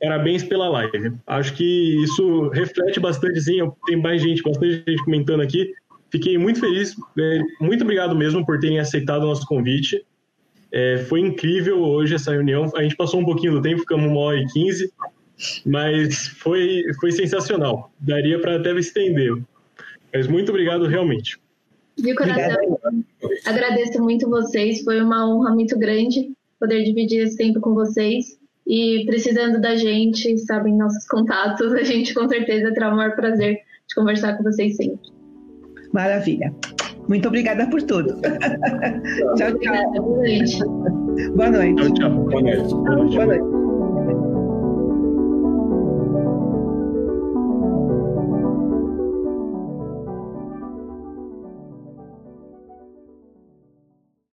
Parabéns 0.00 0.44
pela 0.44 0.68
live. 0.68 1.12
Acho 1.26 1.54
que 1.54 2.02
isso 2.02 2.48
reflete 2.50 3.00
bastante, 3.00 3.40
sim. 3.40 3.58
Tem 3.86 3.96
mais 3.96 4.22
gente, 4.22 4.42
bastante 4.42 4.84
gente 4.86 5.04
comentando 5.04 5.40
aqui. 5.40 5.72
Fiquei 6.16 6.38
muito 6.38 6.60
feliz. 6.60 6.96
É, 7.18 7.40
muito 7.60 7.84
obrigado 7.84 8.16
mesmo 8.16 8.44
por 8.46 8.58
terem 8.58 8.78
aceitado 8.78 9.24
o 9.24 9.26
nosso 9.26 9.46
convite. 9.46 10.02
É, 10.72 10.96
foi 10.96 11.20
incrível 11.20 11.78
hoje 11.82 12.14
essa 12.14 12.32
reunião. 12.32 12.70
A 12.74 12.82
gente 12.82 12.96
passou 12.96 13.20
um 13.20 13.24
pouquinho 13.24 13.52
do 13.52 13.60
tempo, 13.60 13.80
ficamos 13.80 14.06
uma 14.06 14.18
hora 14.18 14.38
e 14.38 14.46
quinze, 14.46 14.90
mas 15.66 16.28
foi, 16.28 16.84
foi 16.98 17.12
sensacional. 17.12 17.92
Daria 18.00 18.40
para 18.40 18.56
até 18.56 18.72
estender. 18.78 19.36
Mas 20.12 20.26
muito 20.26 20.48
obrigado 20.48 20.86
realmente. 20.86 21.38
De 21.98 22.14
coração, 22.14 22.78
agradeço 23.44 24.02
muito 24.02 24.30
vocês. 24.30 24.82
Foi 24.82 25.02
uma 25.02 25.28
honra 25.28 25.54
muito 25.54 25.78
grande 25.78 26.32
poder 26.58 26.82
dividir 26.82 27.24
esse 27.24 27.36
tempo 27.36 27.60
com 27.60 27.74
vocês. 27.74 28.38
E 28.66 29.04
precisando 29.04 29.60
da 29.60 29.76
gente, 29.76 30.38
sabem 30.38 30.74
nossos 30.74 31.06
contatos, 31.06 31.72
a 31.76 31.82
gente 31.82 32.14
com 32.14 32.26
certeza 32.26 32.72
terá 32.72 32.90
o 32.90 32.96
maior 32.96 33.14
prazer 33.14 33.58
de 33.86 33.94
conversar 33.94 34.38
com 34.38 34.42
vocês 34.42 34.76
sempre. 34.76 35.15
Maravilha. 35.96 36.52
Muito 37.08 37.26
obrigada 37.26 37.66
por 37.70 37.82
tudo. 37.82 38.20
tchau, 39.36 39.52
tchau. 39.58 39.92
Boa 40.02 40.20
noite. 40.20 40.58
Boa 41.34 41.50
noite. 41.50 41.82
Tchau, 41.82 41.94
tchau. 41.94 42.10
Boa 42.10 42.42
noite. 42.42 42.74
Boa 42.74 42.96
noite. 42.96 43.16
Boa 43.16 43.26
noite. 43.26 43.65